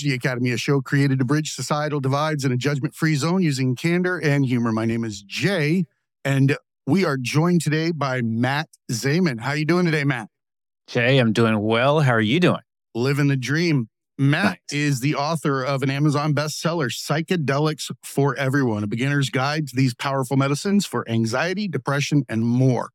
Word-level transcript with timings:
Tragedy 0.00 0.14
Academy, 0.14 0.50
a 0.52 0.56
show 0.56 0.80
created 0.80 1.18
to 1.18 1.26
bridge 1.26 1.52
societal 1.52 2.00
divides 2.00 2.42
in 2.46 2.52
a 2.52 2.56
judgment 2.56 2.94
free 2.94 3.16
zone 3.16 3.42
using 3.42 3.76
candor 3.76 4.16
and 4.16 4.46
humor. 4.46 4.72
My 4.72 4.86
name 4.86 5.04
is 5.04 5.20
Jay, 5.20 5.84
and 6.24 6.56
we 6.86 7.04
are 7.04 7.18
joined 7.18 7.60
today 7.60 7.90
by 7.90 8.22
Matt 8.22 8.70
Zemon. 8.90 9.40
How 9.40 9.50
are 9.50 9.56
you 9.58 9.66
doing 9.66 9.84
today, 9.84 10.04
Matt? 10.04 10.30
Jay, 10.86 11.18
I'm 11.18 11.34
doing 11.34 11.60
well. 11.60 12.00
How 12.00 12.12
are 12.12 12.20
you 12.20 12.40
doing? 12.40 12.62
Living 12.94 13.28
the 13.28 13.36
dream. 13.36 13.90
Matt 14.16 14.60
Nice. 14.72 14.72
is 14.72 15.00
the 15.00 15.16
author 15.16 15.62
of 15.62 15.82
an 15.82 15.90
Amazon 15.90 16.34
bestseller, 16.34 16.90
Psychedelics 16.90 17.90
for 18.02 18.34
Everyone, 18.36 18.82
a 18.82 18.86
beginner's 18.86 19.28
guide 19.28 19.68
to 19.68 19.76
these 19.76 19.92
powerful 19.92 20.38
medicines 20.38 20.86
for 20.86 21.06
anxiety, 21.10 21.68
depression, 21.68 22.24
and 22.26 22.42
more. 22.42 22.88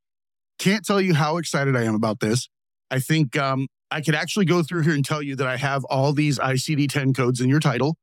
Can't 0.57 0.83
tell 0.83 0.99
you 0.99 1.13
how 1.13 1.37
excited 1.37 1.75
I 1.75 1.83
am 1.83 1.93
about 1.93 2.19
this. 2.19 2.49
I 2.89 2.97
think 2.97 3.37
um, 3.37 3.67
I 3.91 4.01
could 4.01 4.15
actually 4.15 4.45
go 4.45 4.63
through 4.63 4.81
here 4.81 4.93
and 4.93 5.05
tell 5.05 5.21
you 5.21 5.35
that 5.35 5.47
I 5.47 5.57
have 5.57 5.83
all 5.85 6.11
these 6.13 6.39
ICD 6.39 6.89
10 6.89 7.13
codes 7.13 7.39
in 7.39 7.49
your 7.49 7.59
title. 7.59 7.97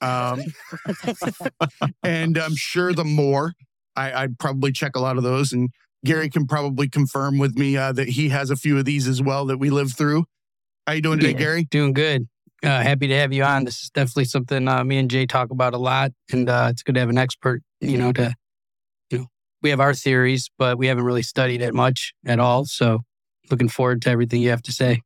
Um, 0.00 0.40
and 2.02 2.36
I'm 2.38 2.54
sure 2.56 2.92
the 2.92 3.04
more, 3.04 3.52
I, 3.94 4.12
I'd 4.12 4.38
probably 4.38 4.72
check 4.72 4.96
a 4.96 5.00
lot 5.00 5.16
of 5.16 5.22
those. 5.22 5.52
And 5.52 5.70
Gary 6.04 6.28
can 6.28 6.46
probably 6.46 6.88
confirm 6.88 7.38
with 7.38 7.56
me 7.56 7.76
uh, 7.76 7.92
that 7.92 8.08
he 8.08 8.28
has 8.30 8.50
a 8.50 8.56
few 8.56 8.78
of 8.78 8.84
these 8.84 9.06
as 9.08 9.22
well 9.22 9.46
that 9.46 9.58
we 9.58 9.70
lived 9.70 9.96
through. 9.96 10.24
How 10.86 10.94
you 10.94 11.02
doing 11.02 11.18
today, 11.18 11.32
Yeah. 11.32 11.38
Gary? 11.38 11.64
Doing 11.64 11.92
good. 11.92 12.28
Uh, 12.62 12.80
happy 12.80 13.06
to 13.06 13.14
have 13.14 13.32
you 13.32 13.44
on. 13.44 13.64
This 13.64 13.82
is 13.82 13.90
definitely 13.90 14.24
something 14.24 14.66
uh, 14.66 14.82
me 14.82 14.98
and 14.98 15.10
Jay 15.10 15.26
talk 15.26 15.50
about 15.50 15.74
a 15.74 15.78
lot, 15.78 16.12
and 16.32 16.48
uh, 16.48 16.68
it's 16.70 16.82
good 16.82 16.94
to 16.94 17.00
have 17.00 17.10
an 17.10 17.18
expert. 17.18 17.62
You 17.80 17.98
know, 17.98 18.12
to 18.12 18.34
you 19.10 19.18
know, 19.18 19.26
we 19.62 19.70
have 19.70 19.78
our 19.78 19.92
theories, 19.92 20.50
but 20.58 20.78
we 20.78 20.86
haven't 20.86 21.04
really 21.04 21.22
studied 21.22 21.60
it 21.60 21.74
much 21.74 22.14
at 22.24 22.40
all. 22.40 22.64
So, 22.64 23.00
looking 23.50 23.68
forward 23.68 24.00
to 24.02 24.10
everything 24.10 24.40
you 24.40 24.50
have 24.50 24.62
to 24.62 24.72
say. 24.72 25.02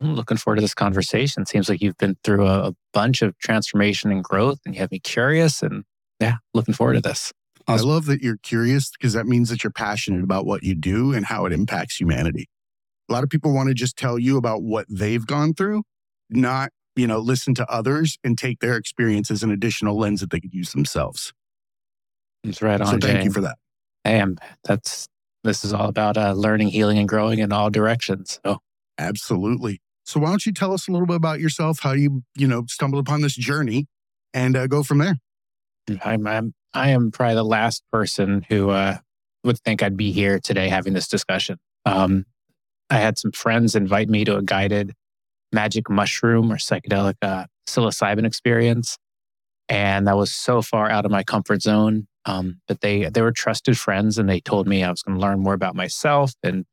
I'm 0.00 0.14
looking 0.14 0.36
forward 0.36 0.56
to 0.56 0.62
this 0.62 0.74
conversation. 0.74 1.46
Seems 1.46 1.68
like 1.68 1.80
you've 1.80 1.96
been 1.96 2.16
through 2.22 2.46
a, 2.46 2.68
a 2.68 2.72
bunch 2.92 3.22
of 3.22 3.36
transformation 3.38 4.10
and 4.10 4.22
growth, 4.22 4.58
and 4.66 4.74
you 4.74 4.80
have 4.80 4.90
me 4.90 4.98
curious. 4.98 5.62
And 5.62 5.84
yeah, 6.20 6.36
looking 6.54 6.74
forward 6.74 6.94
to 6.94 7.00
this. 7.00 7.32
I 7.68 7.76
love 7.76 8.06
that 8.06 8.22
you're 8.22 8.36
curious 8.36 8.90
because 8.90 9.14
that 9.14 9.26
means 9.26 9.48
that 9.50 9.64
you're 9.64 9.72
passionate 9.72 10.22
about 10.22 10.46
what 10.46 10.62
you 10.62 10.74
do 10.74 11.12
and 11.12 11.26
how 11.26 11.46
it 11.46 11.52
impacts 11.52 11.96
humanity. 11.96 12.48
A 13.08 13.12
lot 13.12 13.24
of 13.24 13.30
people 13.30 13.52
want 13.52 13.68
to 13.68 13.74
just 13.74 13.96
tell 13.96 14.18
you 14.18 14.36
about 14.36 14.62
what 14.62 14.86
they've 14.88 15.26
gone 15.26 15.52
through, 15.52 15.82
not, 16.30 16.70
you 16.94 17.08
know, 17.08 17.18
listen 17.18 17.54
to 17.54 17.68
others 17.68 18.18
and 18.22 18.38
take 18.38 18.60
their 18.60 18.76
experience 18.76 19.32
as 19.32 19.42
an 19.42 19.50
additional 19.50 19.98
lens 19.98 20.20
that 20.20 20.30
they 20.30 20.38
could 20.38 20.54
use 20.54 20.72
themselves. 20.72 21.32
It's 22.44 22.62
right 22.62 22.80
on. 22.80 22.86
so 22.86 22.98
thank 22.98 23.18
Jay. 23.18 23.24
you 23.24 23.32
for 23.32 23.40
that. 23.40 23.58
I'm, 24.04 24.38
that's 24.62 25.08
this 25.42 25.64
is 25.64 25.72
all 25.72 25.88
about 25.88 26.16
uh, 26.16 26.32
learning, 26.34 26.68
healing, 26.68 26.98
and 26.98 27.08
growing 27.08 27.40
in 27.40 27.52
all 27.52 27.70
directions. 27.70 28.38
So 28.46 28.60
Absolutely. 28.98 29.80
So 30.06 30.20
why 30.20 30.30
don't 30.30 30.46
you 30.46 30.52
tell 30.52 30.72
us 30.72 30.86
a 30.86 30.92
little 30.92 31.06
bit 31.06 31.16
about 31.16 31.40
yourself, 31.40 31.80
how 31.80 31.92
you, 31.92 32.22
you 32.36 32.46
know, 32.46 32.64
stumbled 32.68 33.00
upon 33.00 33.22
this 33.22 33.34
journey 33.34 33.86
and 34.32 34.56
uh, 34.56 34.68
go 34.68 34.82
from 34.82 34.98
there. 34.98 35.16
I'm, 36.04 36.26
I'm 36.26 36.54
I 36.74 36.90
am 36.90 37.10
probably 37.10 37.34
the 37.34 37.44
last 37.44 37.82
person 37.90 38.44
who 38.48 38.70
uh, 38.70 38.98
would 39.44 39.58
think 39.60 39.82
I'd 39.82 39.96
be 39.96 40.12
here 40.12 40.38
today 40.38 40.68
having 40.68 40.92
this 40.92 41.08
discussion. 41.08 41.58
Um, 41.86 42.26
I 42.90 42.98
had 42.98 43.18
some 43.18 43.32
friends 43.32 43.74
invite 43.74 44.08
me 44.08 44.24
to 44.26 44.36
a 44.36 44.42
guided 44.42 44.92
magic 45.52 45.88
mushroom 45.88 46.52
or 46.52 46.56
psychedelic 46.56 47.14
uh, 47.22 47.46
psilocybin 47.66 48.26
experience, 48.26 48.98
and 49.68 50.06
that 50.06 50.16
was 50.16 50.32
so 50.32 50.60
far 50.60 50.90
out 50.90 51.04
of 51.04 51.10
my 51.10 51.22
comfort 51.22 51.62
zone. 51.62 52.06
Um, 52.26 52.60
but 52.68 52.80
they 52.80 53.08
they 53.08 53.22
were 53.22 53.32
trusted 53.32 53.78
friends, 53.78 54.18
and 54.18 54.28
they 54.28 54.40
told 54.40 54.68
me 54.68 54.84
I 54.84 54.90
was 54.90 55.02
going 55.02 55.16
to 55.18 55.22
learn 55.22 55.40
more 55.40 55.54
about 55.54 55.74
myself 55.74 56.32
and 56.42 56.66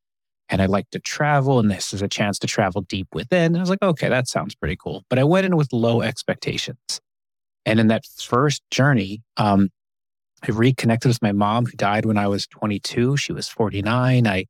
and 0.49 0.61
I 0.61 0.65
like 0.65 0.89
to 0.91 0.99
travel, 0.99 1.59
and 1.59 1.71
this 1.71 1.93
is 1.93 2.01
a 2.01 2.07
chance 2.07 2.37
to 2.39 2.47
travel 2.47 2.81
deep 2.81 3.07
within. 3.13 3.55
I 3.55 3.59
was 3.59 3.69
like, 3.69 3.81
okay, 3.81 4.09
that 4.09 4.27
sounds 4.27 4.55
pretty 4.55 4.75
cool. 4.75 5.03
But 5.09 5.19
I 5.19 5.23
went 5.23 5.45
in 5.45 5.55
with 5.55 5.71
low 5.71 6.01
expectations. 6.01 7.01
And 7.65 7.79
in 7.79 7.87
that 7.87 8.05
first 8.05 8.61
journey, 8.69 9.23
um, 9.37 9.69
I 10.45 10.51
reconnected 10.51 11.09
with 11.09 11.21
my 11.21 11.31
mom 11.31 11.65
who 11.65 11.71
died 11.71 12.05
when 12.05 12.17
I 12.17 12.27
was 12.27 12.45
22. 12.47 13.15
She 13.17 13.31
was 13.31 13.47
49. 13.47 14.27
I, 14.27 14.45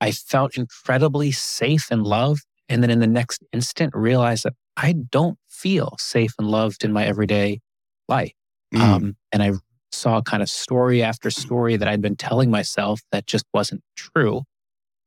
I 0.00 0.10
felt 0.10 0.56
incredibly 0.56 1.30
safe 1.30 1.88
and 1.90 2.02
loved. 2.02 2.44
And 2.68 2.82
then 2.82 2.90
in 2.90 2.98
the 2.98 3.06
next 3.06 3.44
instant, 3.52 3.94
realized 3.94 4.44
that 4.44 4.54
I 4.76 4.92
don't 4.92 5.38
feel 5.48 5.96
safe 5.98 6.34
and 6.38 6.48
loved 6.48 6.84
in 6.84 6.92
my 6.92 7.06
everyday 7.06 7.60
life. 8.08 8.32
Mm. 8.74 8.80
Um, 8.80 9.16
and 9.32 9.42
I 9.42 9.52
saw 9.92 10.20
kind 10.20 10.42
of 10.42 10.50
story 10.50 11.02
after 11.02 11.30
story 11.30 11.76
that 11.76 11.88
I'd 11.88 12.02
been 12.02 12.16
telling 12.16 12.50
myself 12.50 13.00
that 13.12 13.26
just 13.26 13.46
wasn't 13.54 13.82
true, 13.96 14.42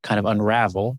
kind 0.03 0.19
of 0.19 0.25
unravel. 0.25 0.97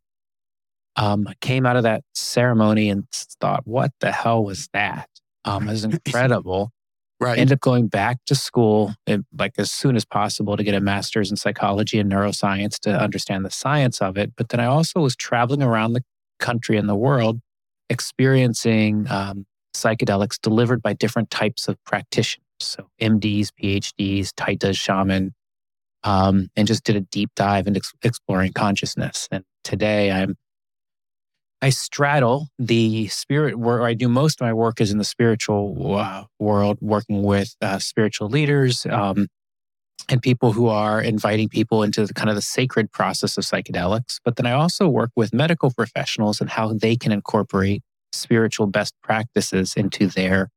Um, 0.96 1.28
came 1.40 1.66
out 1.66 1.76
of 1.76 1.84
that 1.84 2.02
ceremony 2.14 2.90
and 2.90 3.06
thought, 3.40 3.62
what 3.64 3.92
the 4.00 4.12
hell 4.12 4.44
was 4.44 4.68
that? 4.72 5.08
Um, 5.44 5.68
it 5.68 5.72
was 5.72 5.84
incredible. 6.06 6.72
right. 7.20 7.38
ended 7.38 7.54
up 7.54 7.60
going 7.60 7.88
back 7.88 8.18
to 8.26 8.34
school 8.34 8.94
eh, 9.06 9.18
like 9.38 9.52
as 9.56 9.70
soon 9.70 9.96
as 9.96 10.04
possible 10.04 10.56
to 10.56 10.64
get 10.64 10.74
a 10.74 10.80
master's 10.80 11.30
in 11.30 11.36
psychology 11.36 11.98
and 11.98 12.10
neuroscience 12.10 12.78
to 12.80 12.90
understand 12.90 13.44
the 13.44 13.50
science 13.50 14.02
of 14.02 14.18
it. 14.18 14.32
But 14.36 14.48
then 14.48 14.60
I 14.60 14.66
also 14.66 15.00
was 15.00 15.16
traveling 15.16 15.62
around 15.62 15.92
the 15.92 16.02
country 16.38 16.76
and 16.76 16.88
the 16.88 16.96
world 16.96 17.40
experiencing 17.88 19.06
um, 19.10 19.46
psychedelics 19.74 20.40
delivered 20.40 20.82
by 20.82 20.92
different 20.92 21.30
types 21.30 21.68
of 21.68 21.82
practitioners. 21.84 22.44
So 22.60 22.88
MDs, 23.00 23.50
PhDs, 23.62 24.32
Taitas, 24.34 24.76
shaman, 24.76 25.34
um, 26.04 26.48
and 26.56 26.66
just 26.66 26.84
did 26.84 26.96
a 26.96 27.00
deep 27.00 27.30
dive 27.36 27.66
into 27.66 27.78
ex- 27.78 27.92
exploring 28.02 28.52
consciousness. 28.52 29.28
And 29.30 29.44
today 29.64 30.10
I'm 30.10 30.36
I 31.62 31.70
straddle 31.70 32.48
the 32.58 33.08
spirit 33.08 33.58
where 33.58 33.84
I 33.84 33.92
do 33.92 34.08
most 34.08 34.40
of 34.40 34.46
my 34.46 34.52
work 34.52 34.80
is 34.80 34.90
in 34.90 34.98
the 34.98 35.04
spiritual 35.04 35.96
uh, 35.96 36.24
world, 36.38 36.78
working 36.80 37.22
with 37.22 37.54
uh, 37.60 37.78
spiritual 37.78 38.28
leaders 38.28 38.86
um, 38.86 39.28
and 40.08 40.22
people 40.22 40.52
who 40.52 40.68
are 40.68 41.02
inviting 41.02 41.50
people 41.50 41.82
into 41.82 42.06
the 42.06 42.14
kind 42.14 42.30
of 42.30 42.34
the 42.34 42.42
sacred 42.42 42.90
process 42.92 43.36
of 43.36 43.44
psychedelics. 43.44 44.20
But 44.24 44.36
then 44.36 44.46
I 44.46 44.52
also 44.52 44.88
work 44.88 45.10
with 45.16 45.34
medical 45.34 45.70
professionals 45.70 46.40
and 46.40 46.48
how 46.48 46.72
they 46.72 46.96
can 46.96 47.12
incorporate 47.12 47.82
spiritual 48.12 48.66
best 48.66 48.94
practices 49.02 49.74
into 49.76 50.06
their 50.06 50.48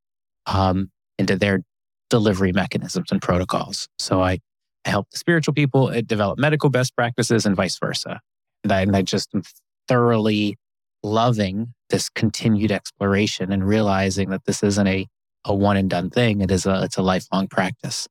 um, 0.46 0.90
into 1.20 1.36
their 1.36 1.64
delivery 2.10 2.54
mechanisms 2.54 3.12
and 3.12 3.22
protocols. 3.22 3.88
So 4.00 4.22
I, 4.22 4.40
I 4.86 4.90
help 4.90 5.10
the 5.12 5.18
spiritual 5.18 5.54
people 5.54 5.88
uh, 5.88 6.02
develop 6.02 6.40
medical 6.40 6.70
best 6.70 6.96
practices 6.96 7.46
and 7.46 7.56
vice 7.56 7.78
versa. 7.78 8.20
And 8.64 8.72
I, 8.72 8.82
and 8.82 8.96
I 8.96 9.02
just 9.02 9.34
am 9.34 9.44
thoroughly 9.88 10.58
loving 11.04 11.74
this 11.90 12.10
continued 12.10 12.72
exploration 12.72 13.52
and 13.52 13.68
realizing 13.68 14.30
that 14.30 14.46
this 14.46 14.64
isn't 14.64 14.88
a, 14.88 15.08
a 15.46 15.54
one 15.54 15.78
and 15.78 15.90
done 15.90 16.10
thing. 16.10 16.42
It 16.42 16.52
is 16.52 16.66
a 16.66 16.84
it's 16.84 16.98
a 16.98 17.02
lifelong 17.02 17.48
practice. 17.48 18.08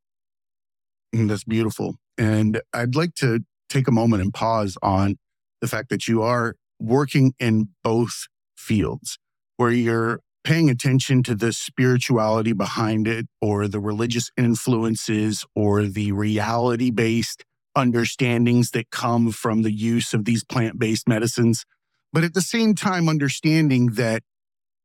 Mm, 1.14 1.28
That's 1.28 1.44
beautiful. 1.44 1.96
And 2.18 2.60
I'd 2.72 2.94
like 2.94 3.14
to 3.16 3.40
take 3.68 3.88
a 3.88 3.92
moment 3.92 4.22
and 4.22 4.32
pause 4.32 4.76
on 4.82 5.16
the 5.60 5.66
fact 5.68 5.88
that 5.88 6.06
you 6.06 6.22
are 6.22 6.56
working 6.78 7.32
in 7.38 7.68
both 7.82 8.26
fields 8.56 9.18
where 9.56 9.70
you're 9.70 10.20
paying 10.44 10.68
attention 10.68 11.22
to 11.24 11.34
the 11.34 11.52
spirituality 11.52 12.52
behind 12.52 13.06
it 13.06 13.26
or 13.40 13.68
the 13.68 13.80
religious 13.80 14.30
influences 14.36 15.44
or 15.54 15.84
the 15.84 16.12
reality 16.12 16.90
based 16.90 17.44
understandings 17.76 18.72
that 18.72 18.90
come 18.90 19.30
from 19.30 19.62
the 19.62 19.72
use 19.72 20.12
of 20.12 20.24
these 20.24 20.44
plant 20.44 20.78
based 20.78 21.08
medicines. 21.08 21.64
But 22.12 22.24
at 22.24 22.34
the 22.34 22.42
same 22.42 22.74
time, 22.74 23.08
understanding 23.08 23.92
that 23.92 24.22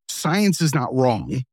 science 0.07 0.61
is 0.61 0.73
not 0.73 0.93
wrong 0.93 1.43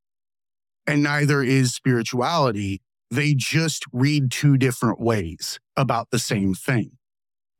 and 0.87 1.03
neither 1.03 1.43
is 1.43 1.75
spirituality 1.75 2.81
they 3.15 3.35
just 3.35 3.85
read 3.93 4.31
two 4.31 4.57
different 4.57 5.01
ways 5.01 5.61
about 5.77 6.11
the 6.11 6.19
same 6.19 6.55
thing. 6.55 6.99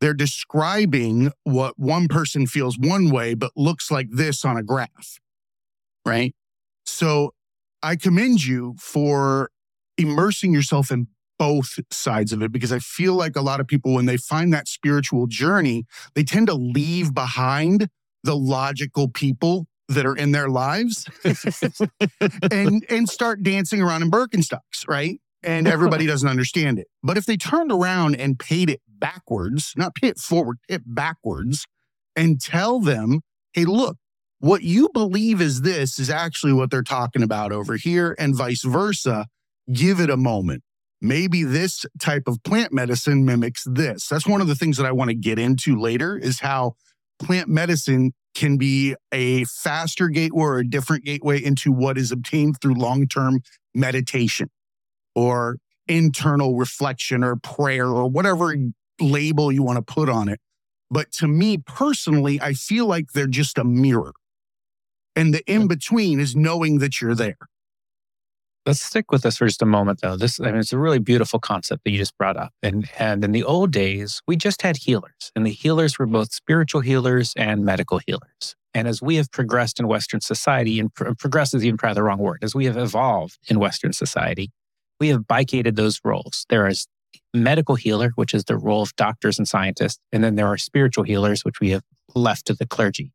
They're 0.01 0.15
describing 0.15 1.31
what 1.45 1.79
one 1.79 2.09
person 2.09 2.47
feels 2.47 2.79
one 2.79 3.11
way, 3.11 3.35
but 3.35 3.53
looks 3.57 3.91
like 3.91 4.09
this 4.11 4.45
on 4.45 4.57
a 4.57 4.63
graph, 4.63 5.21
right? 6.05 6.35
So 6.87 7.33
I 7.83 7.97
commend 7.97 8.45
you 8.45 8.75
for 8.79 9.51
immersing 9.99 10.53
yourself 10.53 10.91
in 10.91 11.09
both 11.39 11.79
sides 11.91 12.33
of 12.33 12.43
it 12.43 12.53
because 12.53 12.73
I 12.73 12.79
feel 12.79 13.15
like 13.15 13.37
a 13.37 13.43
lot 13.43 13.61
of 13.61 13.67
people, 13.67 13.95
when 13.95 14.07
they 14.07 14.17
find 14.17 14.53
that 14.53 14.69
spiritual 14.69 15.27
journey, 15.27 15.85
they 16.15 16.25
tend 16.25 16.47
to 16.47 16.55
leave 16.55 17.13
behind 17.13 17.89
the 18.23 18.37
logical 18.37 19.09
people 19.09 19.67
that 19.89 20.07
are 20.07 20.17
in 20.17 20.33
their 20.33 20.49
lives 20.49 21.07
and 22.51 22.87
and 22.89 23.09
start 23.09 23.43
dancing 23.43 23.83
around 23.83 24.03
in 24.03 24.11
Birkenstocks, 24.11 24.89
right? 24.89 25.21
And 25.43 25.69
everybody 25.69 26.07
doesn't 26.07 26.29
understand 26.29 26.79
it. 26.79 26.87
But 27.03 27.19
if 27.19 27.27
they 27.27 27.37
turned 27.37 27.71
around 27.71 28.15
and 28.15 28.39
paid 28.39 28.71
it 28.71 28.81
backwards, 28.89 29.75
not 29.77 29.95
pay 29.95 30.09
it 30.09 30.19
forward, 30.19 30.57
pay 30.67 30.77
it 30.77 30.83
backwards, 30.87 31.67
and 32.17 32.41
tell 32.41 32.81
them, 32.81 33.21
hey, 33.53 33.67
look, 33.67 33.99
what 34.45 34.63
you 34.63 34.91
believe 34.93 35.41
is 35.41 35.63
this 35.63 35.99
is 35.99 36.11
actually 36.11 36.53
what 36.53 36.71
they're 36.71 36.83
talking 36.83 37.23
about 37.23 37.51
over 37.51 37.77
here, 37.77 38.15
and 38.19 38.37
vice 38.37 38.63
versa. 38.63 39.27
Give 39.73 40.01
it 40.01 40.11
a 40.11 40.19
moment. 40.19 40.63
Maybe 41.01 41.45
this 41.45 41.87
type 41.99 42.25
of 42.27 42.43
plant 42.43 42.71
medicine 42.71 43.25
mimics 43.25 43.65
this. 43.65 44.07
That's 44.07 44.27
one 44.27 44.43
of 44.43 44.47
the 44.47 44.55
things 44.55 44.77
that 44.77 44.85
I 44.85 44.93
want 44.93 45.09
to 45.09 45.15
get 45.15 45.39
into 45.39 45.81
later 45.81 46.19
is 46.19 46.41
how 46.41 46.75
plant 47.19 47.49
medicine 47.49 48.13
can 48.35 48.59
be 48.59 48.95
a 49.13 49.45
faster 49.45 50.09
gateway 50.09 50.39
or 50.39 50.59
a 50.59 50.69
different 50.69 51.07
gateway 51.07 51.43
into 51.43 51.73
what 51.73 51.97
is 51.97 52.13
obtained 52.13 52.61
through 52.61 52.75
long 52.75 53.09
term 53.09 53.41
meditation 53.75 54.51
or 55.15 55.57
internal 55.89 56.59
reflection 56.59 57.25
or 57.25 57.37
prayer 57.37 57.87
or 57.87 58.11
whatever 58.11 58.55
label 59.01 59.51
you 59.51 59.63
want 59.63 59.77
to 59.77 59.95
put 59.95 60.11
on 60.11 60.29
it. 60.29 60.39
But 60.91 61.13
to 61.13 61.29
me 61.29 61.57
personally, 61.57 62.39
I 62.43 62.53
feel 62.53 62.85
like 62.85 63.13
they're 63.15 63.27
just 63.27 63.57
a 63.57 63.65
mirror. 63.65 64.13
And 65.17 65.35
the 65.35 65.43
in 65.47 65.69
between 65.69 66.21
is 66.21 66.35
knowing 66.35 66.79
that 66.79 67.01
you're 67.01 67.15
there. 67.15 67.39
Let's 68.67 68.81
stick 68.81 69.13
with 69.13 69.23
this 69.23 69.37
for 69.37 69.47
just 69.47 69.61
a 69.61 69.67
moment, 69.67 70.01
though. 70.01 70.17
This, 70.17 70.41
I 70.41 70.47
mean, 70.47 70.57
it's 70.57 70.73
a 70.73 70.79
really 70.79 70.99
beautiful 70.99 71.39
concept 71.39 71.85
that 71.85 71.91
you 71.91 71.99
just 71.99 72.17
brought 72.17 72.39
up. 72.39 72.53
And 72.63 72.89
and 72.99 73.23
in 73.23 73.33
the 73.33 73.45
old 73.45 73.73
days, 73.73 74.23
we 74.27 74.37
just 74.37 74.63
had 74.63 74.79
healers, 74.79 75.31
and 75.37 75.47
the 75.47 75.53
healers 75.53 75.99
were 75.99 76.07
both 76.07 76.33
spiritual 76.33 76.81
healers 76.81 77.35
and 77.37 77.65
medical 77.65 77.99
healers. 77.99 78.57
And 78.73 78.89
as 78.89 79.01
we 79.03 79.17
have 79.17 79.31
progressed 79.31 79.79
in 79.79 79.87
Western 79.87 80.21
society, 80.21 80.81
and 80.81 80.93
pro- 80.93 81.15
progress 81.15 81.55
is 81.55 81.65
even 81.65 81.77
probably 81.77 81.95
the 81.95 82.03
wrong 82.03 82.19
word, 82.19 82.39
as 82.43 82.55
we 82.55 82.65
have 82.65 82.77
evolved 82.77 83.39
in 83.49 83.61
Western 83.61 83.93
society, 83.93 84.51
we 84.99 85.09
have 85.09 85.29
bifurcated 85.29 85.77
those 85.77 86.01
roles. 86.03 86.47
There 86.49 86.67
is 86.67 86.89
medical 87.33 87.75
healer, 87.75 88.13
which 88.17 88.35
is 88.35 88.45
the 88.45 88.57
role 88.57 88.83
of 88.83 88.97
doctors 88.97 89.39
and 89.39 89.47
scientists, 89.47 90.01
and 90.11 90.25
then 90.25 90.37
there 90.37 90.47
are 90.47 90.59
spiritual 90.59 91.05
healers, 91.05 91.45
which 91.45 91.61
we 91.61 91.71
have 91.71 91.83
left 92.15 92.47
to 92.47 92.55
the 92.55 92.67
clergy. 92.67 93.13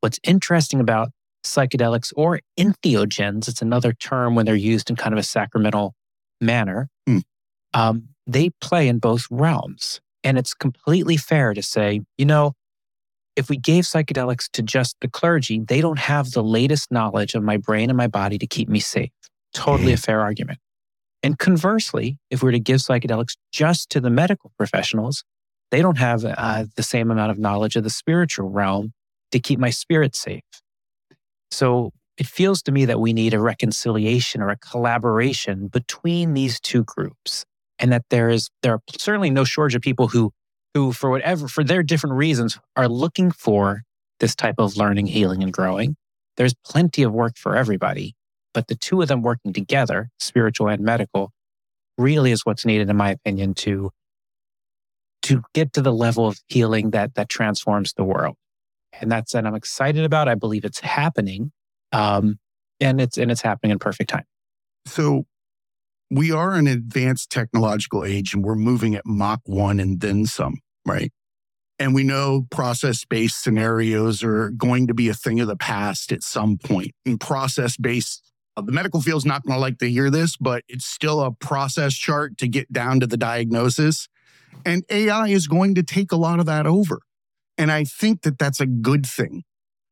What's 0.00 0.18
interesting 0.22 0.80
about 0.80 1.10
psychedelics 1.44 2.12
or 2.16 2.40
entheogens, 2.58 3.48
it's 3.48 3.62
another 3.62 3.92
term 3.92 4.34
when 4.34 4.46
they're 4.46 4.54
used 4.54 4.90
in 4.90 4.96
kind 4.96 5.12
of 5.12 5.18
a 5.18 5.22
sacramental 5.24 5.94
manner, 6.40 6.88
Mm. 7.08 7.22
um, 7.74 8.08
they 8.26 8.50
play 8.60 8.88
in 8.88 8.98
both 8.98 9.26
realms. 9.30 10.00
And 10.24 10.36
it's 10.38 10.52
completely 10.54 11.16
fair 11.16 11.54
to 11.54 11.62
say, 11.62 12.00
you 12.16 12.26
know, 12.26 12.52
if 13.36 13.48
we 13.48 13.56
gave 13.56 13.84
psychedelics 13.84 14.50
to 14.52 14.62
just 14.62 14.96
the 15.00 15.08
clergy, 15.08 15.60
they 15.60 15.80
don't 15.80 15.98
have 15.98 16.32
the 16.32 16.42
latest 16.42 16.90
knowledge 16.90 17.34
of 17.34 17.42
my 17.42 17.56
brain 17.56 17.88
and 17.88 17.96
my 17.96 18.08
body 18.08 18.36
to 18.38 18.46
keep 18.46 18.68
me 18.68 18.80
safe. 18.80 19.10
Totally 19.54 19.92
a 19.92 19.96
fair 19.96 20.20
argument. 20.20 20.58
And 21.22 21.38
conversely, 21.38 22.18
if 22.30 22.42
we 22.42 22.46
were 22.48 22.52
to 22.52 22.60
give 22.60 22.80
psychedelics 22.80 23.36
just 23.52 23.90
to 23.90 24.00
the 24.00 24.10
medical 24.10 24.52
professionals, 24.58 25.24
they 25.70 25.82
don't 25.82 25.98
have 25.98 26.24
uh, 26.24 26.64
the 26.76 26.82
same 26.82 27.10
amount 27.10 27.30
of 27.30 27.38
knowledge 27.38 27.76
of 27.76 27.84
the 27.84 27.90
spiritual 27.90 28.50
realm 28.50 28.92
to 29.32 29.40
keep 29.40 29.58
my 29.58 29.70
spirit 29.70 30.14
safe. 30.14 30.42
So 31.50 31.92
it 32.18 32.26
feels 32.26 32.62
to 32.62 32.72
me 32.72 32.84
that 32.84 33.00
we 33.00 33.12
need 33.12 33.32
a 33.32 33.40
reconciliation 33.40 34.42
or 34.42 34.50
a 34.50 34.56
collaboration 34.56 35.68
between 35.68 36.34
these 36.34 36.60
two 36.60 36.84
groups, 36.84 37.44
and 37.78 37.92
that 37.92 38.04
there 38.10 38.28
is 38.28 38.50
there 38.62 38.74
are 38.74 38.80
certainly 38.98 39.30
no 39.30 39.44
shortage 39.44 39.76
of 39.76 39.82
people 39.82 40.08
who 40.08 40.32
who 40.74 40.92
for 40.92 41.10
whatever 41.10 41.48
for 41.48 41.64
their 41.64 41.82
different 41.82 42.16
reasons 42.16 42.58
are 42.76 42.88
looking 42.88 43.30
for 43.30 43.82
this 44.20 44.34
type 44.34 44.56
of 44.58 44.76
learning, 44.76 45.06
healing, 45.06 45.42
and 45.42 45.52
growing. 45.52 45.96
There's 46.36 46.54
plenty 46.64 47.02
of 47.02 47.12
work 47.12 47.36
for 47.36 47.56
everybody, 47.56 48.14
but 48.52 48.66
the 48.66 48.74
two 48.74 49.00
of 49.00 49.08
them 49.08 49.22
working 49.22 49.52
together, 49.52 50.10
spiritual 50.18 50.68
and 50.68 50.82
medical, 50.82 51.30
really 51.96 52.32
is 52.32 52.44
what's 52.44 52.64
needed, 52.66 52.90
in 52.90 52.96
my 52.96 53.10
opinion, 53.10 53.54
to 53.54 53.90
to 55.22 55.42
get 55.54 55.72
to 55.72 55.82
the 55.82 55.92
level 55.92 56.26
of 56.26 56.40
healing 56.48 56.90
that 56.90 57.14
that 57.14 57.28
transforms 57.28 57.92
the 57.94 58.04
world 58.04 58.36
and 59.00 59.10
that's 59.10 59.34
and 59.34 59.46
I'm 59.46 59.54
excited 59.54 60.04
about. 60.04 60.28
I 60.28 60.34
believe 60.34 60.64
it's 60.64 60.80
happening, 60.80 61.52
um, 61.92 62.38
and 62.80 63.00
it's 63.00 63.18
and 63.18 63.30
it's 63.30 63.42
happening 63.42 63.72
in 63.72 63.78
perfect 63.78 64.10
time. 64.10 64.24
So 64.86 65.26
we 66.10 66.32
are 66.32 66.54
an 66.54 66.66
advanced 66.66 67.30
technological 67.30 68.04
age 68.04 68.32
and 68.32 68.44
we're 68.44 68.54
moving 68.54 68.94
at 68.94 69.04
Mach 69.04 69.40
1 69.44 69.78
and 69.78 70.00
then 70.00 70.26
some, 70.26 70.60
right? 70.86 71.12
And 71.78 71.94
we 71.94 72.02
know 72.02 72.46
process 72.50 73.04
based 73.04 73.42
scenarios 73.42 74.24
are 74.24 74.50
going 74.50 74.86
to 74.88 74.94
be 74.94 75.08
a 75.08 75.14
thing 75.14 75.38
of 75.40 75.46
the 75.46 75.56
past 75.56 76.10
at 76.10 76.22
some 76.22 76.58
point. 76.58 76.92
And 77.06 77.20
process 77.20 77.76
based, 77.76 78.32
uh, 78.56 78.62
the 78.62 78.72
medical 78.72 79.00
field's 79.00 79.26
not 79.26 79.44
going 79.44 79.56
to 79.56 79.60
like 79.60 79.78
to 79.78 79.90
hear 79.90 80.10
this, 80.10 80.36
but 80.36 80.64
it's 80.68 80.86
still 80.86 81.20
a 81.20 81.30
process 81.30 81.94
chart 81.94 82.38
to 82.38 82.48
get 82.48 82.72
down 82.72 83.00
to 83.00 83.06
the 83.06 83.16
diagnosis. 83.16 84.08
And 84.64 84.84
AI 84.90 85.28
is 85.28 85.46
going 85.46 85.74
to 85.76 85.82
take 85.82 86.10
a 86.10 86.16
lot 86.16 86.40
of 86.40 86.46
that 86.46 86.66
over. 86.66 87.00
And 87.58 87.72
I 87.72 87.84
think 87.84 88.22
that 88.22 88.38
that's 88.38 88.60
a 88.60 88.66
good 88.66 89.04
thing 89.04 89.42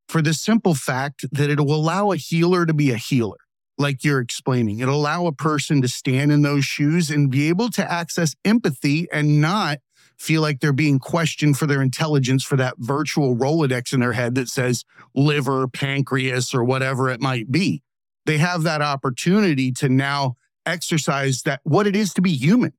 for 0.08 0.22
the 0.22 0.32
simple 0.32 0.74
fact 0.74 1.26
that 1.32 1.50
it 1.50 1.58
will 1.58 1.74
allow 1.74 2.12
a 2.12 2.16
healer 2.16 2.64
to 2.64 2.72
be 2.72 2.92
a 2.92 2.96
healer, 2.96 3.38
like 3.76 4.04
you're 4.04 4.20
explaining. 4.20 4.78
It'll 4.78 4.94
allow 4.94 5.26
a 5.26 5.32
person 5.32 5.82
to 5.82 5.88
stand 5.88 6.30
in 6.30 6.42
those 6.42 6.64
shoes 6.64 7.10
and 7.10 7.28
be 7.28 7.48
able 7.48 7.68
to 7.70 7.92
access 7.92 8.36
empathy 8.44 9.08
and 9.12 9.40
not 9.40 9.80
feel 10.16 10.40
like 10.40 10.60
they're 10.60 10.72
being 10.72 10.98
questioned 10.98 11.58
for 11.58 11.66
their 11.66 11.82
intelligence 11.82 12.42
for 12.42 12.56
that 12.56 12.76
virtual 12.78 13.36
Rolodex 13.36 13.92
in 13.92 14.00
their 14.00 14.12
head 14.12 14.34
that 14.36 14.48
says 14.48 14.84
liver, 15.14 15.68
pancreas, 15.68 16.54
or 16.54 16.64
whatever 16.64 17.10
it 17.10 17.20
might 17.20 17.50
be. 17.50 17.82
They 18.24 18.38
have 18.38 18.62
that 18.62 18.80
opportunity 18.80 19.72
to 19.72 19.88
now 19.88 20.36
exercise 20.64 21.42
that 21.42 21.60
what 21.64 21.86
it 21.86 21.94
is 21.94 22.14
to 22.14 22.22
be 22.22 22.32
human. 22.32 22.72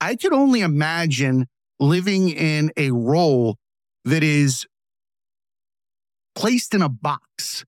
I 0.00 0.16
could 0.16 0.32
only 0.32 0.62
imagine 0.62 1.48
living 1.78 2.30
in 2.30 2.72
a 2.76 2.90
role 2.92 3.58
that 4.04 4.22
is 4.22 4.66
placed 6.34 6.74
in 6.74 6.82
a 6.82 6.88
box 6.88 7.64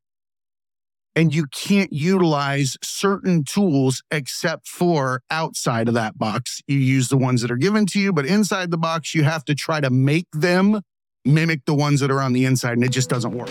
and 1.15 1.35
you 1.35 1.47
can't 1.47 1.93
utilize 1.93 2.77
certain 2.83 3.45
tools 3.45 4.03
except 4.11 4.67
for 4.67 5.23
outside 5.31 5.89
of 5.89 5.95
that 5.95 6.19
box. 6.19 6.63
You 6.67 6.79
use 6.79 7.09
the 7.09 7.19
ones 7.19 7.43
that 7.43 7.51
are 7.51 7.57
given 7.57 7.87
to 7.87 8.01
you, 8.01 8.13
but 8.13 8.25
inside 8.25 8.71
the 8.71 8.79
box, 8.79 9.15
you 9.15 9.25
have 9.25 9.45
to 9.47 9.55
try 9.55 9.81
to 9.81 9.91
make 9.91 10.27
them 10.33 10.81
mimic 11.25 11.65
the 11.67 11.75
ones 11.75 12.01
that 12.01 12.11
are 12.11 12.21
on 12.21 12.33
the 12.33 12.45
inside, 12.45 12.73
and 12.73 12.85
it 12.85 12.91
just 12.91 13.11
doesn't 13.11 13.33
work. 13.33 13.51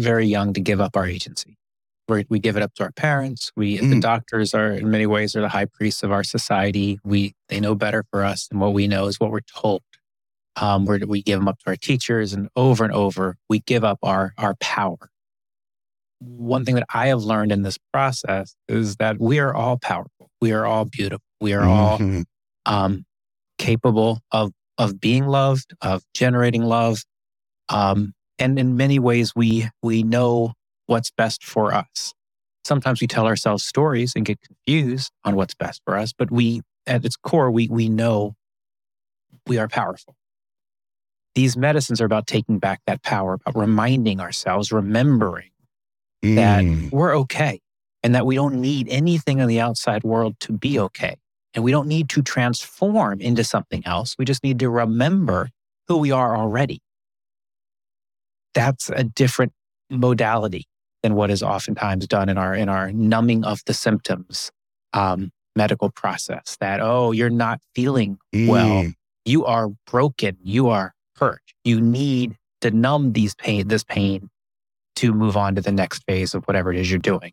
Very 0.00 0.26
young 0.26 0.52
to 0.54 0.60
give 0.60 0.80
up 0.80 0.96
our 0.96 1.06
agency. 1.06 1.56
We're, 2.08 2.24
we 2.28 2.40
give 2.40 2.56
it 2.56 2.62
up 2.62 2.74
to 2.74 2.82
our 2.84 2.92
parents. 2.92 3.52
We, 3.56 3.76
the 3.78 3.84
Mm. 3.96 4.00
doctors 4.00 4.52
are 4.54 4.72
in 4.72 4.90
many 4.90 5.06
ways 5.06 5.36
are 5.36 5.40
the 5.40 5.48
high 5.48 5.66
priests 5.66 6.02
of 6.02 6.10
our 6.10 6.24
society. 6.24 6.98
We, 7.04 7.34
they 7.48 7.60
know 7.60 7.74
better 7.74 8.04
for 8.10 8.24
us 8.24 8.48
than 8.48 8.58
what 8.58 8.72
we 8.72 8.88
know 8.88 9.06
is 9.06 9.20
what 9.20 9.30
we're 9.30 9.40
told. 9.40 9.82
Um, 10.56 10.86
we're, 10.86 10.98
we 11.06 11.22
give 11.22 11.38
them 11.38 11.46
up 11.48 11.58
to 11.60 11.66
our 11.70 11.76
teachers, 11.76 12.32
and 12.32 12.48
over 12.56 12.82
and 12.84 12.92
over, 12.92 13.36
we 13.48 13.60
give 13.60 13.84
up 13.84 13.98
our 14.02 14.32
our 14.36 14.56
power. 14.56 14.98
One 16.18 16.64
thing 16.64 16.74
that 16.74 16.86
I 16.92 17.06
have 17.08 17.22
learned 17.22 17.52
in 17.52 17.62
this 17.62 17.78
process 17.92 18.54
is 18.68 18.96
that 18.96 19.18
we 19.20 19.38
are 19.38 19.54
all 19.54 19.78
powerful. 19.78 20.28
We 20.40 20.52
are 20.52 20.66
all 20.66 20.84
beautiful. 20.84 21.24
We 21.40 21.52
are 21.54 21.64
all 21.66 21.98
Mhm. 21.98 22.24
um, 22.66 23.06
capable 23.58 24.20
of 24.32 24.52
of 24.76 24.98
being 25.00 25.26
loved, 25.26 25.74
of 25.82 26.02
generating 26.14 26.62
love, 26.64 27.04
um, 27.68 28.12
and 28.40 28.58
in 28.58 28.76
many 28.76 28.98
ways, 28.98 29.34
we 29.36 29.68
we 29.82 30.02
know 30.02 30.54
what's 30.86 31.10
best 31.12 31.44
for 31.44 31.72
us. 31.72 32.14
Sometimes 32.64 33.00
we 33.00 33.06
tell 33.06 33.26
ourselves 33.26 33.64
stories 33.64 34.14
and 34.16 34.24
get 34.24 34.40
confused 34.40 35.12
on 35.24 35.36
what's 35.36 35.54
best 35.54 35.82
for 35.84 35.96
us, 35.96 36.12
but 36.12 36.30
we, 36.30 36.62
at 36.86 37.04
its 37.04 37.16
core, 37.16 37.50
we 37.50 37.68
we 37.68 37.88
know 37.88 38.34
we 39.46 39.58
are 39.58 39.68
powerful. 39.68 40.16
These 41.34 41.56
medicines 41.56 42.00
are 42.00 42.06
about 42.06 42.26
taking 42.26 42.58
back 42.58 42.80
that 42.86 43.02
power, 43.02 43.34
about 43.34 43.56
reminding 43.56 44.20
ourselves, 44.20 44.72
remembering 44.72 45.50
that 46.22 46.62
Mm. 46.62 46.92
we're 46.92 47.16
okay 47.18 47.60
and 48.02 48.14
that 48.14 48.26
we 48.26 48.34
don't 48.34 48.60
need 48.60 48.88
anything 48.88 49.38
in 49.38 49.48
the 49.48 49.60
outside 49.60 50.04
world 50.04 50.38
to 50.40 50.52
be 50.52 50.78
okay. 50.78 51.16
And 51.54 51.64
we 51.64 51.70
don't 51.72 51.88
need 51.88 52.08
to 52.10 52.22
transform 52.22 53.20
into 53.20 53.42
something 53.44 53.82
else. 53.86 54.16
We 54.18 54.24
just 54.24 54.44
need 54.44 54.58
to 54.60 54.70
remember 54.70 55.48
who 55.88 55.96
we 55.98 56.10
are 56.12 56.36
already. 56.36 56.82
That's 58.54 58.90
a 58.90 59.04
different 59.04 59.52
modality 59.90 60.66
than 61.02 61.14
what 61.14 61.30
is 61.30 61.42
oftentimes 61.42 62.06
done 62.06 62.28
in 62.28 62.36
our 62.38 62.54
in 62.54 62.68
our 62.68 62.92
numbing 62.92 63.44
of 63.44 63.62
the 63.66 63.74
symptoms 63.74 64.50
um, 64.92 65.30
medical 65.56 65.90
process 65.90 66.56
that, 66.60 66.80
oh, 66.80 67.12
you're 67.12 67.30
not 67.30 67.60
feeling 67.74 68.18
well. 68.32 68.84
Mm. 68.84 68.94
You 69.24 69.44
are 69.44 69.68
broken. 69.86 70.36
You 70.42 70.68
are 70.68 70.94
hurt. 71.16 71.42
You 71.64 71.80
need 71.80 72.36
to 72.60 72.70
numb 72.70 73.12
these 73.12 73.34
pain, 73.34 73.68
this 73.68 73.84
pain 73.84 74.30
to 74.96 75.12
move 75.12 75.36
on 75.36 75.54
to 75.54 75.60
the 75.60 75.72
next 75.72 76.04
phase 76.04 76.34
of 76.34 76.44
whatever 76.44 76.72
it 76.72 76.78
is 76.78 76.90
you're 76.90 76.98
doing. 76.98 77.32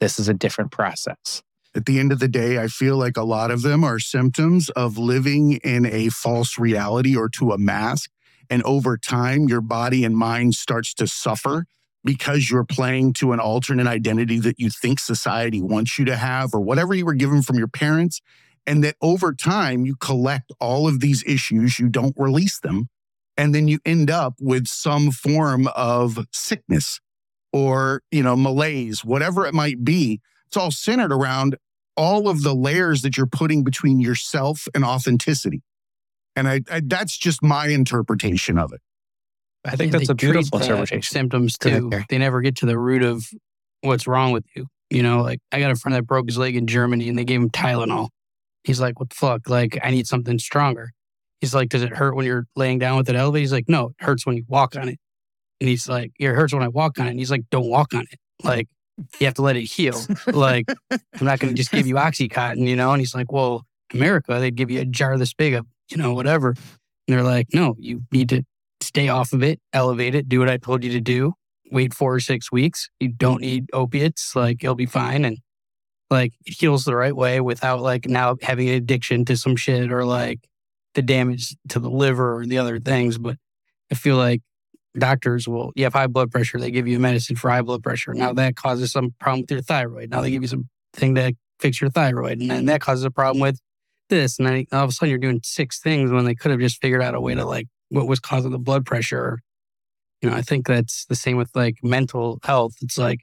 This 0.00 0.18
is 0.18 0.28
a 0.28 0.34
different 0.34 0.72
process. 0.72 1.42
At 1.74 1.86
the 1.86 1.98
end 1.98 2.10
of 2.10 2.20
the 2.20 2.28
day, 2.28 2.58
I 2.58 2.68
feel 2.68 2.96
like 2.96 3.16
a 3.16 3.22
lot 3.22 3.50
of 3.50 3.62
them 3.62 3.84
are 3.84 3.98
symptoms 3.98 4.70
of 4.70 4.98
living 4.98 5.58
in 5.62 5.84
a 5.86 6.08
false 6.08 6.58
reality 6.58 7.16
or 7.16 7.28
to 7.30 7.52
a 7.52 7.58
mask. 7.58 8.10
And 8.50 8.62
over 8.62 8.96
time, 8.96 9.48
your 9.48 9.60
body 9.60 10.04
and 10.04 10.16
mind 10.16 10.54
starts 10.54 10.94
to 10.94 11.06
suffer 11.06 11.66
because 12.04 12.50
you're 12.50 12.64
playing 12.64 13.12
to 13.14 13.32
an 13.32 13.40
alternate 13.40 13.86
identity 13.86 14.38
that 14.38 14.60
you 14.60 14.70
think 14.70 15.00
society 15.00 15.60
wants 15.60 15.98
you 15.98 16.04
to 16.04 16.16
have 16.16 16.54
or 16.54 16.60
whatever 16.60 16.94
you 16.94 17.04
were 17.04 17.14
given 17.14 17.42
from 17.42 17.58
your 17.58 17.68
parents. 17.68 18.20
And 18.66 18.82
that 18.84 18.96
over 19.00 19.32
time, 19.32 19.84
you 19.84 19.96
collect 19.96 20.52
all 20.60 20.88
of 20.88 21.00
these 21.00 21.22
issues, 21.24 21.78
you 21.78 21.88
don't 21.88 22.14
release 22.16 22.58
them. 22.60 22.88
And 23.36 23.54
then 23.54 23.68
you 23.68 23.80
end 23.84 24.10
up 24.10 24.34
with 24.40 24.66
some 24.66 25.10
form 25.10 25.68
of 25.76 26.18
sickness 26.32 27.00
or, 27.52 28.02
you 28.10 28.22
know, 28.22 28.34
malaise, 28.34 29.04
whatever 29.04 29.46
it 29.46 29.54
might 29.54 29.84
be. 29.84 30.20
It's 30.46 30.56
all 30.56 30.70
centered 30.70 31.12
around 31.12 31.56
all 31.96 32.28
of 32.28 32.42
the 32.42 32.54
layers 32.54 33.02
that 33.02 33.16
you're 33.16 33.26
putting 33.26 33.64
between 33.64 34.00
yourself 34.00 34.68
and 34.74 34.84
authenticity. 34.84 35.62
And 36.36 36.46
I, 36.48 36.60
I 36.70 36.82
that's 36.84 37.16
just 37.16 37.42
my 37.42 37.68
interpretation 37.68 38.58
of 38.58 38.72
it. 38.72 38.80
I 39.64 39.74
think 39.74 39.92
Yeah, 39.92 39.98
that's 39.98 40.10
a 40.10 40.14
beautiful 40.14 40.58
treat 40.58 40.68
the 40.68 40.72
interpretation. 40.74 41.12
Symptoms 41.12 41.58
too. 41.58 41.86
Okay. 41.92 42.04
They 42.08 42.18
never 42.18 42.40
get 42.40 42.56
to 42.56 42.66
the 42.66 42.78
root 42.78 43.02
of 43.02 43.26
what's 43.80 44.06
wrong 44.06 44.32
with 44.32 44.44
you. 44.54 44.66
You 44.90 45.02
know, 45.02 45.22
like 45.22 45.40
I 45.50 45.58
got 45.58 45.72
a 45.72 45.76
friend 45.76 45.96
that 45.96 46.02
broke 46.02 46.26
his 46.26 46.38
leg 46.38 46.54
in 46.54 46.66
Germany 46.66 47.08
and 47.08 47.18
they 47.18 47.24
gave 47.24 47.40
him 47.40 47.50
Tylenol. 47.50 48.10
He's 48.62 48.80
like, 48.80 49.00
what 49.00 49.10
the 49.10 49.16
fuck? 49.16 49.48
Like, 49.48 49.78
I 49.82 49.90
need 49.90 50.06
something 50.06 50.38
stronger. 50.38 50.92
He's 51.40 51.54
like, 51.54 51.68
does 51.68 51.82
it 51.82 51.96
hurt 51.96 52.16
when 52.16 52.26
you're 52.26 52.46
laying 52.56 52.78
down 52.78 52.96
with 52.96 53.08
it 53.08 53.16
elevator? 53.16 53.40
He's 53.40 53.52
like, 53.52 53.68
no, 53.68 53.92
it 53.98 54.04
hurts 54.04 54.26
when 54.26 54.36
you 54.36 54.44
walk 54.48 54.76
on 54.76 54.88
it. 54.88 54.98
And 55.60 55.68
he's 55.68 55.88
like, 55.88 56.12
it 56.18 56.26
hurts 56.26 56.52
when 56.52 56.62
I 56.62 56.68
walk 56.68 56.98
on 56.98 57.06
it. 57.06 57.10
And 57.10 57.18
he's 57.18 57.30
like, 57.30 57.44
don't 57.50 57.68
walk 57.68 57.94
on 57.94 58.04
it. 58.10 58.18
Like, 58.42 58.68
you 59.20 59.26
have 59.26 59.34
to 59.34 59.42
let 59.42 59.56
it 59.56 59.62
heal. 59.64 60.00
like, 60.26 60.66
I'm 60.90 61.00
not 61.20 61.38
going 61.38 61.52
to 61.52 61.56
just 61.56 61.70
give 61.70 61.86
you 61.86 61.94
Oxycontin, 61.94 62.66
you 62.66 62.76
know? 62.76 62.92
And 62.92 63.00
he's 63.00 63.14
like, 63.14 63.30
well, 63.30 63.64
America, 63.92 64.38
they'd 64.38 64.54
give 64.56 64.70
you 64.70 64.80
a 64.80 64.84
jar 64.84 65.16
this 65.16 65.34
big 65.34 65.54
of, 65.54 65.66
you 65.90 65.96
know, 65.96 66.14
whatever. 66.14 66.50
And 66.50 66.56
they're 67.06 67.22
like, 67.22 67.48
no, 67.52 67.76
you 67.78 68.02
need 68.12 68.28
to 68.30 68.42
stay 68.80 69.08
off 69.08 69.32
of 69.32 69.42
it, 69.42 69.60
elevate 69.72 70.14
it, 70.14 70.28
do 70.28 70.40
what 70.40 70.48
I 70.48 70.56
told 70.56 70.84
you 70.84 70.92
to 70.92 71.00
do. 71.00 71.34
Wait 71.70 71.92
four 71.92 72.14
or 72.14 72.20
six 72.20 72.52
weeks. 72.52 72.88
You 73.00 73.08
don't 73.08 73.40
need 73.40 73.68
opiates. 73.72 74.36
Like, 74.36 74.62
you'll 74.62 74.74
be 74.74 74.86
fine. 74.86 75.24
And 75.24 75.38
like, 76.10 76.32
it 76.44 76.54
heals 76.58 76.84
the 76.84 76.94
right 76.94 77.14
way 77.14 77.40
without 77.40 77.80
like 77.80 78.06
now 78.06 78.36
having 78.42 78.68
an 78.68 78.74
addiction 78.74 79.24
to 79.24 79.36
some 79.36 79.56
shit 79.56 79.90
or 79.90 80.04
like 80.04 80.40
the 80.94 81.02
damage 81.02 81.56
to 81.68 81.80
the 81.80 81.90
liver 81.90 82.38
or 82.38 82.46
the 82.46 82.58
other 82.58 82.78
things. 82.78 83.18
But 83.18 83.36
I 83.90 83.96
feel 83.96 84.16
like 84.16 84.42
doctors 84.96 85.48
will, 85.48 85.72
you 85.74 85.84
have 85.84 85.92
high 85.92 86.06
blood 86.06 86.30
pressure, 86.30 86.58
they 86.58 86.70
give 86.70 86.86
you 86.86 86.96
a 86.96 87.00
medicine 87.00 87.36
for 87.36 87.50
high 87.50 87.62
blood 87.62 87.82
pressure. 87.82 88.14
Now 88.14 88.32
that 88.34 88.56
causes 88.56 88.92
some 88.92 89.14
problem 89.20 89.42
with 89.42 89.50
your 89.50 89.60
thyroid. 89.62 90.10
Now 90.10 90.20
they 90.20 90.30
give 90.30 90.42
you 90.42 90.48
some 90.48 90.68
thing 90.92 91.16
to 91.16 91.34
fix 91.60 91.80
your 91.80 91.90
thyroid. 91.90 92.40
And 92.40 92.50
then 92.50 92.66
that 92.66 92.80
causes 92.80 93.04
a 93.04 93.10
problem 93.10 93.40
with 93.40 93.58
this. 94.08 94.38
And 94.38 94.48
then 94.48 94.66
all 94.72 94.84
of 94.84 94.90
a 94.90 94.92
sudden 94.92 95.10
you're 95.10 95.18
doing 95.18 95.40
six 95.42 95.80
things 95.80 96.10
when 96.10 96.24
they 96.24 96.34
could 96.34 96.50
have 96.50 96.60
just 96.60 96.80
figured 96.80 97.02
out 97.02 97.14
a 97.14 97.20
way 97.20 97.34
to 97.34 97.44
like 97.44 97.66
what 97.88 98.06
was 98.06 98.20
causing 98.20 98.50
the 98.50 98.58
blood 98.58 98.84
pressure. 98.84 99.40
You 100.22 100.30
know, 100.30 100.36
I 100.36 100.42
think 100.42 100.66
that's 100.66 101.04
the 101.06 101.14
same 101.14 101.36
with 101.36 101.50
like 101.54 101.76
mental 101.82 102.38
health. 102.42 102.74
It's 102.80 102.98
like, 102.98 103.20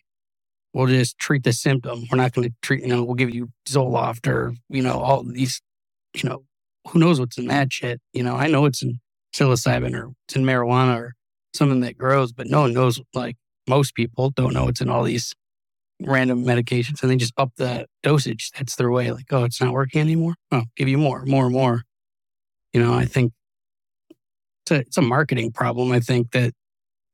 we'll 0.74 0.88
just 0.88 1.18
treat 1.20 1.44
the 1.44 1.54
symptom. 1.54 2.04
We're 2.12 2.18
not 2.18 2.34
going 2.34 2.50
to 2.50 2.56
treat, 2.62 2.82
you 2.82 2.88
know, 2.88 3.04
we'll 3.04 3.16
give 3.16 3.34
you 3.34 3.50
Zoloft 3.68 4.28
or, 4.28 4.54
you 4.70 4.82
know, 4.82 5.00
all 5.00 5.24
these, 5.24 5.62
you 6.16 6.28
know, 6.28 6.44
who 6.88 7.00
knows 7.00 7.20
what's 7.20 7.38
in 7.38 7.48
that 7.48 7.72
shit. 7.72 8.02
You 8.12 8.24
know, 8.24 8.36
I 8.36 8.48
know 8.48 8.66
it's 8.66 8.82
in 8.82 9.00
psilocybin 9.36 9.94
or 9.96 10.14
it's 10.28 10.36
in 10.36 10.44
marijuana 10.44 10.98
or 10.98 11.14
something 11.54 11.82
that 11.82 11.98
grows, 11.98 12.32
but 12.32 12.48
no 12.48 12.62
one 12.62 12.74
knows, 12.74 13.00
like 13.14 13.38
most 13.68 13.96
people 13.96 14.32
don't 14.32 14.54
know 14.54 14.68
it's 14.68 14.82
in 14.82 14.90
all 14.90 15.04
these 15.04 15.34
random 16.02 16.44
medications 16.44 17.02
and 17.02 17.12
they 17.12 17.16
just 17.16 17.34
up 17.38 17.52
the 17.58 17.86
dosage. 18.02 18.52
That's 18.58 18.76
their 18.76 18.92
way. 18.92 19.12
Like, 19.12 19.32
oh, 19.32 19.44
it's 19.44 19.62
not 19.62 19.74
working 19.74 20.02
anymore. 20.02 20.36
Oh, 20.52 20.64
give 20.76 20.88
you 20.88 20.98
more, 20.98 21.26
more, 21.26 21.46
and 21.46 21.54
more. 21.54 21.84
You 22.74 22.82
know, 22.82 22.94
I 22.94 23.06
think 23.06 23.34
it's 24.64 24.72
a, 24.72 24.76
it's 24.76 24.98
a 24.98 25.02
marketing 25.02 25.52
problem. 25.52 25.92
I 25.92 26.00
think 26.00 26.32
that 26.32 26.54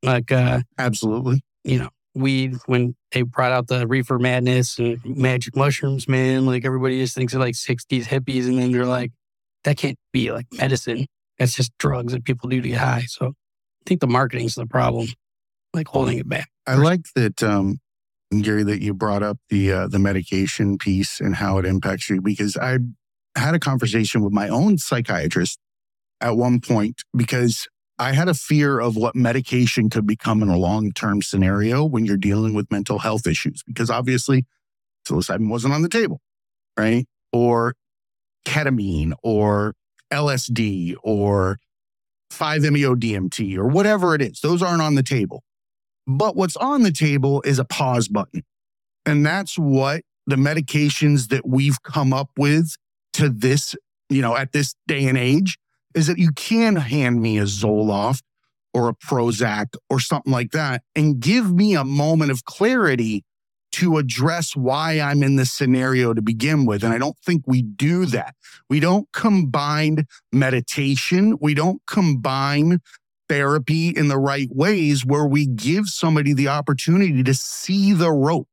like, 0.02 0.32
uh, 0.32 0.60
Absolutely. 0.78 1.42
you 1.64 1.78
know, 1.78 1.90
weed 2.14 2.56
when 2.66 2.94
they 3.12 3.22
brought 3.22 3.52
out 3.52 3.68
the 3.68 3.86
reefer 3.86 4.18
madness 4.18 4.78
and 4.78 4.98
magic 5.04 5.54
mushrooms, 5.56 6.08
man. 6.08 6.46
Like 6.46 6.64
everybody 6.64 7.00
just 7.00 7.14
thinks 7.14 7.34
of 7.34 7.40
like 7.40 7.54
60s 7.54 8.06
hippies 8.06 8.46
and 8.46 8.58
then 8.58 8.72
they're 8.72 8.86
like, 8.86 9.12
that 9.64 9.76
can't 9.76 9.98
be 10.12 10.32
like 10.32 10.46
medicine. 10.52 11.06
That's 11.38 11.54
just 11.54 11.76
drugs 11.78 12.12
that 12.12 12.24
people 12.24 12.48
do 12.48 12.60
to 12.60 12.68
get 12.68 12.78
high. 12.78 13.04
So 13.06 13.28
I 13.28 13.82
think 13.86 14.00
the 14.00 14.06
marketing's 14.06 14.54
the 14.54 14.66
problem, 14.66 15.08
like 15.74 15.88
holding 15.88 16.18
it 16.18 16.28
back. 16.28 16.48
I 16.66 16.74
like 16.74 17.02
that, 17.14 17.42
um, 17.42 17.78
Gary, 18.38 18.62
that 18.62 18.80
you 18.80 18.94
brought 18.94 19.22
up 19.22 19.38
the 19.48 19.72
uh, 19.72 19.88
the 19.88 19.98
medication 19.98 20.78
piece 20.78 21.20
and 21.20 21.34
how 21.34 21.58
it 21.58 21.66
impacts 21.66 22.08
you 22.08 22.20
because 22.20 22.56
I 22.56 22.78
had 23.36 23.54
a 23.54 23.58
conversation 23.58 24.22
with 24.22 24.32
my 24.32 24.48
own 24.48 24.78
psychiatrist 24.78 25.58
at 26.20 26.36
one 26.36 26.60
point 26.60 27.02
because 27.16 27.66
I 27.98 28.12
had 28.12 28.28
a 28.28 28.34
fear 28.34 28.78
of 28.78 28.96
what 28.96 29.16
medication 29.16 29.90
could 29.90 30.06
become 30.06 30.42
in 30.42 30.48
a 30.48 30.56
long 30.56 30.92
term 30.92 31.22
scenario 31.22 31.84
when 31.84 32.04
you're 32.04 32.16
dealing 32.16 32.54
with 32.54 32.70
mental 32.70 33.00
health 33.00 33.26
issues 33.26 33.62
because 33.66 33.90
obviously 33.90 34.46
psilocybin 35.06 35.50
wasn't 35.50 35.74
on 35.74 35.82
the 35.82 35.88
table, 35.88 36.20
right? 36.78 37.06
Or 37.32 37.74
ketamine 38.46 39.12
or 39.22 39.74
LSD 40.12 40.94
or 41.02 41.58
5-MeO 42.32 42.94
DMT 42.94 43.56
or 43.56 43.66
whatever 43.66 44.14
it 44.14 44.22
is. 44.22 44.40
Those 44.40 44.62
aren't 44.62 44.82
on 44.82 44.94
the 44.94 45.02
table. 45.02 45.42
But 46.16 46.36
what's 46.36 46.56
on 46.56 46.82
the 46.82 46.92
table 46.92 47.42
is 47.42 47.58
a 47.58 47.64
pause 47.64 48.08
button. 48.08 48.42
And 49.06 49.24
that's 49.24 49.58
what 49.58 50.02
the 50.26 50.36
medications 50.36 51.28
that 51.28 51.46
we've 51.46 51.82
come 51.82 52.12
up 52.12 52.30
with 52.36 52.76
to 53.14 53.28
this, 53.28 53.74
you 54.08 54.22
know, 54.22 54.36
at 54.36 54.52
this 54.52 54.74
day 54.86 55.06
and 55.06 55.16
age 55.16 55.58
is 55.94 56.06
that 56.06 56.18
you 56.18 56.32
can 56.32 56.76
hand 56.76 57.20
me 57.20 57.38
a 57.38 57.44
Zoloft 57.44 58.22
or 58.72 58.88
a 58.88 58.94
Prozac 58.94 59.74
or 59.88 59.98
something 59.98 60.32
like 60.32 60.52
that 60.52 60.82
and 60.94 61.20
give 61.20 61.52
me 61.52 61.74
a 61.74 61.84
moment 61.84 62.30
of 62.30 62.44
clarity 62.44 63.24
to 63.72 63.98
address 63.98 64.56
why 64.56 65.00
I'm 65.00 65.22
in 65.22 65.36
this 65.36 65.52
scenario 65.52 66.12
to 66.12 66.22
begin 66.22 66.66
with. 66.66 66.82
And 66.82 66.92
I 66.92 66.98
don't 66.98 67.16
think 67.18 67.44
we 67.46 67.62
do 67.62 68.04
that. 68.06 68.34
We 68.68 68.80
don't 68.80 69.10
combine 69.12 70.06
meditation. 70.32 71.38
We 71.40 71.54
don't 71.54 71.80
combine 71.86 72.80
therapy 73.30 73.90
in 73.90 74.08
the 74.08 74.18
right 74.18 74.48
ways 74.50 75.06
where 75.06 75.24
we 75.24 75.46
give 75.46 75.86
somebody 75.86 76.34
the 76.34 76.48
opportunity 76.48 77.22
to 77.22 77.32
see 77.32 77.92
the 77.92 78.10
rope, 78.10 78.48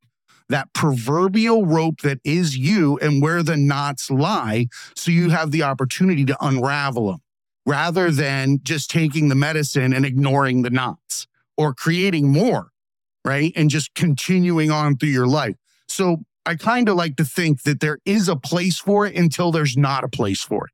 that 0.49 0.71
proverbial 0.71 1.65
rope 1.65 2.01
that 2.01 2.19
is 2.23 2.55
you 2.55 2.95
and 2.99 3.19
where 3.19 3.41
the 3.41 3.57
knots 3.57 4.11
lie. 4.11 4.67
So 4.95 5.09
you 5.09 5.31
have 5.31 5.49
the 5.49 5.63
opportunity 5.63 6.25
to 6.25 6.37
unravel 6.39 7.07
them 7.07 7.21
rather 7.65 8.11
than 8.11 8.59
just 8.61 8.91
taking 8.91 9.29
the 9.29 9.35
medicine 9.35 9.93
and 9.93 10.05
ignoring 10.05 10.61
the 10.61 10.69
knots 10.69 11.25
or 11.57 11.73
creating 11.73 12.31
more, 12.31 12.67
right? 13.25 13.51
And 13.55 13.71
just 13.71 13.95
continuing 13.95 14.69
on 14.69 14.95
through 14.95 15.09
your 15.09 15.27
life. 15.27 15.55
So 15.87 16.17
I 16.45 16.53
kind 16.53 16.87
of 16.87 16.95
like 16.95 17.15
to 17.15 17.25
think 17.25 17.63
that 17.63 17.79
there 17.79 17.97
is 18.05 18.29
a 18.29 18.35
place 18.35 18.77
for 18.77 19.07
it 19.07 19.15
until 19.15 19.51
there's 19.51 19.75
not 19.75 20.03
a 20.03 20.07
place 20.07 20.43
for 20.43 20.67
it. 20.67 20.71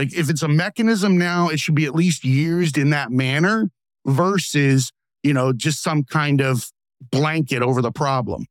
Like 0.00 0.14
if 0.14 0.30
it's 0.30 0.42
a 0.42 0.48
mechanism 0.48 1.18
now, 1.18 1.50
it 1.50 1.60
should 1.60 1.74
be 1.74 1.84
at 1.84 1.94
least 1.94 2.24
used 2.24 2.78
in 2.78 2.88
that 2.88 3.10
manner 3.10 3.68
versus, 4.06 4.90
you 5.22 5.34
know, 5.34 5.52
just 5.52 5.82
some 5.82 6.04
kind 6.04 6.40
of 6.40 6.70
blanket 7.10 7.60
over 7.60 7.82
the 7.82 7.92
problem. 7.92 8.46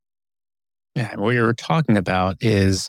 Yeah, 0.94 1.10
and 1.12 1.22
what 1.22 1.32
you're 1.32 1.56
talking 1.56 1.98
about 1.98 2.38
is 2.39 2.88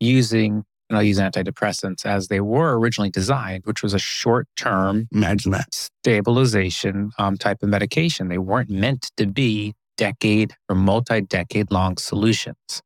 using, 0.00 0.64
and 0.88 0.96
I'll 0.96 1.02
use 1.02 1.18
antidepressants 1.18 2.06
as 2.06 2.28
they 2.28 2.40
were 2.40 2.78
originally 2.78 3.10
designed, 3.10 3.66
which 3.66 3.82
was 3.82 3.92
a 3.92 3.98
short 3.98 4.48
term 4.56 5.06
Imagine 5.12 5.52
that. 5.52 5.74
stabilization 5.74 7.10
um, 7.18 7.36
type 7.36 7.62
of 7.62 7.68
medication. 7.68 8.28
They 8.28 8.38
weren't 8.38 8.70
meant 8.70 9.10
to 9.18 9.26
be 9.26 9.74
decade 9.98 10.54
or 10.66 10.76
multi 10.76 11.20
decade 11.20 11.70
long 11.70 11.98
solutions 11.98 12.80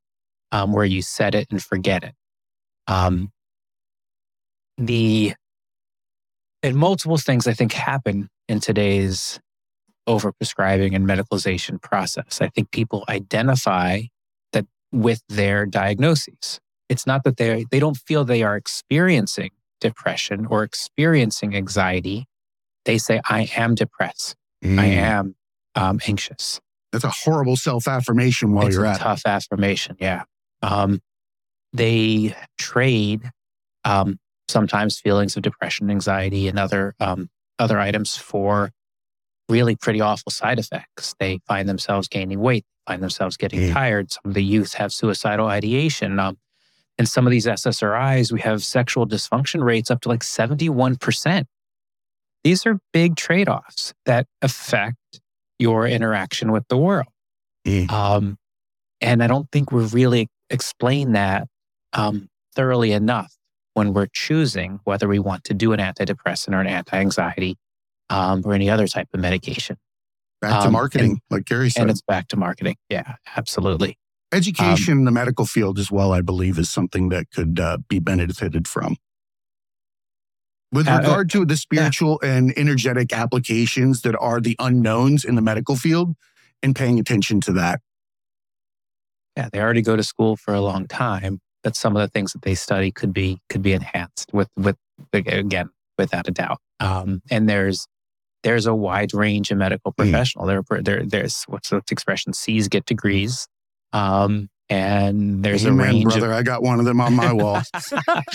um, 0.50 0.72
where 0.72 0.84
you 0.84 1.00
set 1.00 1.36
it 1.36 1.46
and 1.52 1.62
forget 1.62 2.02
it. 2.02 2.14
Um, 2.88 3.30
the 4.78 5.35
and 6.62 6.76
multiple 6.76 7.16
things 7.18 7.47
I 7.47 7.52
think 7.52 7.73
happen 7.73 8.28
in 8.49 8.61
today's 8.61 9.38
overprescribing 10.09 10.95
and 10.95 11.06
medicalization 11.06 11.80
process. 11.80 12.40
I 12.40 12.49
think 12.49 12.71
people 12.71 13.04
identify 13.09 14.02
that 14.52 14.66
with 14.92 15.23
their 15.28 15.66
diagnoses. 15.66 16.61
It's 16.88 17.06
not 17.06 17.25
that 17.25 17.37
they 17.37 17.66
they 17.71 17.78
don't 17.78 17.97
feel 17.97 18.25
they 18.25 18.42
are 18.42 18.56
experiencing 18.56 19.50
depression 19.80 20.47
or 20.47 20.62
experiencing 20.62 21.54
anxiety. 21.56 22.26
They 22.85 22.99
say, 22.99 23.21
"I 23.28 23.50
am 23.56 23.75
depressed. 23.75 24.37
I 24.62 24.66
Mm. 24.66 24.78
am 24.78 25.35
um, 25.75 26.00
anxious." 26.06 26.61
That's 26.92 27.04
a 27.04 27.11
horrible 27.11 27.56
self 27.56 27.88
affirmation 27.88 28.52
while 28.52 28.66
it's 28.68 28.76
you're 28.76 28.87
at 28.87 28.97
it. 28.97 29.02
tough 29.02 29.23
affirmation. 29.26 29.97
Yeah. 30.00 30.23
Um, 30.62 31.00
they 31.73 32.35
trade 32.59 33.30
um, 33.85 34.18
sometimes 34.48 35.00
feelings 35.00 35.36
of 35.36 35.42
depression, 35.42 35.90
anxiety, 35.90 36.48
and 36.48 36.58
other 36.58 36.94
um, 37.00 37.28
other 37.58 37.78
items 37.78 38.16
for 38.16 38.70
really 39.48 39.76
pretty 39.76 40.00
awful 40.00 40.30
side 40.30 40.58
effects. 40.58 41.14
They 41.18 41.40
find 41.46 41.68
themselves 41.68 42.08
gaining 42.08 42.40
weight, 42.40 42.64
find 42.86 43.02
themselves 43.02 43.36
getting 43.36 43.60
mm. 43.60 43.72
tired. 43.72 44.12
Some 44.12 44.22
of 44.26 44.34
the 44.34 44.44
youth 44.44 44.74
have 44.74 44.92
suicidal 44.92 45.46
ideation. 45.46 46.18
Um, 46.18 46.38
and 46.98 47.08
some 47.08 47.26
of 47.26 47.30
these 47.30 47.46
SSRIs, 47.46 48.32
we 48.32 48.40
have 48.40 48.64
sexual 48.64 49.06
dysfunction 49.06 49.62
rates 49.62 49.90
up 49.90 50.00
to 50.02 50.08
like 50.08 50.20
71%. 50.20 51.44
These 52.42 52.66
are 52.66 52.78
big 52.92 53.16
trade 53.16 53.48
offs 53.48 53.92
that 54.06 54.26
affect 54.40 55.20
your 55.58 55.86
interaction 55.86 56.52
with 56.52 56.66
the 56.68 56.76
world. 56.76 57.08
Mm. 57.66 57.90
Um, 57.90 58.38
and 59.00 59.22
I 59.22 59.26
don't 59.26 59.50
think 59.50 59.72
we've 59.72 59.92
really 59.92 60.28
explained 60.48 61.16
that 61.16 61.48
um, 61.92 62.28
thoroughly 62.54 62.92
enough 62.92 63.35
when 63.76 63.92
we're 63.92 64.06
choosing 64.06 64.80
whether 64.85 65.06
we 65.06 65.18
want 65.18 65.45
to 65.45 65.52
do 65.52 65.75
an 65.75 65.80
antidepressant 65.80 66.54
or 66.54 66.61
an 66.61 66.66
anti 66.66 66.97
anxiety 66.97 67.59
um, 68.09 68.42
or 68.47 68.54
any 68.54 68.71
other 68.71 68.88
type 68.88 69.09
of 69.12 69.21
medication. 69.21 69.76
Back 70.40 70.62
to 70.62 70.66
um, 70.68 70.73
marketing, 70.73 71.11
and, 71.11 71.21
like 71.30 71.45
Gary 71.45 71.68
said. 71.68 71.83
And 71.83 71.90
it's 71.90 72.00
back 72.00 72.28
to 72.28 72.38
marketing. 72.38 72.76
Yeah, 72.88 73.16
absolutely. 73.37 73.99
Education 74.33 74.95
um, 74.95 74.99
in 75.00 75.04
the 75.04 75.11
medical 75.11 75.45
field 75.45 75.78
as 75.78 75.90
well, 75.90 76.12
I 76.12 76.23
believe, 76.23 76.59
is 76.59 76.71
something 76.71 77.11
that 77.11 77.30
could 77.30 77.61
uh, 77.61 77.76
be 77.87 77.99
benefited 77.99 78.66
from. 78.66 78.97
With 80.73 80.88
uh, 80.88 80.92
uh 80.92 80.99
regard 81.00 81.30
to 81.30 81.45
the 81.45 81.56
spiritual 81.59 82.18
and 82.23 82.56
energetic 82.56 83.12
applications 83.12 84.00
that 84.02 84.16
are 84.18 84.40
the 84.40 84.56
unknowns 84.59 85.23
in 85.23 85.35
the 85.35 85.42
medical 85.42 85.76
field 85.76 86.14
and 86.62 86.75
paying 86.75 86.99
attention 86.99 87.42
to 87.42 87.52
that. 87.52 87.83
Yeah, 89.37 89.50
they 89.52 89.61
already 89.61 89.83
go 89.83 89.97
to 89.97 90.02
school 90.02 90.37
for 90.37 90.54
a 90.54 90.62
long 90.62 90.87
time, 90.87 91.40
but 91.66 91.75
some 91.75 91.96
of 91.96 92.00
the 92.00 92.06
things 92.06 92.32
that 92.32 92.42
they 92.42 92.54
study 92.54 92.92
could 92.92 93.12
be 93.12 93.40
could 93.49 93.61
be 93.61 93.73
enhanced 93.73 94.30
with 94.32 94.49
with 94.56 94.76
again 95.12 95.68
without 95.99 96.28
a 96.28 96.30
doubt. 96.30 96.61
Um, 96.78 97.23
and 97.28 97.49
there's 97.49 97.88
there's 98.44 98.66
a 98.66 98.75
wide 98.75 99.12
range 99.12 99.50
of 99.50 99.58
medical 99.58 99.90
hmm. 99.90 100.02
professional. 100.02 100.44
Mm. 100.44 100.64
There, 100.68 100.82
there, 100.82 101.04
there's 101.04 101.42
what's 101.49 101.70
the 101.70 101.82
expression? 101.90 102.35
C's 102.35 102.68
get 102.68 102.87
degrees. 102.87 103.49
Um, 103.92 104.49
and 104.68 105.44
there's 105.44 105.64
Amen, 105.64 105.78
a 105.78 105.92
range 105.92 106.04
brother. 106.04 106.32
Of, 106.32 106.38
I 106.38 106.42
got 106.42 106.62
one 106.62 106.80
of 106.80 106.85
them 106.85 107.00
on 107.00 107.14
my 107.14 107.32
wall. 107.32 107.62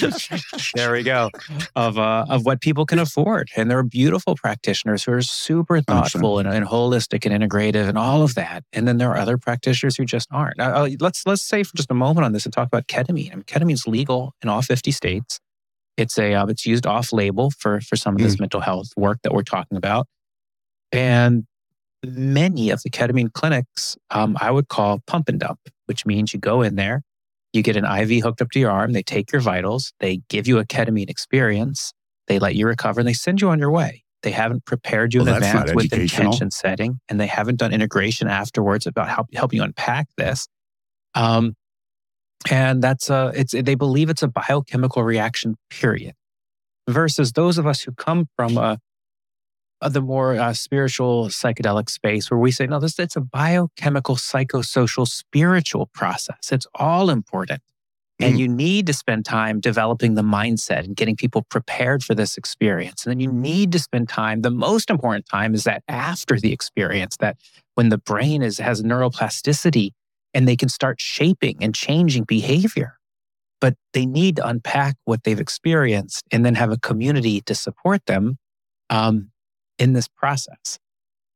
there 0.75 0.93
we 0.93 1.03
go. 1.03 1.29
Of 1.75 1.97
uh, 1.97 2.25
of 2.29 2.45
what 2.45 2.61
people 2.61 2.85
can 2.85 2.99
afford, 2.99 3.49
and 3.57 3.69
there 3.69 3.77
are 3.77 3.83
beautiful 3.83 4.35
practitioners 4.35 5.03
who 5.03 5.11
are 5.11 5.21
super 5.21 5.81
thoughtful 5.81 6.39
and, 6.39 6.47
and, 6.47 6.65
holistic 6.65 7.29
and 7.29 7.43
integrative 7.43 7.87
and 7.89 7.97
all 7.97 8.21
of 8.21 8.35
that. 8.35 8.63
And 8.71 8.87
then 8.87 8.97
there 8.97 9.09
are 9.09 9.17
other 9.17 9.37
practitioners 9.37 9.97
who 9.97 10.05
just 10.05 10.29
aren't. 10.31 10.59
Uh, 10.59 10.89
let's 10.99 11.25
let's 11.25 11.41
say 11.41 11.63
for 11.63 11.75
just 11.75 11.91
a 11.91 11.95
moment 11.95 12.23
on 12.23 12.31
this 12.31 12.45
and 12.45 12.53
talk 12.53 12.67
about 12.67 12.87
ketamine. 12.87 13.31
I 13.31 13.35
mean, 13.35 13.43
ketamine 13.43 13.73
is 13.73 13.85
legal 13.85 14.33
in 14.41 14.47
all 14.47 14.61
50 14.61 14.91
states. 14.91 15.39
It's 15.97 16.17
a 16.17 16.33
uh, 16.33 16.45
it's 16.45 16.65
used 16.65 16.85
off 16.85 17.11
label 17.11 17.51
for 17.51 17.81
for 17.81 17.97
some 17.97 18.15
of 18.15 18.21
this 18.21 18.37
mm. 18.37 18.41
mental 18.41 18.61
health 18.61 18.91
work 18.95 19.19
that 19.23 19.33
we're 19.33 19.43
talking 19.43 19.77
about, 19.77 20.07
and 20.93 21.45
many 22.03 22.69
of 22.69 22.81
the 22.83 22.89
ketamine 22.89 23.31
clinics 23.33 23.97
um, 24.09 24.37
I 24.39 24.51
would 24.51 24.67
call 24.67 24.99
pump 25.07 25.29
and 25.29 25.39
dump, 25.39 25.59
which 25.85 26.05
means 26.05 26.33
you 26.33 26.39
go 26.39 26.61
in 26.61 26.75
there, 26.75 27.03
you 27.53 27.61
get 27.61 27.75
an 27.75 27.85
IV 27.85 28.23
hooked 28.23 28.41
up 28.41 28.51
to 28.51 28.59
your 28.59 28.71
arm, 28.71 28.93
they 28.93 29.03
take 29.03 29.31
your 29.31 29.41
vitals, 29.41 29.93
they 29.99 30.21
give 30.29 30.47
you 30.47 30.57
a 30.57 30.65
ketamine 30.65 31.09
experience, 31.09 31.93
they 32.27 32.39
let 32.39 32.55
you 32.55 32.67
recover, 32.67 33.01
and 33.01 33.07
they 33.07 33.13
send 33.13 33.41
you 33.41 33.49
on 33.49 33.59
your 33.59 33.71
way. 33.71 34.03
They 34.23 34.31
haven't 34.31 34.65
prepared 34.65 35.13
you 35.13 35.23
well, 35.23 35.35
in 35.35 35.43
advance 35.43 35.73
with 35.73 35.91
intention 35.93 36.51
setting, 36.51 36.99
and 37.09 37.19
they 37.19 37.27
haven't 37.27 37.57
done 37.57 37.73
integration 37.73 38.27
afterwards 38.27 38.85
about 38.85 39.09
how 39.09 39.25
help 39.33 39.53
you 39.53 39.63
unpack 39.63 40.07
this. 40.15 40.47
Um, 41.15 41.55
and 42.49 42.81
that's 42.81 43.09
a 43.09 43.31
it's 43.35 43.51
they 43.51 43.75
believe 43.75 44.09
it's 44.09 44.23
a 44.23 44.27
biochemical 44.27 45.03
reaction 45.03 45.57
period 45.69 46.13
versus 46.87 47.33
those 47.33 47.57
of 47.57 47.67
us 47.67 47.81
who 47.81 47.91
come 47.93 48.27
from 48.35 48.57
a 48.57 48.79
the 49.89 50.01
more 50.01 50.35
uh, 50.37 50.53
spiritual 50.53 51.27
psychedelic 51.27 51.89
space 51.89 52.29
where 52.29 52.39
we 52.39 52.51
say 52.51 52.67
no 52.67 52.79
this 52.79 52.99
it's 52.99 53.15
a 53.15 53.21
biochemical 53.21 54.15
psychosocial 54.15 55.07
spiritual 55.07 55.87
process 55.87 56.51
it's 56.51 56.67
all 56.75 57.09
important 57.09 57.61
and 58.19 58.35
mm. 58.35 58.39
you 58.39 58.47
need 58.47 58.85
to 58.85 58.93
spend 58.93 59.25
time 59.25 59.59
developing 59.59 60.13
the 60.13 60.21
mindset 60.21 60.83
and 60.83 60.95
getting 60.95 61.15
people 61.15 61.41
prepared 61.43 62.03
for 62.03 62.13
this 62.13 62.37
experience 62.37 63.05
and 63.05 63.11
then 63.11 63.19
you 63.19 63.31
need 63.31 63.71
to 63.71 63.79
spend 63.79 64.07
time 64.07 64.41
the 64.41 64.51
most 64.51 64.89
important 64.89 65.25
time 65.25 65.53
is 65.53 65.63
that 65.63 65.83
after 65.87 66.39
the 66.39 66.53
experience 66.53 67.17
that 67.17 67.37
when 67.75 67.89
the 67.89 67.97
brain 67.97 68.41
is 68.41 68.57
has 68.57 68.83
neuroplasticity 68.83 69.91
and 70.33 70.47
they 70.47 70.55
can 70.55 70.69
start 70.69 71.01
shaping 71.01 71.57
and 71.61 71.75
changing 71.75 72.23
behavior. 72.23 72.97
But 73.59 73.75
they 73.93 74.05
need 74.05 74.37
to 74.37 74.47
unpack 74.47 74.95
what 75.05 75.23
they've 75.23 75.39
experienced 75.39 76.23
and 76.31 76.45
then 76.45 76.55
have 76.55 76.71
a 76.71 76.77
community 76.77 77.41
to 77.41 77.53
support 77.53 78.05
them 78.07 78.37
um, 78.89 79.29
in 79.81 79.93
this 79.93 80.07
process. 80.07 80.79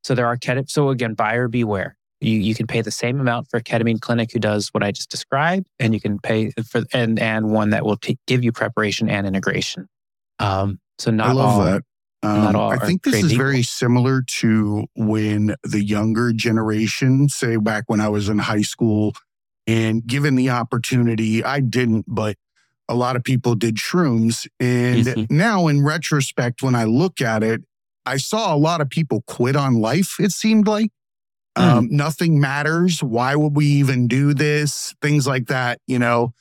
So 0.03 0.13
there 0.13 0.27
are 0.27 0.37
ketamine. 0.37 0.69
So 0.69 0.89
again, 0.89 1.15
buyer 1.15 1.47
beware. 1.47 1.97
You 2.21 2.37
you 2.37 2.55
can 2.55 2.67
pay 2.67 2.81
the 2.81 2.91
same 2.91 3.19
amount 3.19 3.49
for 3.49 3.57
a 3.57 3.63
ketamine 3.63 3.99
clinic 3.99 4.31
who 4.31 4.39
does 4.39 4.69
what 4.69 4.83
I 4.83 4.91
just 4.91 5.09
described, 5.09 5.67
and 5.79 5.93
you 5.93 5.99
can 5.99 6.19
pay 6.19 6.51
for 6.69 6.83
and 6.93 7.19
and 7.19 7.51
one 7.51 7.71
that 7.71 7.83
will 7.83 7.97
t- 7.97 8.19
give 8.27 8.43
you 8.43 8.51
preparation 8.51 9.09
and 9.09 9.27
integration. 9.27 9.89
Um, 10.39 10.79
so 10.99 11.11
not 11.11 11.29
I 11.29 11.31
love 11.33 11.59
all, 11.59 11.65
that. 11.65 11.81
Um, 12.23 12.55
I 12.55 12.77
think 12.77 13.03
this 13.03 13.23
is 13.23 13.33
very 13.33 13.61
similar 13.61 14.23
to 14.23 14.85
when 14.95 15.55
the 15.63 15.83
younger 15.83 16.33
generation, 16.33 17.29
say 17.29 17.57
back 17.57 17.83
when 17.87 18.01
I 18.01 18.09
was 18.09 18.29
in 18.29 18.39
high 18.39 18.63
school, 18.63 19.13
and 19.67 20.05
given 20.05 20.35
the 20.35 20.49
opportunity, 20.49 21.43
I 21.43 21.59
didn't, 21.59 22.05
but 22.07 22.37
a 22.87 22.95
lot 22.95 23.15
of 23.15 23.23
people 23.23 23.55
did 23.55 23.75
shrooms. 23.75 24.47
And 24.59 25.05
mm-hmm. 25.05 25.35
now, 25.35 25.67
in 25.67 25.83
retrospect, 25.83 26.63
when 26.63 26.73
I 26.73 26.85
look 26.85 27.21
at 27.21 27.43
it, 27.43 27.61
I 28.05 28.17
saw 28.17 28.53
a 28.53 28.57
lot 28.57 28.81
of 28.81 28.89
people 28.89 29.23
quit 29.27 29.55
on 29.55 29.75
life, 29.81 30.15
it 30.19 30.31
seemed 30.31 30.67
like. 30.67 30.91
Mm. 31.57 31.63
Um, 31.63 31.87
nothing 31.89 32.39
matters. 32.39 33.01
Why 33.01 33.35
would 33.35 33.55
we 33.55 33.65
even 33.65 34.07
do 34.07 34.33
this? 34.33 34.93
Things 35.01 35.25
like 35.25 35.47
that, 35.47 35.79
you 35.87 35.97
know, 35.97 36.33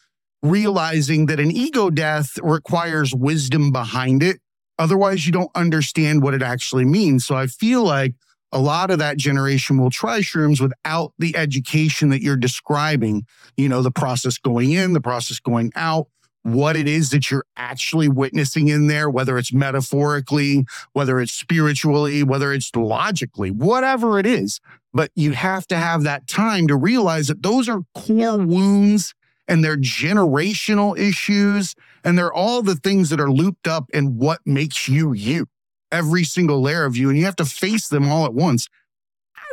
realizing 0.42 1.26
that 1.26 1.38
an 1.38 1.52
ego 1.52 1.88
death 1.88 2.36
requires 2.42 3.14
wisdom 3.14 3.70
behind 3.70 4.22
it 4.22 4.38
Otherwise, 4.78 5.24
you 5.26 5.32
don't 5.32 5.50
understand 5.54 6.22
what 6.22 6.34
it 6.34 6.42
actually 6.42 6.84
means. 6.84 7.24
So 7.24 7.36
I 7.36 7.46
feel 7.46 7.84
like 7.84 8.14
a 8.52 8.58
lot 8.58 8.90
of 8.90 8.98
that 8.98 9.16
generation 9.16 9.78
will 9.78 9.90
try 9.90 10.20
shrooms 10.20 10.60
without 10.60 11.12
the 11.18 11.36
education 11.36 12.08
that 12.10 12.22
you're 12.22 12.36
describing. 12.36 13.26
You 13.56 13.68
know, 13.68 13.82
the 13.82 13.90
process 13.90 14.38
going 14.38 14.72
in, 14.72 14.92
the 14.92 15.00
process 15.00 15.38
going 15.38 15.72
out, 15.76 16.08
what 16.44 16.76
it 16.76 16.86
is 16.86 17.10
that 17.10 17.30
you're 17.30 17.46
actually 17.56 18.08
witnessing 18.08 18.68
in 18.68 18.86
there, 18.86 19.08
whether 19.08 19.38
it's 19.38 19.52
metaphorically, 19.52 20.64
whether 20.92 21.18
it's 21.18 21.32
spiritually, 21.32 22.22
whether 22.22 22.52
it's 22.52 22.74
logically, 22.76 23.50
whatever 23.50 24.18
it 24.18 24.26
is. 24.26 24.60
But 24.92 25.10
you 25.14 25.32
have 25.32 25.66
to 25.68 25.76
have 25.76 26.02
that 26.04 26.28
time 26.28 26.68
to 26.68 26.76
realize 26.76 27.28
that 27.28 27.42
those 27.42 27.68
are 27.68 27.80
core 27.94 28.38
wounds 28.38 29.14
and 29.48 29.64
they're 29.64 29.76
generational 29.76 30.96
issues 30.98 31.74
and 32.04 32.18
they're 32.18 32.32
all 32.32 32.62
the 32.62 32.76
things 32.76 33.08
that 33.08 33.20
are 33.20 33.30
looped 33.30 33.66
up 33.66 33.88
in 33.94 34.18
what 34.18 34.40
makes 34.44 34.86
you 34.86 35.14
you, 35.14 35.46
every 35.90 36.24
single 36.24 36.60
layer 36.60 36.84
of 36.84 36.96
you. 36.96 37.08
And 37.08 37.18
you 37.18 37.24
have 37.24 37.36
to 37.36 37.44
face 37.46 37.88
them 37.88 38.10
all 38.10 38.26
at 38.26 38.34
once. 38.34 38.68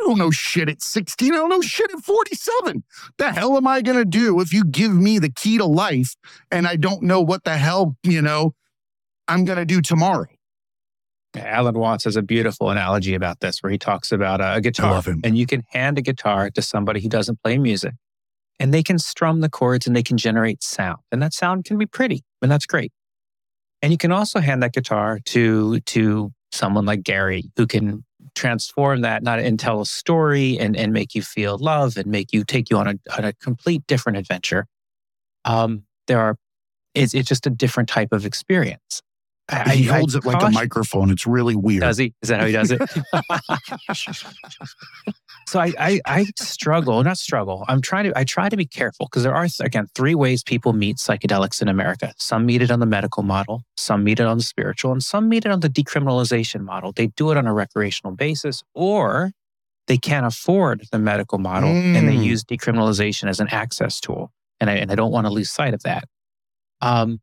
I 0.01 0.07
don't 0.07 0.17
know 0.17 0.31
shit 0.31 0.69
at 0.69 0.81
16. 0.81 1.33
I 1.33 1.37
don't 1.37 1.49
know 1.49 1.61
shit 1.61 1.91
at 1.91 1.99
47. 1.99 2.83
The 3.17 3.31
hell 3.31 3.55
am 3.55 3.67
I 3.67 3.81
going 3.81 3.97
to 3.97 4.05
do 4.05 4.39
if 4.39 4.51
you 4.51 4.63
give 4.65 4.93
me 4.93 5.19
the 5.19 5.29
key 5.29 5.57
to 5.57 5.65
life 5.65 6.15
and 6.49 6.67
I 6.67 6.75
don't 6.75 7.03
know 7.03 7.21
what 7.21 7.43
the 7.43 7.57
hell, 7.57 7.97
you 8.03 8.21
know, 8.21 8.53
I'm 9.27 9.45
going 9.45 9.59
to 9.59 9.65
do 9.65 9.81
tomorrow? 9.81 10.27
Alan 11.35 11.77
Watts 11.77 12.03
has 12.03 12.17
a 12.17 12.21
beautiful 12.21 12.69
analogy 12.69 13.13
about 13.13 13.39
this 13.39 13.61
where 13.61 13.71
he 13.71 13.77
talks 13.77 14.11
about 14.11 14.41
a 14.41 14.59
guitar. 14.59 15.01
And 15.23 15.37
you 15.37 15.45
can 15.45 15.63
hand 15.69 15.97
a 15.97 16.01
guitar 16.01 16.49
to 16.49 16.61
somebody 16.61 16.99
who 17.01 17.07
doesn't 17.07 17.41
play 17.41 17.57
music 17.57 17.93
and 18.61 18.71
they 18.71 18.83
can 18.83 18.99
strum 18.99 19.41
the 19.41 19.49
chords 19.49 19.87
and 19.87 19.95
they 19.95 20.03
can 20.03 20.17
generate 20.17 20.61
sound. 20.61 20.99
And 21.11 21.21
that 21.23 21.33
sound 21.33 21.65
can 21.65 21.79
be 21.79 21.87
pretty, 21.87 22.23
and 22.43 22.51
that's 22.51 22.67
great. 22.67 22.91
And 23.81 23.91
you 23.91 23.97
can 23.97 24.11
also 24.11 24.39
hand 24.39 24.61
that 24.61 24.73
guitar 24.73 25.19
to 25.25 25.79
to 25.79 26.31
someone 26.51 26.85
like 26.85 27.01
Gary 27.01 27.45
who 27.55 27.65
can 27.65 28.05
transform 28.35 29.01
that 29.01 29.23
not 29.23 29.39
and 29.39 29.59
tell 29.59 29.81
a 29.81 29.85
story 29.85 30.57
and, 30.59 30.75
and 30.75 30.93
make 30.93 31.13
you 31.15 31.21
feel 31.21 31.57
love 31.57 31.97
and 31.97 32.07
make 32.07 32.33
you 32.33 32.43
take 32.43 32.69
you 32.69 32.77
on 32.77 32.87
a, 32.87 32.93
on 33.17 33.25
a 33.25 33.33
complete 33.33 33.83
different 33.87 34.17
adventure. 34.17 34.67
Um, 35.45 35.83
there 36.07 36.19
are 36.19 36.37
it's, 36.93 37.13
it's 37.13 37.27
just 37.27 37.47
a 37.47 37.49
different 37.49 37.89
type 37.89 38.09
of 38.11 38.25
experience. 38.25 39.01
I, 39.51 39.75
he 39.75 39.83
holds 39.83 40.15
I, 40.15 40.19
it 40.19 40.25
like 40.25 40.41
a 40.41 40.49
microphone. 40.49 41.11
It's 41.11 41.27
really 41.27 41.55
weird. 41.55 41.81
Does 41.81 41.97
he? 41.97 42.13
Is 42.21 42.29
that 42.29 42.39
how 42.39 42.45
he 42.45 42.53
does 42.53 42.71
it? 42.71 42.81
so 45.47 45.59
I, 45.59 45.73
I, 45.77 46.01
I 46.05 46.25
struggle, 46.39 47.03
not 47.03 47.17
struggle. 47.17 47.65
I'm 47.67 47.81
trying 47.81 48.05
to 48.05 48.17
I 48.17 48.23
try 48.23 48.49
to 48.49 48.57
be 48.57 48.65
careful 48.65 49.07
because 49.07 49.23
there 49.23 49.35
are 49.35 49.47
again 49.61 49.87
three 49.93 50.15
ways 50.15 50.43
people 50.43 50.73
meet 50.73 50.97
psychedelics 50.97 51.61
in 51.61 51.67
America. 51.67 52.13
Some 52.17 52.45
meet 52.45 52.61
it 52.61 52.71
on 52.71 52.79
the 52.79 52.85
medical 52.85 53.23
model, 53.23 53.63
some 53.77 54.03
meet 54.03 54.19
it 54.19 54.25
on 54.25 54.37
the 54.37 54.43
spiritual, 54.43 54.91
and 54.91 55.03
some 55.03 55.27
meet 55.29 55.45
it 55.45 55.51
on 55.51 55.59
the 55.59 55.69
decriminalization 55.69 56.61
model. 56.61 56.91
They 56.91 57.07
do 57.07 57.31
it 57.31 57.37
on 57.37 57.47
a 57.47 57.53
recreational 57.53 58.15
basis, 58.15 58.63
or 58.73 59.31
they 59.87 59.97
can't 59.97 60.25
afford 60.25 60.85
the 60.91 60.99
medical 60.99 61.37
model 61.37 61.69
mm. 61.69 61.97
and 61.97 62.07
they 62.07 62.15
mm. 62.15 62.23
use 62.23 62.43
decriminalization 62.43 63.27
as 63.27 63.39
an 63.39 63.49
access 63.49 63.99
tool. 63.99 64.31
And 64.59 64.69
I, 64.69 64.75
and 64.75 64.91
I 64.91 64.95
don't 64.95 65.11
want 65.11 65.25
to 65.25 65.33
lose 65.33 65.49
sight 65.49 65.73
of 65.73 65.83
that. 65.83 66.05
Um, 66.81 67.19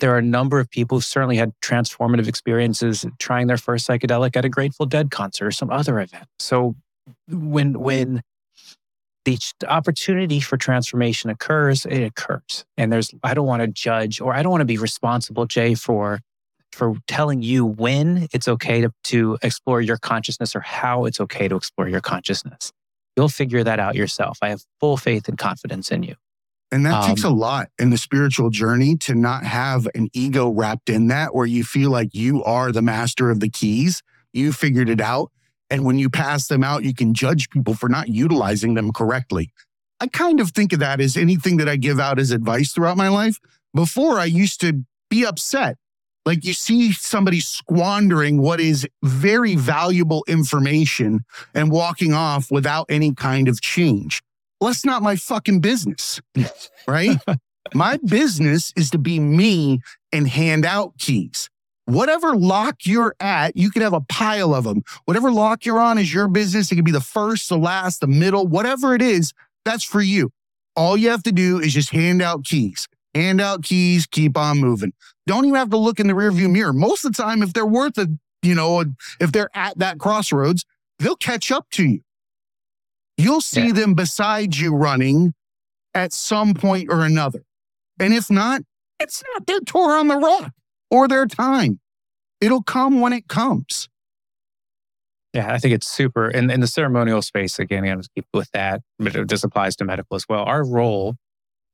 there 0.00 0.14
are 0.14 0.18
a 0.18 0.22
number 0.22 0.58
of 0.58 0.70
people 0.70 0.98
who 0.98 1.02
certainly 1.02 1.36
had 1.36 1.52
transformative 1.62 2.28
experiences 2.28 3.06
trying 3.18 3.46
their 3.46 3.56
first 3.56 3.88
psychedelic 3.88 4.36
at 4.36 4.44
a 4.44 4.48
Grateful 4.48 4.86
Dead 4.86 5.10
concert 5.10 5.46
or 5.46 5.50
some 5.50 5.70
other 5.70 6.00
event. 6.00 6.26
So 6.38 6.74
when 7.28 7.78
when 7.78 8.22
the 9.24 9.38
opportunity 9.66 10.38
for 10.38 10.56
transformation 10.56 11.30
occurs, 11.30 11.84
it 11.84 12.02
occurs. 12.02 12.64
And 12.76 12.92
there's 12.92 13.12
I 13.22 13.34
don't 13.34 13.46
want 13.46 13.62
to 13.62 13.68
judge 13.68 14.20
or 14.20 14.34
I 14.34 14.42
don't 14.42 14.52
want 14.52 14.60
to 14.60 14.66
be 14.66 14.78
responsible, 14.78 15.46
Jay, 15.46 15.74
for 15.74 16.20
for 16.72 16.94
telling 17.06 17.42
you 17.42 17.64
when 17.64 18.28
it's 18.32 18.48
okay 18.48 18.82
to, 18.82 18.92
to 19.04 19.38
explore 19.42 19.80
your 19.80 19.96
consciousness 19.96 20.54
or 20.54 20.60
how 20.60 21.06
it's 21.06 21.20
okay 21.20 21.48
to 21.48 21.56
explore 21.56 21.88
your 21.88 22.02
consciousness. 22.02 22.70
You'll 23.16 23.30
figure 23.30 23.64
that 23.64 23.80
out 23.80 23.94
yourself. 23.94 24.38
I 24.42 24.50
have 24.50 24.62
full 24.78 24.98
faith 24.98 25.26
and 25.26 25.38
confidence 25.38 25.90
in 25.90 26.02
you. 26.02 26.16
And 26.72 26.84
that 26.84 26.94
um, 26.94 27.08
takes 27.08 27.24
a 27.24 27.30
lot 27.30 27.68
in 27.78 27.90
the 27.90 27.98
spiritual 27.98 28.50
journey 28.50 28.96
to 28.98 29.14
not 29.14 29.44
have 29.44 29.86
an 29.94 30.08
ego 30.12 30.48
wrapped 30.50 30.90
in 30.90 31.08
that 31.08 31.34
where 31.34 31.46
you 31.46 31.62
feel 31.62 31.90
like 31.90 32.14
you 32.14 32.42
are 32.44 32.72
the 32.72 32.82
master 32.82 33.30
of 33.30 33.40
the 33.40 33.48
keys. 33.48 34.02
You 34.32 34.52
figured 34.52 34.88
it 34.88 35.00
out. 35.00 35.30
And 35.70 35.84
when 35.84 35.98
you 35.98 36.10
pass 36.10 36.48
them 36.48 36.62
out, 36.62 36.84
you 36.84 36.94
can 36.94 37.14
judge 37.14 37.50
people 37.50 37.74
for 37.74 37.88
not 37.88 38.08
utilizing 38.08 38.74
them 38.74 38.92
correctly. 38.92 39.50
I 40.00 40.08
kind 40.08 40.40
of 40.40 40.50
think 40.50 40.72
of 40.72 40.80
that 40.80 41.00
as 41.00 41.16
anything 41.16 41.56
that 41.56 41.68
I 41.68 41.76
give 41.76 41.98
out 41.98 42.18
as 42.18 42.30
advice 42.30 42.72
throughout 42.72 42.96
my 42.96 43.08
life. 43.08 43.38
Before, 43.74 44.18
I 44.18 44.26
used 44.26 44.60
to 44.60 44.84
be 45.08 45.24
upset. 45.24 45.76
Like 46.24 46.44
you 46.44 46.52
see 46.54 46.92
somebody 46.92 47.38
squandering 47.40 48.42
what 48.42 48.60
is 48.60 48.86
very 49.02 49.54
valuable 49.54 50.24
information 50.26 51.24
and 51.54 51.70
walking 51.70 52.12
off 52.12 52.50
without 52.50 52.86
any 52.88 53.14
kind 53.14 53.46
of 53.46 53.60
change. 53.60 54.22
Well, 54.60 54.70
that's 54.70 54.84
not 54.84 55.02
my 55.02 55.16
fucking 55.16 55.60
business, 55.60 56.20
right? 56.88 57.18
my 57.74 57.98
business 58.04 58.72
is 58.76 58.90
to 58.90 58.98
be 58.98 59.18
me 59.18 59.80
and 60.12 60.26
hand 60.26 60.64
out 60.64 60.96
keys. 60.98 61.50
Whatever 61.84 62.34
lock 62.34 62.84
you're 62.84 63.14
at, 63.20 63.56
you 63.56 63.70
can 63.70 63.82
have 63.82 63.92
a 63.92 64.00
pile 64.00 64.54
of 64.54 64.64
them. 64.64 64.82
Whatever 65.04 65.30
lock 65.30 65.64
you're 65.64 65.78
on 65.78 65.98
is 65.98 66.12
your 66.12 66.26
business. 66.26 66.72
It 66.72 66.76
can 66.76 66.84
be 66.84 66.90
the 66.90 67.00
first, 67.00 67.48
the 67.48 67.58
last, 67.58 68.00
the 68.00 68.08
middle, 68.08 68.46
whatever 68.46 68.94
it 68.94 69.02
is, 69.02 69.32
that's 69.64 69.84
for 69.84 70.00
you. 70.00 70.30
All 70.74 70.96
you 70.96 71.10
have 71.10 71.22
to 71.24 71.32
do 71.32 71.60
is 71.60 71.72
just 71.72 71.90
hand 71.90 72.22
out 72.22 72.44
keys. 72.44 72.88
Hand 73.14 73.40
out 73.40 73.62
keys, 73.62 74.06
keep 74.06 74.36
on 74.36 74.58
moving. 74.58 74.92
Don't 75.26 75.44
even 75.44 75.56
have 75.56 75.70
to 75.70 75.76
look 75.76 76.00
in 76.00 76.06
the 76.06 76.12
rearview 76.12 76.50
mirror. 76.50 76.72
Most 76.72 77.04
of 77.04 77.14
the 77.14 77.22
time, 77.22 77.42
if 77.42 77.52
they're 77.52 77.64
worth 77.64 77.98
it, 77.98 78.08
you 78.42 78.54
know, 78.54 78.84
if 79.20 79.32
they're 79.32 79.50
at 79.54 79.78
that 79.78 79.98
crossroads, 79.98 80.64
they'll 80.98 81.16
catch 81.16 81.50
up 81.50 81.66
to 81.70 81.84
you. 81.84 82.00
You'll 83.16 83.40
see 83.40 83.68
yeah. 83.68 83.72
them 83.72 83.94
beside 83.94 84.56
you 84.56 84.74
running 84.74 85.34
at 85.94 86.12
some 86.12 86.54
point 86.54 86.88
or 86.90 87.04
another. 87.04 87.42
And 87.98 88.12
if 88.12 88.30
not, 88.30 88.62
it's 89.00 89.22
not 89.32 89.46
their 89.46 89.60
tour 89.60 89.96
on 89.96 90.08
the 90.08 90.16
rock 90.16 90.52
or 90.90 91.08
their 91.08 91.26
time. 91.26 91.80
It'll 92.40 92.62
come 92.62 93.00
when 93.00 93.12
it 93.12 93.28
comes. 93.28 93.88
Yeah, 95.32 95.52
I 95.52 95.58
think 95.58 95.74
it's 95.74 95.88
super. 95.88 96.30
In, 96.30 96.50
in 96.50 96.60
the 96.60 96.66
ceremonial 96.66 97.20
space, 97.22 97.58
again, 97.58 97.84
I'm 97.84 98.00
to 98.00 98.08
keep 98.14 98.26
with 98.32 98.50
that, 98.52 98.80
but 98.98 99.28
this 99.28 99.44
applies 99.44 99.76
to 99.76 99.84
medical 99.84 100.16
as 100.16 100.24
well. 100.28 100.44
Our 100.44 100.66
role 100.66 101.16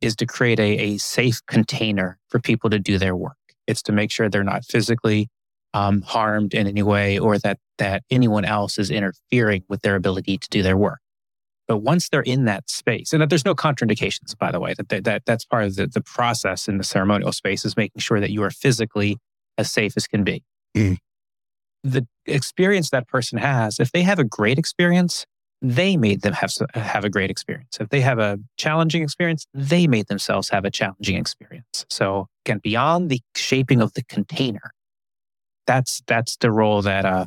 is 0.00 0.16
to 0.16 0.26
create 0.26 0.59
a, 0.59 0.78
a 0.78 0.98
safe 0.98 1.40
container 1.46 2.18
for 2.28 2.40
people 2.40 2.70
to 2.70 2.78
do 2.78 2.98
their 2.98 3.14
work. 3.14 3.37
It's 3.66 3.83
to 3.83 3.92
make 3.92 4.11
sure 4.11 4.28
they're 4.28 4.42
not 4.42 4.64
physically 4.64 5.28
um, 5.74 6.02
harmed 6.02 6.55
in 6.55 6.66
any 6.66 6.83
way 6.83 7.18
or 7.18 7.38
that, 7.38 7.59
that 7.78 8.02
anyone 8.11 8.44
else 8.44 8.78
is 8.78 8.90
interfering 8.90 9.62
with 9.68 9.83
their 9.83 9.94
ability 9.94 10.38
to 10.38 10.48
do 10.48 10.62
their 10.62 10.76
work. 10.76 11.02
But 11.68 11.79
once 11.79 12.09
they're 12.09 12.22
in 12.22 12.44
that 12.46 12.68
space, 12.68 13.12
and 13.12 13.22
that 13.22 13.31
there's 13.31 13.44
no 13.44 13.55
contraindications, 13.55 14.37
by 14.37 14.51
the 14.51 14.61
way, 14.61 14.75
that, 14.75 15.05
that, 15.05 15.22
that's 15.25 15.44
part 15.44 15.64
of 15.64 15.77
the, 15.77 15.87
the 15.87 16.01
process 16.01 16.68
in 16.68 16.79
the 16.79 16.85
ceremonial 16.85 17.33
space 17.33 17.64
is 17.64 17.77
making 17.77 18.01
sure 18.01 18.20
that 18.20 18.31
you 18.31 18.42
are 18.42 18.51
physically 18.51 19.16
as 19.59 19.70
safe 19.70 19.94
as 19.96 20.07
can 20.07 20.25
be. 20.25 20.42
Mm. 20.77 20.98
The 21.85 22.07
experience 22.27 22.90
that 22.90 23.09
person 23.09 23.38
has, 23.38 23.79
if 23.81 23.92
they 23.92 24.03
have 24.03 24.18
a 24.18 24.25
great 24.25 24.59
experience, 24.59 25.25
they 25.61 25.96
made 25.96 26.22
them 26.22 26.33
have, 26.33 26.53
have 26.75 27.05
a 27.05 27.11
great 27.11 27.31
experience. 27.31 27.79
If 27.81 27.88
they 27.90 28.01
have 28.01 28.18
a 28.18 28.38
challenging 28.57 29.03
experience, 29.03 29.46
they 29.55 29.87
made 29.87 30.09
themselves 30.09 30.48
have 30.48 30.64
a 30.64 30.70
challenging 30.70 31.16
experience. 31.16 31.87
So 31.88 32.27
again, 32.44 32.59
beyond 32.59 33.11
the 33.11 33.20
shaping 33.37 33.81
of 33.81 33.94
the 33.94 34.03
container, 34.03 34.72
that's 35.66 36.03
that's 36.09 36.37
the 36.38 36.51
role 36.51 36.83
that 36.83 37.05
uh, 37.05 37.27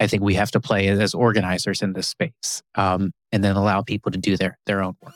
I 0.00 0.06
think 0.06 0.22
we 0.22 0.34
have 0.34 0.50
to 0.52 0.60
play 0.60 0.88
as 0.88 1.14
organizers 1.14 1.82
in 1.82 1.92
this 1.92 2.08
space, 2.08 2.62
um, 2.74 3.12
and 3.36 3.44
then 3.44 3.54
allow 3.54 3.82
people 3.82 4.10
to 4.10 4.18
do 4.18 4.34
their 4.34 4.58
their 4.64 4.82
own 4.82 4.96
work. 5.02 5.12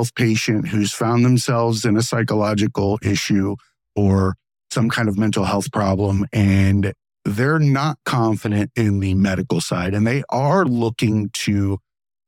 Health 0.00 0.14
patient 0.14 0.66
who's 0.66 0.94
found 0.94 1.26
themselves 1.26 1.84
in 1.84 1.94
a 1.94 2.00
psychological 2.00 2.98
issue 3.02 3.54
or 3.94 4.34
some 4.70 4.88
kind 4.88 5.10
of 5.10 5.18
mental 5.18 5.44
health 5.44 5.70
problem 5.72 6.24
and 6.32 6.94
they're 7.26 7.58
not 7.58 7.98
confident 8.06 8.70
in 8.76 9.00
the 9.00 9.12
medical 9.12 9.60
side 9.60 9.92
and 9.92 10.06
they 10.06 10.22
are 10.30 10.64
looking 10.64 11.28
to 11.34 11.78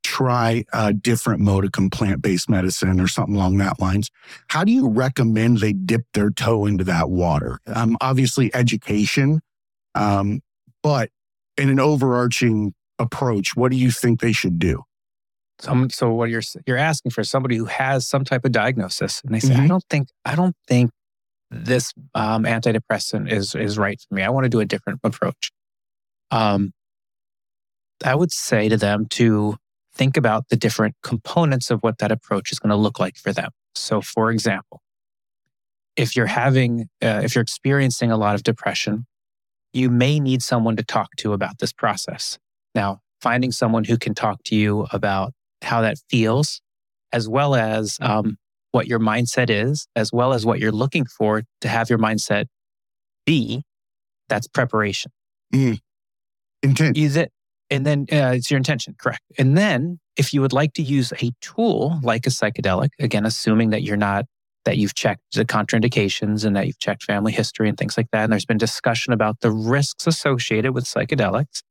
try 0.05 0.63
a 0.75 0.93
different 0.93 1.41
modicum 1.41 1.89
plant-based 1.89 2.51
medicine 2.51 3.01
or 3.01 3.09
something 3.09 3.37
along 3.37 3.57
that 3.57 3.81
lines. 3.81 4.11
How 4.49 4.65
do 4.65 4.71
you 4.73 4.91
recommend 4.91 5.59
they 5.59 5.73
dip 5.73 6.03
their 6.13 6.29
toe 6.29 6.67
into 6.67 6.85
that 6.85 7.09
water? 7.09 7.59
Um, 7.67 7.97
obviously 8.03 8.55
education 8.55 9.41
um, 9.95 10.43
but 10.83 11.09
in 11.57 11.71
an 11.71 11.81
overarching 11.81 12.75
approach 12.99 13.57
what 13.57 13.71
do 13.71 13.79
you 13.79 13.91
think 13.91 14.21
they 14.21 14.33
should 14.33 14.59
do 14.59 14.83
some, 15.59 15.91
so 15.91 16.12
what 16.12 16.31
you're 16.31 16.43
you're 16.67 16.77
asking 16.77 17.12
for 17.12 17.23
somebody 17.25 17.57
who 17.57 17.67
has 17.67 18.07
some 18.07 18.25
type 18.25 18.45
of 18.45 18.53
diagnosis, 18.53 19.23
and 19.25 19.35
they 19.35 19.41
say, 19.41 19.55
mm-hmm. 19.55 19.62
"I 19.62 19.67
don't 19.69 19.85
think 19.88 20.09
I 20.25 20.35
don't 20.35 20.57
think 20.67 20.91
this 21.51 21.93
um, 22.15 22.45
antidepressant 22.45 23.31
is 23.31 23.55
is 23.55 23.79
right 23.79 24.01
for 24.01 24.15
me. 24.15 24.23
I 24.23 24.31
want 24.31 24.45
to 24.45 24.51
do 24.51 24.61
a 24.61 24.65
different 24.65 25.01
approach." 25.05 25.53
Um, 26.31 26.73
I 28.05 28.15
would 28.15 28.33
say 28.33 28.69
to 28.69 28.77
them 28.77 29.07
to 29.11 29.57
think 29.95 30.17
about 30.17 30.49
the 30.49 30.57
different 30.57 30.97
components 31.03 31.71
of 31.71 31.81
what 31.83 31.99
that 31.99 32.11
approach 32.11 32.51
is 32.51 32.59
going 32.59 32.71
to 32.71 32.77
look 32.77 32.99
like 32.99 33.17
for 33.17 33.33
them. 33.33 33.51
So, 33.75 34.01
for 34.01 34.31
example, 34.31 34.81
if 35.97 36.17
you're 36.17 36.27
having, 36.27 36.88
uh, 37.03 37.21
if 37.23 37.35
you're 37.35 37.43
experiencing 37.43 38.11
a 38.11 38.17
lot 38.17 38.35
of 38.35 38.43
depression, 38.43 39.07
you 39.73 39.91
may 39.91 40.21
need 40.21 40.43
someone 40.43 40.77
to 40.77 40.83
talk 40.83 41.11
to 41.19 41.33
about 41.33 41.59
this 41.59 41.73
process. 41.73 42.38
Now, 42.75 43.01
finding 43.21 43.53
someone 43.53 43.85
who 43.85 43.99
can 43.99 44.15
talk 44.15 44.43
to 44.45 44.57
you 44.57 44.87
about 44.93 45.33
how 45.62 45.81
that 45.83 45.98
feels 46.11 46.61
as 47.12 47.29
well 47.29 47.55
as 47.55 47.98
um, 48.01 48.37
what 48.72 48.87
your 48.87 48.98
mindset 48.98 49.51
is, 49.51 49.87
as 49.94 50.12
well 50.12 50.33
as 50.33 50.44
what 50.46 50.59
you're 50.59 50.72
looking 50.72 51.05
for 51.05 51.42
to 51.61 51.68
have 51.68 51.90
your 51.90 51.98
mindset 51.98 52.46
be. 53.27 53.62
That's 54.29 54.48
preparation. 54.48 55.12
Mm. 55.55 55.79
Intent. 56.62 56.96
Use 56.96 57.16
it. 57.16 57.31
And 57.70 57.87
then 57.87 58.07
uh, 58.12 58.33
it's 58.37 58.51
your 58.51 58.59
intention, 58.59 58.94
correct. 58.98 59.22
And 59.38 59.57
then 59.57 59.98
if 60.16 60.35
you 60.35 60.40
would 60.42 60.53
like 60.53 60.75
to 60.75 60.83
use 60.83 61.12
a 61.22 61.31
tool 61.40 61.98
like 62.03 62.27
a 62.27 62.31
psychedelic, 62.31 62.90
again, 62.98 63.25
assuming 63.25 63.70
that 63.70 63.83
you're 63.83 63.96
not, 63.96 64.27
that 64.64 64.77
you've 64.77 64.94
checked 64.94 65.22
the 65.35 65.44
contraindications 65.44 66.44
and 66.44 66.55
that 66.55 66.66
you've 66.66 66.79
checked 66.79 67.03
family 67.03 67.33
history 67.33 67.68
and 67.68 67.79
things 67.79 67.96
like 67.96 68.09
that, 68.12 68.25
and 68.25 68.33
there's 68.33 68.44
been 68.44 68.59
discussion 68.59 69.12
about 69.12 69.40
the 69.40 69.51
risks 69.51 70.07
associated 70.07 70.75
with 70.75 70.85
psychedelics, 70.85 71.62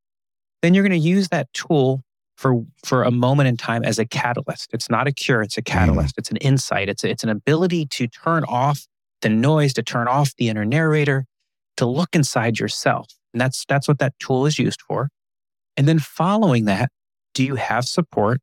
then 0.61 0.73
you're 0.73 0.83
going 0.83 0.99
to 0.99 1.07
use 1.07 1.29
that 1.29 1.51
tool 1.53 2.03
for, 2.41 2.65
for 2.83 3.03
a 3.03 3.11
moment 3.11 3.47
in 3.47 3.55
time 3.55 3.83
as 3.83 3.99
a 3.99 4.05
catalyst. 4.05 4.71
It's 4.73 4.89
not 4.89 5.07
a 5.07 5.11
cure, 5.11 5.43
it's 5.43 5.57
a 5.57 5.61
catalyst. 5.61 6.15
Mm. 6.15 6.17
It's 6.17 6.31
an 6.31 6.37
insight. 6.37 6.89
It's, 6.89 7.03
a, 7.03 7.09
it's 7.09 7.23
an 7.23 7.29
ability 7.29 7.85
to 7.85 8.07
turn 8.07 8.43
off 8.45 8.87
the 9.21 9.29
noise, 9.29 9.73
to 9.73 9.83
turn 9.83 10.07
off 10.07 10.35
the 10.37 10.49
inner 10.49 10.65
narrator, 10.65 11.25
to 11.77 11.85
look 11.85 12.09
inside 12.13 12.57
yourself. 12.57 13.13
And 13.31 13.39
that's, 13.39 13.63
that's 13.69 13.87
what 13.87 13.99
that 13.99 14.13
tool 14.19 14.47
is 14.47 14.57
used 14.57 14.81
for. 14.81 15.09
And 15.77 15.87
then 15.87 15.99
following 15.99 16.65
that, 16.65 16.89
do 17.35 17.43
you 17.43 17.55
have 17.55 17.85
support 17.85 18.41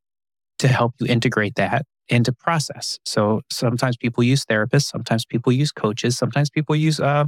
to 0.60 0.68
help 0.68 0.94
you 1.00 1.06
integrate 1.08 1.56
that 1.56 1.84
into 2.08 2.32
process? 2.32 3.00
So 3.04 3.42
sometimes 3.50 3.96
people 3.96 4.22
use 4.22 4.44
therapists, 4.44 4.84
sometimes 4.84 5.26
people 5.26 5.52
use 5.52 5.72
coaches, 5.72 6.16
sometimes 6.16 6.50
people 6.50 6.76
use 6.76 7.00
uh, 7.00 7.24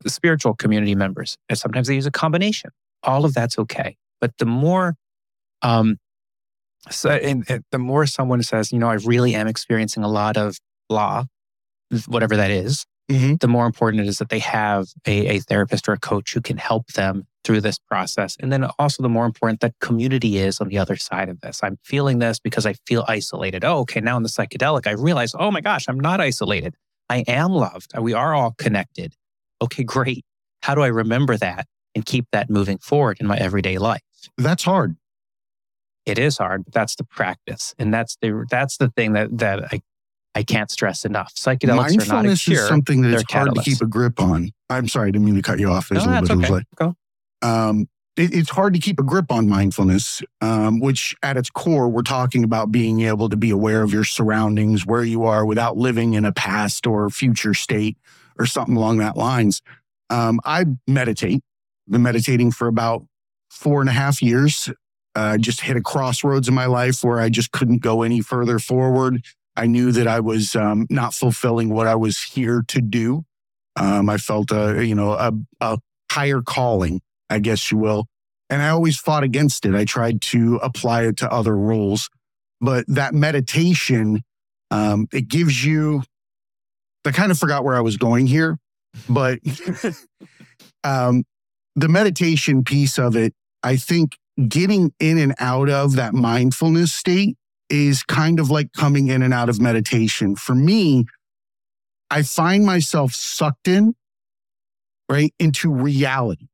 the 0.00 0.10
spiritual 0.10 0.54
community 0.54 0.94
members, 0.94 1.36
and 1.50 1.58
sometimes 1.58 1.88
they 1.88 1.94
use 1.94 2.06
a 2.06 2.10
combination. 2.10 2.70
All 3.02 3.26
of 3.26 3.34
that's 3.34 3.58
okay. 3.58 3.96
But 4.20 4.32
the 4.38 4.46
more, 4.46 4.94
um, 5.60 5.98
so, 6.90 7.10
and, 7.10 7.44
and 7.48 7.64
the 7.72 7.78
more 7.78 8.06
someone 8.06 8.42
says, 8.42 8.72
you 8.72 8.78
know, 8.78 8.88
I 8.88 8.94
really 8.94 9.34
am 9.34 9.48
experiencing 9.48 10.02
a 10.02 10.08
lot 10.08 10.36
of 10.36 10.58
blah, 10.88 11.24
whatever 12.06 12.36
that 12.36 12.50
is, 12.50 12.84
mm-hmm. 13.10 13.34
the 13.40 13.48
more 13.48 13.66
important 13.66 14.02
it 14.02 14.08
is 14.08 14.18
that 14.18 14.28
they 14.28 14.38
have 14.38 14.86
a, 15.06 15.36
a 15.36 15.38
therapist 15.40 15.88
or 15.88 15.92
a 15.92 15.98
coach 15.98 16.34
who 16.34 16.40
can 16.40 16.56
help 16.56 16.88
them 16.92 17.26
through 17.44 17.60
this 17.60 17.78
process. 17.78 18.36
And 18.40 18.52
then 18.52 18.64
also 18.78 19.02
the 19.02 19.08
more 19.08 19.24
important 19.24 19.60
that 19.60 19.74
community 19.80 20.38
is 20.38 20.60
on 20.60 20.68
the 20.68 20.78
other 20.78 20.96
side 20.96 21.28
of 21.28 21.40
this. 21.40 21.60
I'm 21.62 21.78
feeling 21.84 22.18
this 22.18 22.40
because 22.40 22.66
I 22.66 22.74
feel 22.86 23.04
isolated. 23.06 23.64
Oh, 23.64 23.80
okay. 23.80 24.00
Now 24.00 24.16
in 24.16 24.22
the 24.22 24.28
psychedelic, 24.28 24.86
I 24.86 24.92
realize, 24.92 25.32
oh 25.38 25.50
my 25.50 25.60
gosh, 25.60 25.86
I'm 25.88 26.00
not 26.00 26.20
isolated. 26.20 26.74
I 27.08 27.18
am 27.28 27.52
loved. 27.52 27.96
We 27.98 28.12
are 28.12 28.34
all 28.34 28.54
connected. 28.58 29.14
Okay, 29.62 29.84
great. 29.84 30.24
How 30.62 30.74
do 30.74 30.82
I 30.82 30.88
remember 30.88 31.36
that 31.36 31.66
and 31.94 32.04
keep 32.04 32.26
that 32.32 32.50
moving 32.50 32.78
forward 32.78 33.18
in 33.20 33.26
my 33.26 33.36
everyday 33.36 33.78
life? 33.78 34.02
That's 34.36 34.64
hard. 34.64 34.96
It 36.06 36.18
is 36.18 36.38
hard, 36.38 36.64
but 36.64 36.72
that's 36.72 36.94
the 36.96 37.04
practice. 37.04 37.74
And 37.78 37.92
that's 37.92 38.16
the 38.22 38.46
that's 38.50 38.76
the 38.76 38.88
thing 38.90 39.12
that 39.12 39.36
that 39.38 39.72
I 39.72 39.82
I 40.34 40.42
can't 40.42 40.70
stress 40.70 41.04
enough. 41.04 41.34
Psychedelics 41.34 42.10
are 42.10 42.22
not 42.22 42.26
a 42.26 42.36
cure. 42.36 42.62
is 42.62 42.68
something 42.68 43.02
that 43.02 43.14
is 43.14 43.24
hard 43.30 43.54
to 43.54 43.62
keep 43.62 43.80
a 43.80 43.86
grip 43.86 44.20
on. 44.20 44.50
I'm 44.70 44.88
sorry, 44.88 45.08
I 45.08 45.10
didn't 45.10 45.24
mean 45.24 45.34
to 45.34 45.42
cut 45.42 45.58
you 45.58 45.70
off. 45.70 45.88
There's 45.88 46.06
no, 46.06 46.18
a 46.18 46.20
little 46.20 46.38
bit 46.38 46.50
okay. 46.50 46.64
Go 46.76 46.96
um, 47.42 47.88
it, 48.16 48.34
it's 48.34 48.50
hard 48.50 48.74
to 48.74 48.80
keep 48.80 48.98
a 48.98 49.02
grip 49.02 49.30
on 49.30 49.48
mindfulness, 49.48 50.22
um, 50.40 50.80
which 50.80 51.14
at 51.22 51.36
its 51.36 51.50
core, 51.50 51.88
we're 51.88 52.02
talking 52.02 52.44
about 52.44 52.72
being 52.72 53.02
able 53.02 53.28
to 53.28 53.36
be 53.36 53.50
aware 53.50 53.82
of 53.82 53.92
your 53.92 54.04
surroundings, 54.04 54.86
where 54.86 55.04
you 55.04 55.24
are 55.24 55.44
without 55.44 55.76
living 55.76 56.14
in 56.14 56.24
a 56.24 56.32
past 56.32 56.86
or 56.86 57.10
future 57.10 57.54
state 57.54 57.96
or 58.38 58.46
something 58.46 58.76
along 58.76 58.98
that 58.98 59.16
lines. 59.16 59.62
Um, 60.08 60.40
I 60.44 60.66
meditate, 60.86 61.42
been 61.88 62.02
meditating 62.02 62.52
for 62.52 62.68
about 62.68 63.04
four 63.50 63.80
and 63.80 63.88
a 63.88 63.92
half 63.92 64.22
years. 64.22 64.70
I 65.16 65.34
uh, 65.34 65.38
just 65.38 65.62
hit 65.62 65.76
a 65.76 65.80
crossroads 65.80 66.46
in 66.46 66.54
my 66.54 66.66
life 66.66 67.02
where 67.02 67.18
I 67.18 67.30
just 67.30 67.50
couldn't 67.50 67.78
go 67.78 68.02
any 68.02 68.20
further 68.20 68.58
forward. 68.58 69.24
I 69.56 69.66
knew 69.66 69.90
that 69.92 70.06
I 70.06 70.20
was 70.20 70.54
um, 70.54 70.86
not 70.90 71.14
fulfilling 71.14 71.70
what 71.70 71.86
I 71.86 71.94
was 71.94 72.22
here 72.22 72.62
to 72.68 72.80
do. 72.82 73.24
Um, 73.76 74.10
I 74.10 74.18
felt 74.18 74.52
a, 74.52 74.84
you 74.84 74.94
know, 74.94 75.12
a, 75.12 75.32
a 75.60 75.78
higher 76.12 76.42
calling 76.42 77.00
I 77.30 77.38
guess 77.38 77.70
you 77.70 77.78
will. 77.78 78.06
And 78.48 78.62
I 78.62 78.68
always 78.68 78.96
fought 78.96 79.24
against 79.24 79.66
it. 79.66 79.74
I 79.74 79.84
tried 79.84 80.20
to 80.22 80.56
apply 80.56 81.04
it 81.04 81.16
to 81.18 81.30
other 81.30 81.56
roles. 81.56 82.08
But 82.60 82.84
that 82.88 83.12
meditation, 83.12 84.22
um, 84.70 85.08
it 85.12 85.28
gives 85.28 85.64
you, 85.64 86.02
I 87.04 87.10
kind 87.10 87.30
of 87.30 87.38
forgot 87.38 87.64
where 87.64 87.76
I 87.76 87.80
was 87.80 87.96
going 87.96 88.26
here, 88.26 88.58
but 89.08 89.40
um, 90.84 91.24
the 91.74 91.88
meditation 91.88 92.64
piece 92.64 92.98
of 92.98 93.16
it, 93.16 93.34
I 93.62 93.76
think 93.76 94.16
getting 94.48 94.92
in 95.00 95.18
and 95.18 95.34
out 95.38 95.68
of 95.68 95.96
that 95.96 96.14
mindfulness 96.14 96.92
state 96.92 97.36
is 97.68 98.02
kind 98.02 98.38
of 98.38 98.50
like 98.50 98.72
coming 98.72 99.08
in 99.08 99.22
and 99.22 99.34
out 99.34 99.48
of 99.48 99.60
meditation. 99.60 100.36
For 100.36 100.54
me, 100.54 101.06
I 102.10 102.22
find 102.22 102.64
myself 102.64 103.12
sucked 103.12 103.66
in, 103.66 103.94
right, 105.08 105.32
into 105.38 105.72
reality 105.72 106.48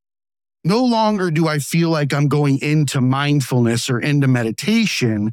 no 0.65 0.85
longer 0.85 1.31
do 1.31 1.49
I 1.49 1.59
feel 1.59 1.91
like 1.91 2.15
I'm 2.15 2.29
going 2.29 2.59
into 2.61 3.01
mindfulness 3.01 3.91
or 3.91 3.99
into 3.99 4.29
meditation. 4.29 5.33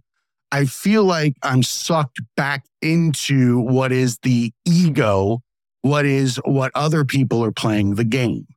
I 0.52 0.66
feel 0.66 1.04
like 1.04 1.36
I'm 1.44 1.62
sucked 1.62 2.20
back 2.36 2.66
into 2.82 3.60
what 3.60 3.92
is 3.92 4.18
the 4.20 4.52
ego, 4.66 5.42
what 5.82 6.06
is 6.06 6.38
what 6.46 6.72
other 6.74 7.06
people 7.06 7.44
are 7.44 7.52
playing 7.52 7.96
the 7.96 8.04
game, 8.04 8.48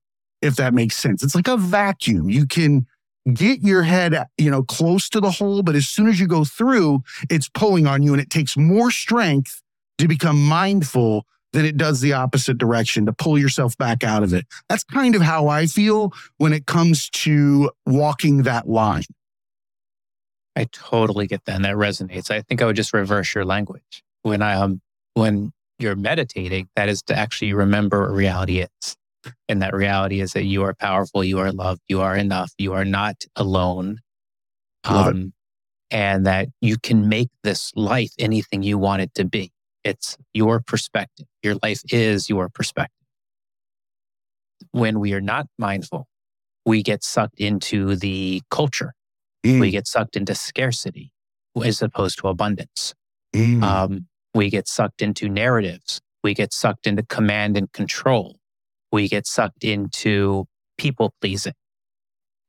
if 0.41 0.57
that 0.57 0.73
makes 0.73 0.97
sense. 0.97 1.23
It's 1.23 1.35
like 1.35 1.49
a 1.49 1.59
vacuum. 1.59 2.31
You 2.31 2.47
can 2.47 2.87
get 3.33 3.63
your 3.63 3.83
head, 3.83 4.27
you 4.39 4.51
know, 4.51 4.63
close 4.63 5.09
to 5.11 5.21
the 5.21 5.31
hole, 5.31 5.63
but 5.63 5.75
as 5.75 5.89
soon 5.89 6.09
as 6.09 6.19
you 6.19 6.27
go 6.27 6.45
through, 6.45 7.03
it's 7.31 7.49
pulling 7.49 7.87
on 7.87 8.03
you 8.03 8.13
and 8.13 8.21
it 8.21 8.31
takes 8.31 8.57
more 8.57 8.91
strength 8.91 9.63
to 9.99 10.09
become 10.09 10.43
mindful 10.45 11.27
than 11.53 11.65
it 11.65 11.77
does 11.77 12.01
the 12.01 12.13
opposite 12.13 12.59
direction 12.59 13.07
to 13.07 13.13
pull 13.13 13.39
yourself 13.39 13.77
back 13.77 14.03
out 14.03 14.23
of 14.23 14.33
it. 14.33 14.47
That's 14.69 14.85
kind 14.85 15.15
of 15.15 15.23
how 15.23 15.49
I 15.49 15.67
feel 15.67 16.13
when 16.39 16.53
it 16.53 16.67
comes 16.67 17.11
to 17.11 17.71
walking 17.87 18.43
that 18.45 18.69
line. 18.69 19.05
I 20.57 20.65
totally 20.73 21.27
get 21.27 21.45
that. 21.45 21.57
And 21.57 21.65
that 21.65 21.77
resonates. 21.77 22.31
I 22.31 22.43
think 22.43 22.63
I 22.63 22.67
would 22.67 22.77
just 22.77 22.93
reverse 22.93 23.35
your 23.35 23.45
language. 23.45 24.03
When 24.23 24.43
I 24.43 24.55
um 24.55 24.81
when 25.15 25.53
you're 25.79 25.97
meditating, 25.97 26.69
that 26.77 26.89
is 26.89 27.03
to 27.05 27.17
actually 27.17 27.53
remember 27.53 28.03
what 28.03 28.15
reality 28.15 28.61
is. 28.61 28.97
And 29.49 29.63
that 29.63 29.75
reality 29.75 30.21
is 30.21 30.33
that 30.33 30.45
you 30.45 30.63
are 30.65 30.75
powerful, 30.75 31.23
you 31.23 31.39
are 31.39 31.53
loved, 31.53 31.81
you 31.89 32.01
are 32.01 32.17
enough, 32.17 32.53
you 32.59 32.73
are 32.73 32.85
not 32.85 33.17
alone. 33.37 33.99
Um, 34.85 35.33
and 35.93 36.27
that 36.27 36.49
you 36.61 36.77
can 36.79 37.09
make 37.09 37.29
this 37.45 37.71
life 37.77 38.11
anything 38.19 38.63
you 38.63 38.79
want 38.79 39.03
it 39.03 39.15
to 39.15 39.25
be. 39.25 39.53
It's 39.85 40.17
your 40.33 40.61
perspective. 40.61 41.27
Your 41.43 41.57
life 41.63 41.83
is 41.93 42.29
your 42.29 42.49
perspective. 42.49 43.07
When 44.71 45.01
we 45.01 45.13
are 45.13 45.21
not 45.21 45.47
mindful, 45.59 46.07
we 46.65 46.83
get 46.83 47.05
sucked 47.05 47.39
into 47.39 47.97
the 47.97 48.43
culture. 48.51 48.95
Mm. 49.45 49.61
We 49.61 49.71
get 49.71 49.87
sucked 49.87 50.17
into 50.17 50.35
scarcity 50.35 51.13
as 51.63 51.83
opposed 51.83 52.19
to 52.21 52.29
abundance. 52.29 52.95
Mm. 53.35 53.63
Um, 53.63 54.07
we 54.35 54.51
get 54.51 54.69
sucked 54.69 55.03
into 55.03 55.29
narratives. 55.29 56.01
We 56.25 56.35
get 56.35 56.53
sucked 56.53 56.87
into 56.87 57.03
command 57.03 57.57
and 57.57 57.71
control. 57.73 58.37
We 58.93 59.09
get 59.09 59.27
sucked 59.27 59.65
into 59.65 60.47
people 60.79 61.15
pleasing. 61.21 61.55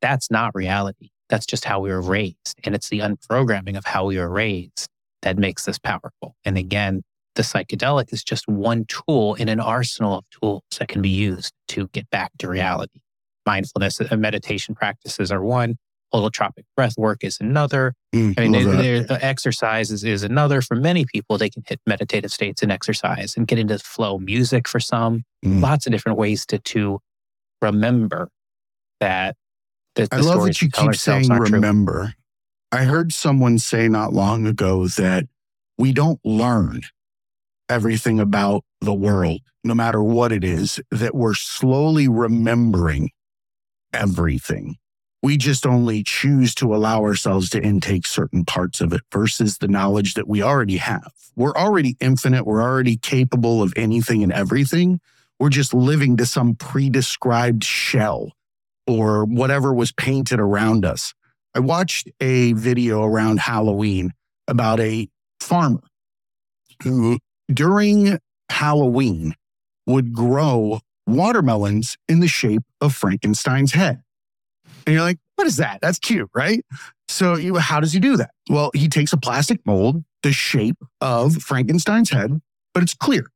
That's 0.01 0.29
not 0.29 0.53
reality. 0.53 1.09
That's 1.29 1.45
just 1.45 1.65
how 1.65 1.79
we 1.79 1.89
were 1.89 2.01
raised. 2.01 2.59
And 2.63 2.75
it's 2.75 2.89
the 2.89 2.99
unprogramming 2.99 3.77
of 3.77 3.85
how 3.85 4.05
we 4.05 4.17
were 4.17 4.29
raised 4.29 4.89
that 5.21 5.37
makes 5.37 5.65
this 5.65 5.79
powerful. 5.79 6.35
And 6.43 6.57
again, 6.57 7.01
the 7.35 7.41
psychedelic 7.41 8.13
is 8.13 8.23
just 8.23 8.47
one 8.47 8.85
tool 8.85 9.35
in 9.35 9.49
an 9.49 9.59
arsenal 9.59 10.19
of 10.19 10.25
tools 10.29 10.61
that 10.77 10.89
can 10.89 11.01
be 11.01 11.09
used 11.09 11.53
to 11.69 11.87
get 11.87 12.09
back 12.09 12.31
to 12.39 12.47
reality. 12.47 12.99
Mindfulness 13.45 13.99
and 13.99 14.21
meditation 14.21 14.75
practices 14.75 15.31
are 15.31 15.43
one. 15.43 15.77
Holotropic 16.13 16.63
breath 16.75 16.97
work 16.97 17.23
is 17.23 17.39
another. 17.41 17.93
Mm, 18.13 18.33
I 18.37 18.47
mean, 18.47 18.77
they, 18.77 19.05
exercise 19.21 19.91
is, 19.91 20.03
is 20.03 20.23
another. 20.23 20.61
For 20.61 20.75
many 20.75 21.05
people, 21.05 21.37
they 21.37 21.49
can 21.49 21.63
hit 21.67 21.79
meditative 21.87 22.31
states 22.31 22.61
and 22.61 22.71
exercise 22.71 23.35
and 23.35 23.47
get 23.47 23.57
into 23.57 23.79
flow 23.79 24.19
music 24.19 24.67
for 24.67 24.79
some. 24.79 25.23
Mm. 25.43 25.61
Lots 25.61 25.87
of 25.87 25.91
different 25.91 26.17
ways 26.17 26.45
to, 26.47 26.59
to 26.59 26.99
remember 27.61 28.29
that. 28.99 29.35
The, 29.95 30.03
the 30.03 30.15
I 30.15 30.19
love 30.19 30.45
that 30.45 30.61
you 30.61 30.69
keep 30.69 30.95
saying 30.95 31.29
remember. 31.29 32.03
True. 32.03 32.79
I 32.79 32.85
heard 32.85 33.13
someone 33.13 33.59
say 33.59 33.87
not 33.87 34.13
long 34.13 34.47
ago 34.47 34.87
that 34.87 35.25
we 35.77 35.93
don't 35.93 36.19
learn 36.23 36.81
everything 37.69 38.19
about 38.19 38.63
the 38.81 38.93
world, 38.93 39.41
no 39.63 39.75
matter 39.75 40.01
what 40.01 40.31
it 40.31 40.43
is, 40.43 40.79
that 40.91 41.15
we're 41.15 41.33
slowly 41.33 42.07
remembering 42.07 43.11
everything. 43.93 44.75
We 45.23 45.37
just 45.37 45.65
only 45.65 46.03
choose 46.03 46.53
to 46.55 46.75
allow 46.75 47.01
ourselves 47.01 47.49
to 47.51 47.63
intake 47.63 48.05
certain 48.05 48.43
parts 48.43 48.81
of 48.81 48.91
it 48.91 49.01
versus 49.09 49.57
the 49.57 49.69
knowledge 49.69 50.15
that 50.15 50.27
we 50.27 50.43
already 50.43 50.75
have. 50.77 51.13
We're 51.37 51.55
already 51.55 51.95
infinite. 52.01 52.45
We're 52.45 52.61
already 52.61 52.97
capable 52.97 53.63
of 53.63 53.71
anything 53.77 54.21
and 54.21 54.33
everything. 54.33 54.99
We're 55.39 55.47
just 55.47 55.73
living 55.73 56.17
to 56.17 56.25
some 56.25 56.55
pre 56.55 56.89
described 56.89 57.63
shell 57.63 58.33
or 58.85 59.23
whatever 59.23 59.73
was 59.73 59.93
painted 59.93 60.41
around 60.41 60.83
us. 60.83 61.13
I 61.55 61.59
watched 61.59 62.09
a 62.19 62.51
video 62.51 63.03
around 63.03 63.39
Halloween 63.39 64.11
about 64.49 64.81
a 64.81 65.07
farmer 65.39 65.83
who 66.83 67.17
during 67.47 68.19
Halloween 68.49 69.35
would 69.87 70.11
grow 70.11 70.81
watermelons 71.07 71.97
in 72.09 72.19
the 72.19 72.27
shape 72.27 72.63
of 72.81 72.93
Frankenstein's 72.93 73.71
head. 73.71 74.02
And 74.85 74.93
you're 74.93 75.03
like, 75.03 75.19
what 75.35 75.47
is 75.47 75.57
that? 75.57 75.79
That's 75.81 75.99
cute, 75.99 76.29
right? 76.33 76.63
So 77.07 77.35
you, 77.35 77.55
how 77.55 77.79
does 77.79 77.93
he 77.93 77.99
do 77.99 78.17
that? 78.17 78.31
Well, 78.49 78.71
he 78.73 78.87
takes 78.87 79.13
a 79.13 79.17
plastic 79.17 79.65
mold, 79.65 80.03
the 80.21 80.31
shape 80.31 80.77
of 81.01 81.41
Frankenstein's 81.41 82.09
head, 82.09 82.41
but 82.73 82.83
it's 82.83 82.93
clear. 82.93 83.27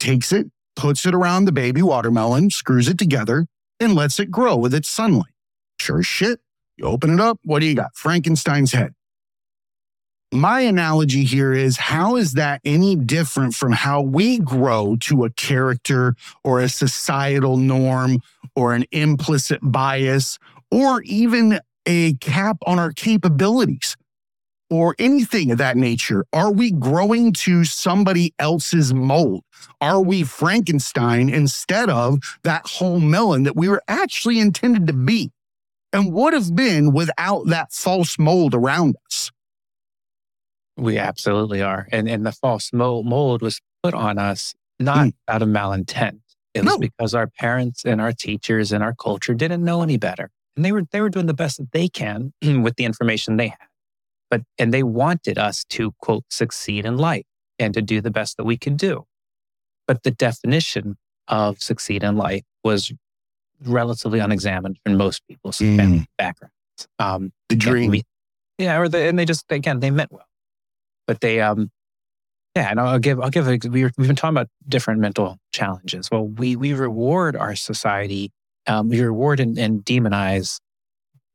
Takes 0.00 0.32
it, 0.32 0.50
puts 0.76 1.06
it 1.06 1.14
around 1.14 1.44
the 1.44 1.52
baby 1.52 1.82
watermelon, 1.82 2.50
screws 2.50 2.88
it 2.88 2.98
together, 2.98 3.46
and 3.80 3.94
lets 3.94 4.18
it 4.20 4.30
grow 4.30 4.56
with 4.56 4.74
its 4.74 4.88
sunlight. 4.88 5.32
Sure 5.80 6.00
as 6.00 6.06
shit, 6.06 6.40
you 6.76 6.84
open 6.84 7.12
it 7.12 7.20
up. 7.20 7.38
What 7.44 7.60
do 7.60 7.66
you 7.66 7.74
got? 7.74 7.94
Frankenstein's 7.94 8.72
head. 8.72 8.94
My 10.32 10.60
analogy 10.60 11.22
here 11.22 11.52
is 11.52 11.76
how 11.76 12.16
is 12.16 12.32
that 12.32 12.60
any 12.64 12.96
different 12.96 13.54
from 13.54 13.70
how 13.70 14.00
we 14.00 14.38
grow 14.40 14.96
to 15.00 15.24
a 15.24 15.30
character 15.30 16.16
or 16.42 16.58
a 16.58 16.68
societal 16.68 17.56
norm 17.56 18.18
or 18.56 18.74
an 18.74 18.84
implicit 18.90 19.60
bias 19.62 20.40
or 20.74 21.02
even 21.02 21.60
a 21.86 22.14
cap 22.14 22.56
on 22.66 22.80
our 22.80 22.90
capabilities 22.90 23.96
or 24.70 24.96
anything 24.98 25.52
of 25.52 25.58
that 25.58 25.76
nature? 25.76 26.26
Are 26.32 26.52
we 26.52 26.72
growing 26.72 27.32
to 27.34 27.64
somebody 27.64 28.34
else's 28.40 28.92
mold? 28.92 29.44
Are 29.80 30.00
we 30.00 30.24
Frankenstein 30.24 31.28
instead 31.28 31.90
of 31.90 32.18
that 32.42 32.66
whole 32.66 32.98
melon 32.98 33.44
that 33.44 33.54
we 33.54 33.68
were 33.68 33.82
actually 33.86 34.40
intended 34.40 34.88
to 34.88 34.92
be 34.92 35.30
and 35.92 36.12
would 36.12 36.32
have 36.32 36.56
been 36.56 36.92
without 36.92 37.46
that 37.46 37.72
false 37.72 38.18
mold 38.18 38.52
around 38.52 38.96
us? 39.06 39.30
We 40.76 40.98
absolutely 40.98 41.62
are. 41.62 41.86
And, 41.92 42.08
and 42.08 42.26
the 42.26 42.32
false 42.32 42.72
mold, 42.72 43.06
mold 43.06 43.42
was 43.42 43.60
put 43.84 43.94
on 43.94 44.18
us 44.18 44.54
not 44.80 45.06
mm. 45.06 45.12
out 45.28 45.42
of 45.42 45.48
malintent. 45.48 46.18
It 46.52 46.64
was 46.64 46.74
no. 46.74 46.78
because 46.78 47.14
our 47.14 47.28
parents 47.28 47.84
and 47.84 48.00
our 48.00 48.12
teachers 48.12 48.72
and 48.72 48.82
our 48.82 48.94
culture 48.94 49.34
didn't 49.34 49.64
know 49.64 49.82
any 49.82 49.98
better. 49.98 50.30
And 50.56 50.64
they 50.64 50.72
were 50.72 50.82
they 50.90 51.00
were 51.00 51.08
doing 51.08 51.26
the 51.26 51.34
best 51.34 51.58
that 51.58 51.72
they 51.72 51.88
can 51.88 52.32
with 52.42 52.76
the 52.76 52.84
information 52.84 53.36
they 53.36 53.48
had. 53.48 53.68
But 54.30 54.42
and 54.58 54.72
they 54.72 54.82
wanted 54.82 55.38
us 55.38 55.64
to 55.70 55.92
quote 56.00 56.24
succeed 56.30 56.84
in 56.84 56.96
life 56.96 57.26
and 57.58 57.74
to 57.74 57.82
do 57.82 58.00
the 58.00 58.10
best 58.10 58.36
that 58.36 58.44
we 58.44 58.56
could 58.56 58.76
do. 58.76 59.04
But 59.86 60.02
the 60.02 60.10
definition 60.10 60.96
of 61.28 61.60
succeed 61.60 62.02
in 62.02 62.16
life 62.16 62.42
was 62.62 62.92
relatively 63.64 64.18
unexamined 64.18 64.78
in 64.84 64.96
most 64.96 65.22
people's 65.28 65.58
mm. 65.58 66.06
backgrounds. 66.18 66.54
Um, 66.98 67.32
the 67.48 67.56
dream. 67.56 67.90
We, 67.90 68.02
yeah, 68.58 68.78
or 68.78 68.88
the, 68.88 68.98
and 68.98 69.18
they 69.18 69.24
just 69.24 69.50
again 69.50 69.80
they 69.80 69.90
meant 69.90 70.12
well 70.12 70.26
but 71.06 71.20
they 71.20 71.40
um 71.40 71.70
yeah 72.56 72.70
and 72.70 72.80
i'll 72.80 72.98
give 72.98 73.20
i'll 73.20 73.30
give 73.30 73.48
a, 73.48 73.58
we 73.68 73.84
we've 73.84 73.94
been 73.96 74.16
talking 74.16 74.36
about 74.36 74.48
different 74.68 75.00
mental 75.00 75.38
challenges 75.52 76.10
well 76.10 76.26
we 76.26 76.56
we 76.56 76.72
reward 76.72 77.36
our 77.36 77.54
society 77.54 78.32
um, 78.66 78.88
we 78.88 79.00
reward 79.00 79.40
and, 79.40 79.58
and 79.58 79.84
demonize 79.84 80.60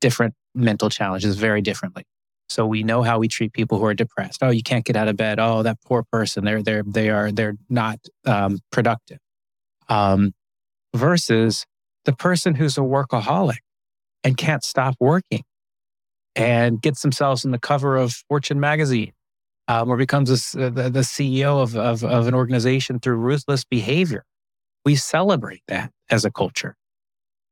different 0.02 0.34
mental 0.56 0.90
challenges 0.90 1.38
very 1.38 1.62
differently 1.62 2.04
so 2.50 2.66
we 2.66 2.84
know 2.84 3.04
how 3.04 3.20
we 3.20 3.28
treat 3.28 3.54
people 3.54 3.78
who 3.78 3.86
are 3.86 3.94
depressed 3.94 4.40
oh 4.42 4.50
you 4.50 4.64
can't 4.64 4.86
get 4.86 4.96
out 4.96 5.08
of 5.08 5.16
bed 5.16 5.40
oh 5.40 5.64
that 5.64 5.78
poor 5.86 6.04
person 6.12 6.44
they're 6.44 6.64
they're 6.64 6.84
they 6.86 7.10
are 7.10 7.32
they're 7.32 7.56
not 7.70 8.00
um, 8.26 8.60
productive 8.72 9.20
um, 9.90 10.34
versus 10.96 11.66
the 12.06 12.14
person 12.14 12.56
who's 12.56 12.78
a 12.78 12.82
workaholic 12.82 13.60
and 14.24 14.38
can't 14.38 14.64
stop 14.64 14.96
working 15.00 15.44
and 16.36 16.82
gets 16.82 17.02
themselves 17.02 17.46
in 17.46 17.52
the 17.52 17.60
cover 17.60 17.98
of 17.98 18.14
fortune 18.30 18.60
magazine 18.60 19.12
um, 19.68 19.90
or 19.90 19.98
becomes 19.98 20.56
a, 20.56 20.66
uh, 20.66 20.70
the, 20.70 20.90
the 20.90 21.00
CEO 21.02 21.62
of, 21.62 21.76
of, 21.76 22.04
of 22.04 22.28
an 22.28 22.34
organization 22.34 23.00
through 23.00 23.18
ruthless 23.18 23.64
behavior. 23.64 24.26
We 24.86 24.96
celebrate 24.96 25.62
that 25.68 25.92
as 26.10 26.26
a 26.26 26.32
culture. 26.32 26.76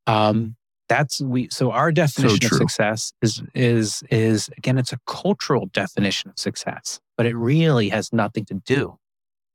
Um, 0.07 0.55
that's 0.89 1.21
we. 1.21 1.49
So 1.51 1.71
our 1.71 1.91
definition 1.91 2.41
so 2.41 2.55
of 2.55 2.59
success 2.59 3.13
is 3.21 3.43
is 3.53 4.03
is 4.09 4.49
again, 4.57 4.77
it's 4.77 4.93
a 4.93 4.99
cultural 5.05 5.67
definition 5.67 6.31
of 6.31 6.39
success, 6.39 6.99
but 7.17 7.25
it 7.25 7.35
really 7.35 7.89
has 7.89 8.13
nothing 8.13 8.45
to 8.45 8.55
do 8.55 8.97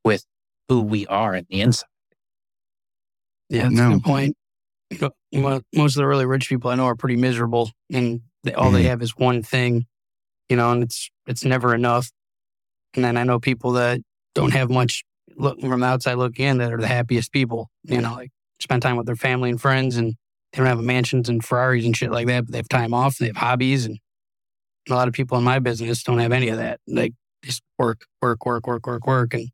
with 0.05 0.25
who 0.69 0.83
we 0.83 1.07
are 1.07 1.35
in 1.35 1.47
the 1.49 1.62
inside. 1.62 1.88
Yeah, 3.49 3.65
that's 3.65 3.75
no. 3.75 3.88
a 3.88 3.93
good 3.95 4.05
point. 4.05 4.37
Most 5.33 5.97
of 5.97 6.01
the 6.01 6.07
really 6.07 6.27
rich 6.27 6.49
people 6.49 6.71
I 6.71 6.75
know 6.75 6.87
are 6.87 6.97
pretty 6.97 7.17
miserable, 7.17 7.71
and 7.91 8.21
they, 8.45 8.53
all 8.53 8.71
mm. 8.71 8.75
they 8.75 8.83
have 8.85 9.01
is 9.01 9.17
one 9.17 9.43
thing, 9.43 9.87
you 10.51 10.57
know, 10.57 10.71
and 10.73 10.83
it's 10.83 11.11
it's 11.27 11.45
never 11.45 11.75
enough. 11.75 12.11
And 12.95 13.05
then 13.05 13.17
I 13.17 13.25
know 13.25 13.38
people 13.38 13.73
that 13.73 14.01
don't 14.35 14.53
have 14.53 14.69
much 14.69 15.03
look 15.37 15.61
from 15.61 15.81
the 15.81 15.87
outside 15.87 16.15
looking 16.15 16.47
in 16.47 16.59
that 16.59 16.73
are 16.73 16.79
the 16.79 16.87
happiest 16.87 17.33
people, 17.33 17.71
you 17.85 18.03
know, 18.03 18.15
like 18.15 18.31
spend 18.61 18.83
time 18.83 18.97
with 18.97 19.07
their 19.07 19.17
family 19.17 19.49
and 19.49 19.61
friends 19.61 19.97
and 19.97 20.15
they 20.53 20.59
don't 20.59 20.67
have 20.67 20.81
mansions 20.81 21.29
and 21.29 21.45
Ferraris 21.45 21.85
and 21.85 21.97
shit 21.97 22.11
like 22.11 22.27
that, 22.27 22.45
but 22.45 22.53
they 22.53 22.59
have 22.59 22.69
time 22.69 22.93
off, 22.93 23.19
and 23.19 23.25
they 23.25 23.29
have 23.31 23.37
hobbies. 23.37 23.87
And 23.87 23.99
a 24.88 24.95
lot 24.95 25.09
of 25.09 25.15
people 25.15 25.38
in 25.38 25.45
my 25.45 25.59
business 25.59 26.03
don't 26.03 26.19
have 26.19 26.33
any 26.33 26.49
of 26.49 26.59
that. 26.59 26.81
Like 26.87 27.15
just 27.45 27.62
work, 27.79 28.05
work, 28.21 28.45
work, 28.45 28.67
work, 28.67 28.87
work, 28.87 29.07
work, 29.07 29.35
and 29.35 29.49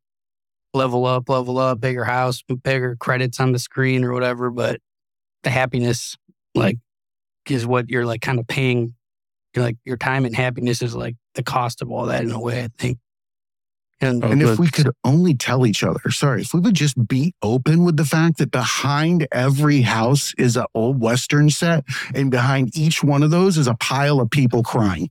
level 0.75 1.07
up, 1.07 1.29
level 1.29 1.59
up, 1.59 1.81
bigger 1.81 2.05
house, 2.05 2.43
bigger 2.63 2.97
credits 2.97 3.41
on 3.41 3.53
the 3.53 3.59
screen 3.59 4.05
or 4.05 4.13
whatever. 4.13 4.51
But 4.51 4.81
the 5.43 5.51
happiness, 5.51 6.17
like, 6.55 6.79
is 7.49 7.67
what 7.67 7.89
you're 7.89 8.07
like 8.07 8.21
kind 8.21 8.39
of 8.39 8.47
paying. 8.47 8.95
You're 9.55 9.65
like 9.65 9.77
your 9.85 9.97
time 9.97 10.25
and 10.25 10.37
happiness 10.37 10.83
is 10.83 10.95
like 10.95 11.17
the 11.35 11.43
cost 11.43 11.81
of 11.81 11.91
all 11.91 12.07
that 12.07 12.23
in 12.23 12.31
a 12.31 12.41
way, 12.41 12.65
I 12.65 12.69
think. 12.77 12.99
And, 14.01 14.25
oh, 14.25 14.29
and 14.29 14.43
if 14.43 14.59
we 14.59 14.69
could 14.69 14.91
only 15.05 15.35
tell 15.35 15.67
each 15.67 15.83
other, 15.83 16.11
sorry, 16.11 16.43
if 16.43 16.55
we 16.55 16.61
would 16.61 16.75
just 16.75 17.09
be 17.09 17.35
open 17.43 17.85
with 17.85 17.97
the 17.97 18.05
fact 18.05 18.39
that 18.39 18.51
behind 18.51 19.27
every 19.33 19.81
house 19.81 20.35
is 20.39 20.57
an 20.57 20.67
old 20.75 21.01
Western 21.01 21.51
set, 21.51 21.85
and 22.15 22.31
behind 22.31 22.77
each 22.77 23.03
one 23.03 23.23
of 23.23 23.31
those 23.31 23.59
is 23.59 23.67
a 23.67 23.75
pile 23.75 24.21
of 24.21 24.31
people 24.31 24.63
crying. 24.63 25.11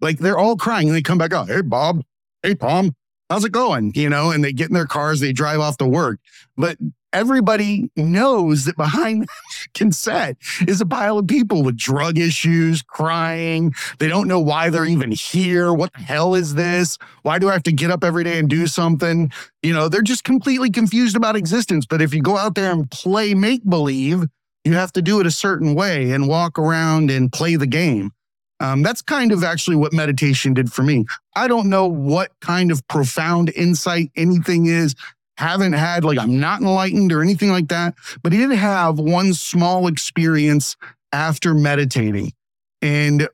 Like 0.00 0.18
they're 0.18 0.38
all 0.38 0.56
crying 0.56 0.88
and 0.88 0.96
they 0.96 1.02
come 1.02 1.18
back 1.18 1.32
out, 1.32 1.48
hey, 1.48 1.62
Bob, 1.62 2.02
hey, 2.42 2.54
Tom, 2.54 2.94
how's 3.30 3.44
it 3.44 3.52
going? 3.52 3.92
You 3.94 4.10
know, 4.10 4.30
and 4.30 4.44
they 4.44 4.52
get 4.52 4.68
in 4.68 4.74
their 4.74 4.86
cars, 4.86 5.20
they 5.20 5.32
drive 5.32 5.60
off 5.60 5.78
to 5.78 5.86
work. 5.86 6.20
But 6.56 6.76
everybody 7.16 7.90
knows 7.96 8.66
that 8.66 8.76
behind 8.76 9.26
consent 9.74 10.36
is 10.68 10.82
a 10.82 10.86
pile 10.86 11.18
of 11.18 11.26
people 11.26 11.62
with 11.62 11.76
drug 11.76 12.18
issues, 12.18 12.82
crying. 12.82 13.74
They 13.98 14.08
don't 14.08 14.28
know 14.28 14.38
why 14.38 14.68
they're 14.68 14.84
even 14.84 15.10
here. 15.10 15.72
What 15.72 15.94
the 15.94 16.00
hell 16.00 16.34
is 16.34 16.54
this? 16.54 16.98
Why 17.22 17.38
do 17.38 17.48
I 17.48 17.54
have 17.54 17.62
to 17.64 17.72
get 17.72 17.90
up 17.90 18.04
every 18.04 18.22
day 18.22 18.38
and 18.38 18.50
do 18.50 18.66
something? 18.66 19.32
You 19.62 19.72
know, 19.72 19.88
they're 19.88 20.02
just 20.02 20.24
completely 20.24 20.70
confused 20.70 21.16
about 21.16 21.36
existence. 21.36 21.86
But 21.86 22.02
if 22.02 22.12
you 22.12 22.20
go 22.20 22.36
out 22.36 22.54
there 22.54 22.70
and 22.70 22.90
play 22.90 23.32
make 23.32 23.64
believe, 23.64 24.24
you 24.64 24.74
have 24.74 24.92
to 24.92 25.02
do 25.02 25.18
it 25.18 25.26
a 25.26 25.30
certain 25.30 25.74
way 25.74 26.10
and 26.10 26.28
walk 26.28 26.58
around 26.58 27.10
and 27.10 27.32
play 27.32 27.56
the 27.56 27.66
game. 27.66 28.12
Um, 28.60 28.82
that's 28.82 29.02
kind 29.02 29.32
of 29.32 29.44
actually 29.44 29.76
what 29.76 29.92
meditation 29.92 30.54
did 30.54 30.72
for 30.72 30.82
me. 30.82 31.04
I 31.34 31.46
don't 31.46 31.68
know 31.68 31.86
what 31.86 32.32
kind 32.40 32.70
of 32.70 32.86
profound 32.88 33.50
insight 33.54 34.10
anything 34.16 34.66
is. 34.66 34.94
Haven't 35.38 35.74
had, 35.74 36.04
like, 36.04 36.18
I'm 36.18 36.40
not 36.40 36.60
enlightened 36.60 37.12
or 37.12 37.22
anything 37.22 37.50
like 37.50 37.68
that, 37.68 37.94
but 38.22 38.32
he 38.32 38.38
did 38.38 38.52
have 38.52 38.98
one 38.98 39.34
small 39.34 39.86
experience 39.86 40.76
after 41.12 41.52
meditating. 41.54 42.32
And 42.80 43.28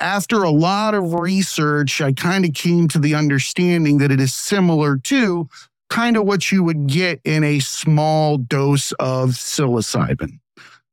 after 0.00 0.42
a 0.42 0.50
lot 0.50 0.94
of 0.94 1.12
research, 1.12 2.00
I 2.00 2.12
kind 2.12 2.44
of 2.46 2.54
came 2.54 2.88
to 2.88 2.98
the 2.98 3.14
understanding 3.14 3.98
that 3.98 4.10
it 4.10 4.20
is 4.20 4.34
similar 4.34 4.96
to 4.96 5.48
kind 5.90 6.16
of 6.16 6.24
what 6.24 6.50
you 6.50 6.62
would 6.64 6.86
get 6.86 7.20
in 7.24 7.44
a 7.44 7.58
small 7.58 8.38
dose 8.38 8.92
of 8.92 9.30
psilocybin 9.30 10.38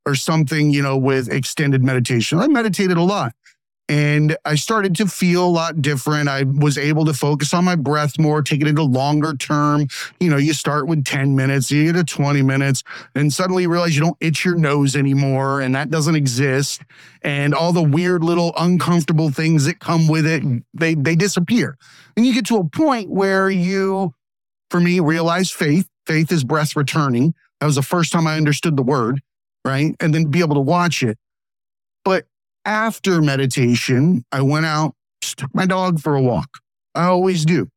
or 0.06 0.16
something, 0.16 0.72
you 0.72 0.82
know, 0.82 0.98
with 0.98 1.32
extended 1.32 1.84
meditation. 1.84 2.40
I 2.40 2.48
meditated 2.48 2.98
a 2.98 3.04
lot 3.04 3.34
and 3.90 4.36
I 4.44 4.56
started 4.56 4.96
to 4.98 5.08
feel 5.08 5.46
a 5.46 5.50
lot 5.50 5.82
different. 5.82 6.28
I 6.28 6.44
was 6.44 6.78
able 6.78 7.06
to 7.06 7.14
focus 7.14 7.54
on 7.54 7.64
my 7.64 7.76
breath 7.76 8.20
more, 8.20 8.42
take 8.42 8.62
it 8.62 8.68
into 8.68 8.84
longer 8.84 9.34
term. 9.34 9.88
You 10.20 10.30
know, 10.30 10.38
you 10.38 10.54
start 10.54 10.88
with 10.88 11.06
10 11.06 11.36
minutes, 11.36 11.72
you 11.72 11.86
get 11.86 11.94
to 11.94 12.04
20 12.04 12.42
minutes, 12.42 12.84
and 13.16 13.32
suddenly 13.32 13.64
you 13.64 13.70
realize 13.70 13.96
you 13.96 14.02
don't 14.02 14.18
itch 14.20 14.44
your 14.44 14.56
nose 14.56 14.96
anymore, 14.96 15.62
and 15.62 15.74
that 15.76 15.90
doesn't 15.90 16.16
exist. 16.16 16.82
And 17.22 17.54
all 17.54 17.72
the 17.72 17.84
weird 17.84 18.24
little 18.24 18.54
uncomfortable 18.58 19.30
things 19.30 19.66
that 19.66 19.80
come 19.80 20.08
with 20.08 20.26
it, 20.26 20.44
they 20.74 20.96
they 20.96 21.16
disappear. 21.16 21.78
And 22.18 22.26
you 22.26 22.34
get 22.34 22.46
to 22.48 22.58
a 22.58 22.66
point 22.66 23.10
where 23.10 23.50
you, 23.50 24.14
for 24.70 24.80
me, 24.80 25.00
realize 25.00 25.50
faith. 25.52 25.88
Faith 26.06 26.32
is 26.32 26.44
breath 26.44 26.76
returning. 26.76 27.34
That 27.60 27.66
was 27.66 27.76
the 27.76 27.82
first 27.82 28.12
time 28.12 28.28
I 28.28 28.38
understood 28.38 28.78
the 28.78 28.84
word, 28.84 29.22
right? 29.66 29.96
And 30.00 30.14
then 30.14 30.26
be 30.26 30.40
able 30.40 30.56
to 30.56 30.62
watch 30.62 31.04
it. 31.04 31.18
But 32.06 32.26
after 32.68 33.22
meditation, 33.22 34.24
I 34.32 34.42
went 34.42 34.66
out, 34.66 34.94
took 35.22 35.54
my 35.56 35.66
dog 35.66 36.00
for 36.00 36.16
a 36.16 36.22
walk. 36.22 36.50
I 36.94 37.06
always 37.06 37.46
do. 37.46 37.70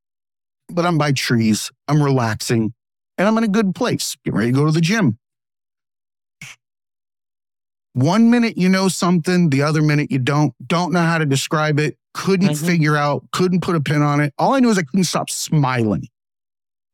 But 0.68 0.84
I'm 0.84 0.98
by 0.98 1.12
trees, 1.12 1.70
I'm 1.88 2.02
relaxing, 2.02 2.74
and 3.16 3.26
I'm 3.28 3.38
in 3.38 3.44
a 3.44 3.48
good 3.48 3.74
place. 3.74 4.16
Get 4.24 4.34
ready 4.34 4.52
to 4.52 4.56
go 4.56 4.66
to 4.66 4.72
the 4.72 4.80
gym. 4.80 5.18
One 7.92 8.30
minute 8.30 8.56
you 8.56 8.68
know 8.68 8.88
something, 8.88 9.50
the 9.50 9.62
other 9.62 9.82
minute 9.82 10.10
you 10.12 10.18
don't, 10.18 10.54
don't 10.66 10.92
know 10.92 11.02
how 11.02 11.18
to 11.18 11.26
describe 11.26 11.78
it. 11.80 11.96
couldn't 12.12 12.48
Mhm. 12.50 12.66
figure 12.66 12.96
out, 12.96 13.24
couldn't 13.30 13.60
put 13.60 13.76
a 13.76 13.80
pin 13.80 14.02
on 14.02 14.18
it. 14.20 14.34
All 14.36 14.54
I 14.54 14.58
knew 14.58 14.68
is 14.68 14.76
I 14.78 14.82
couldn't 14.82 15.04
stop 15.04 15.30
smiling. 15.30 16.08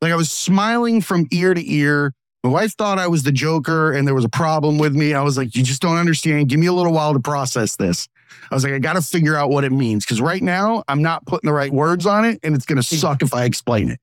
Like 0.02 0.12
I 0.12 0.14
was 0.14 0.30
smiling 0.30 1.00
from 1.00 1.26
ear 1.30 1.54
to 1.54 1.72
ear. 1.72 2.12
My 2.44 2.50
wife 2.50 2.74
thought 2.74 2.98
I 2.98 3.08
was 3.08 3.22
the 3.22 3.32
Joker 3.32 3.92
and 3.92 4.06
there 4.06 4.14
was 4.14 4.24
a 4.24 4.28
problem 4.28 4.78
with 4.78 4.94
me. 4.94 5.14
I 5.14 5.22
was 5.22 5.36
like, 5.36 5.56
you 5.56 5.62
just 5.62 5.82
don't 5.82 5.96
understand. 5.96 6.48
Give 6.48 6.60
me 6.60 6.66
a 6.66 6.72
little 6.72 6.92
while 6.92 7.12
to 7.12 7.20
process 7.20 7.76
this. 7.76 8.08
I 8.50 8.54
was 8.54 8.62
like, 8.62 8.72
I 8.72 8.78
got 8.78 8.92
to 8.92 9.02
figure 9.02 9.34
out 9.34 9.50
what 9.50 9.64
it 9.64 9.72
means 9.72 10.04
because 10.04 10.20
right 10.20 10.42
now 10.42 10.84
I'm 10.86 11.02
not 11.02 11.26
putting 11.26 11.48
the 11.48 11.54
right 11.54 11.72
words 11.72 12.06
on 12.06 12.24
it 12.24 12.38
and 12.42 12.54
it's 12.54 12.64
going 12.64 12.80
to 12.80 12.86
mm-hmm. 12.86 12.96
suck 12.96 13.22
if 13.22 13.34
I 13.34 13.44
explain 13.44 13.90
it. 13.90 13.98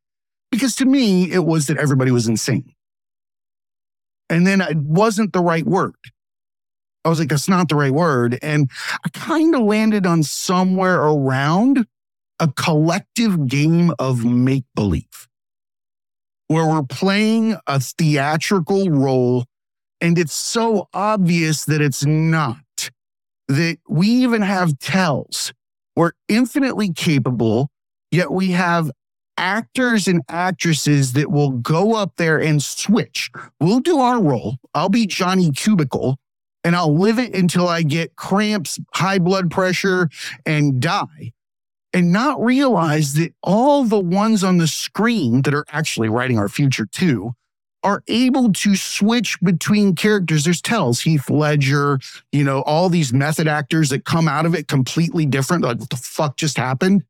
Because 0.51 0.75
to 0.77 0.85
me, 0.85 1.31
it 1.31 1.45
was 1.45 1.67
that 1.67 1.77
everybody 1.77 2.11
was 2.11 2.27
insane. 2.27 2.73
And 4.29 4.45
then 4.45 4.61
it 4.61 4.77
wasn't 4.77 5.33
the 5.33 5.41
right 5.41 5.65
word. 5.65 5.95
I 7.05 7.09
was 7.09 7.19
like, 7.19 7.29
that's 7.29 7.49
not 7.49 7.69
the 7.69 7.75
right 7.75 7.93
word. 7.93 8.39
And 8.41 8.69
I 9.05 9.09
kind 9.09 9.55
of 9.55 9.61
landed 9.61 10.05
on 10.05 10.23
somewhere 10.23 11.01
around 11.01 11.85
a 12.39 12.47
collective 12.47 13.47
game 13.47 13.93
of 13.99 14.25
make 14.25 14.65
believe 14.75 15.27
where 16.47 16.67
we're 16.67 16.83
playing 16.83 17.55
a 17.67 17.79
theatrical 17.79 18.89
role 18.89 19.45
and 20.01 20.17
it's 20.19 20.33
so 20.33 20.89
obvious 20.93 21.65
that 21.65 21.81
it's 21.81 22.05
not 22.05 22.57
that 23.47 23.77
we 23.87 24.07
even 24.07 24.41
have 24.41 24.77
tells. 24.79 25.53
We're 25.95 26.11
infinitely 26.27 26.91
capable 26.91 27.69
yet 28.11 28.31
we 28.31 28.51
have 28.51 28.91
actors 29.37 30.07
and 30.07 30.21
actresses 30.29 31.13
that 31.13 31.31
will 31.31 31.49
go 31.49 31.95
up 31.95 32.13
there 32.17 32.39
and 32.39 32.61
switch. 32.61 33.31
We'll 33.59 33.79
do 33.79 33.99
our 33.99 34.21
role. 34.21 34.57
I'll 34.75 34.89
be 34.89 35.07
johnny 35.07 35.51
cubicle 35.51 36.19
and 36.63 36.75
i'll 36.75 36.97
live 36.97 37.19
it 37.19 37.35
until 37.35 37.67
i 37.67 37.81
get 37.81 38.15
cramps 38.15 38.79
high 38.93 39.19
blood 39.19 39.51
pressure 39.51 40.09
and 40.45 40.79
die 40.79 41.31
and 41.93 42.11
not 42.11 42.43
realize 42.43 43.13
that 43.13 43.33
all 43.43 43.83
the 43.83 43.99
ones 43.99 44.43
on 44.43 44.57
the 44.57 44.67
screen 44.67 45.43
that 45.43 45.53
are 45.53 45.65
actually 45.69 46.09
writing 46.09 46.39
our 46.39 46.49
future 46.49 46.85
too 46.85 47.33
are 47.83 48.01
able 48.07 48.51
to 48.53 48.75
switch 48.75 49.39
between 49.41 49.93
characters. 49.93 50.45
There's 50.45 50.61
tells 50.61 51.01
Heath 51.01 51.29
Ledger, 51.29 51.99
you 52.31 52.43
know, 52.43 52.61
all 52.61 52.89
these 52.89 53.13
method 53.13 53.47
actors 53.47 53.89
that 53.89 54.05
come 54.05 54.27
out 54.27 54.45
of 54.45 54.55
it 54.55 54.67
completely 54.67 55.25
different. 55.25 55.63
Like, 55.63 55.79
what 55.79 55.89
the 55.89 55.97
fuck 55.97 56.37
just 56.37 56.57
happened? 56.57 57.03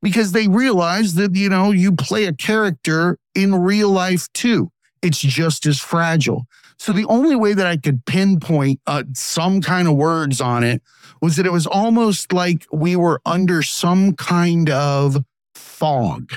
Because 0.00 0.32
they 0.32 0.48
realize 0.48 1.14
that, 1.14 1.34
you 1.34 1.48
know, 1.48 1.70
you 1.72 1.92
play 1.92 2.24
a 2.26 2.32
character 2.32 3.18
in 3.34 3.54
real 3.54 3.90
life 3.90 4.32
too. 4.32 4.70
It's 5.02 5.20
just 5.20 5.66
as 5.66 5.80
fragile. 5.80 6.46
So 6.78 6.92
the 6.92 7.04
only 7.06 7.36
way 7.36 7.54
that 7.54 7.66
I 7.66 7.76
could 7.76 8.04
pinpoint 8.04 8.80
uh, 8.86 9.04
some 9.14 9.60
kind 9.60 9.88
of 9.88 9.94
words 9.94 10.40
on 10.40 10.64
it 10.64 10.82
was 11.20 11.36
that 11.36 11.46
it 11.46 11.52
was 11.52 11.66
almost 11.66 12.32
like 12.32 12.66
we 12.72 12.96
were 12.96 13.20
under 13.24 13.62
some 13.62 14.14
kind 14.14 14.68
of 14.70 15.18
fog. 15.54 16.32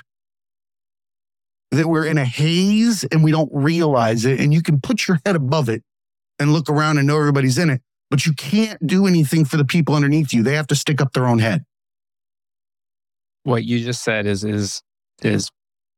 That 1.72 1.88
we're 1.88 2.06
in 2.06 2.18
a 2.18 2.26
haze 2.26 3.04
and 3.06 3.24
we 3.24 3.32
don't 3.32 3.50
realize 3.52 4.24
it. 4.26 4.40
And 4.40 4.54
you 4.54 4.62
can 4.62 4.80
put 4.80 5.08
your 5.08 5.20
head 5.26 5.36
above 5.36 5.68
it 5.68 5.84
and 6.40 6.54
look 6.54 6.70
around 6.70 6.98
and 6.98 7.08
know 7.08 7.18
everybody's 7.18 7.58
in 7.58 7.70
it, 7.70 7.82
but 8.10 8.26
you 8.26 8.34
can't 8.34 8.86
do 8.86 9.08
anything 9.08 9.46
for 9.46 9.58
the 9.58 9.66
people 9.66 9.96
underneath 9.96 10.34
you. 10.34 10.44
They 10.44 10.56
have 10.56 10.68
to 10.68 10.76
stick 10.76 11.02
up 11.02 11.14
their 11.14 11.28
own 11.28 11.40
head. 11.40 11.66
What 13.44 13.64
you 13.64 13.84
just 13.84 14.04
said 14.04 14.26
is 14.26 14.44
is 14.44 14.82
is 15.22 15.50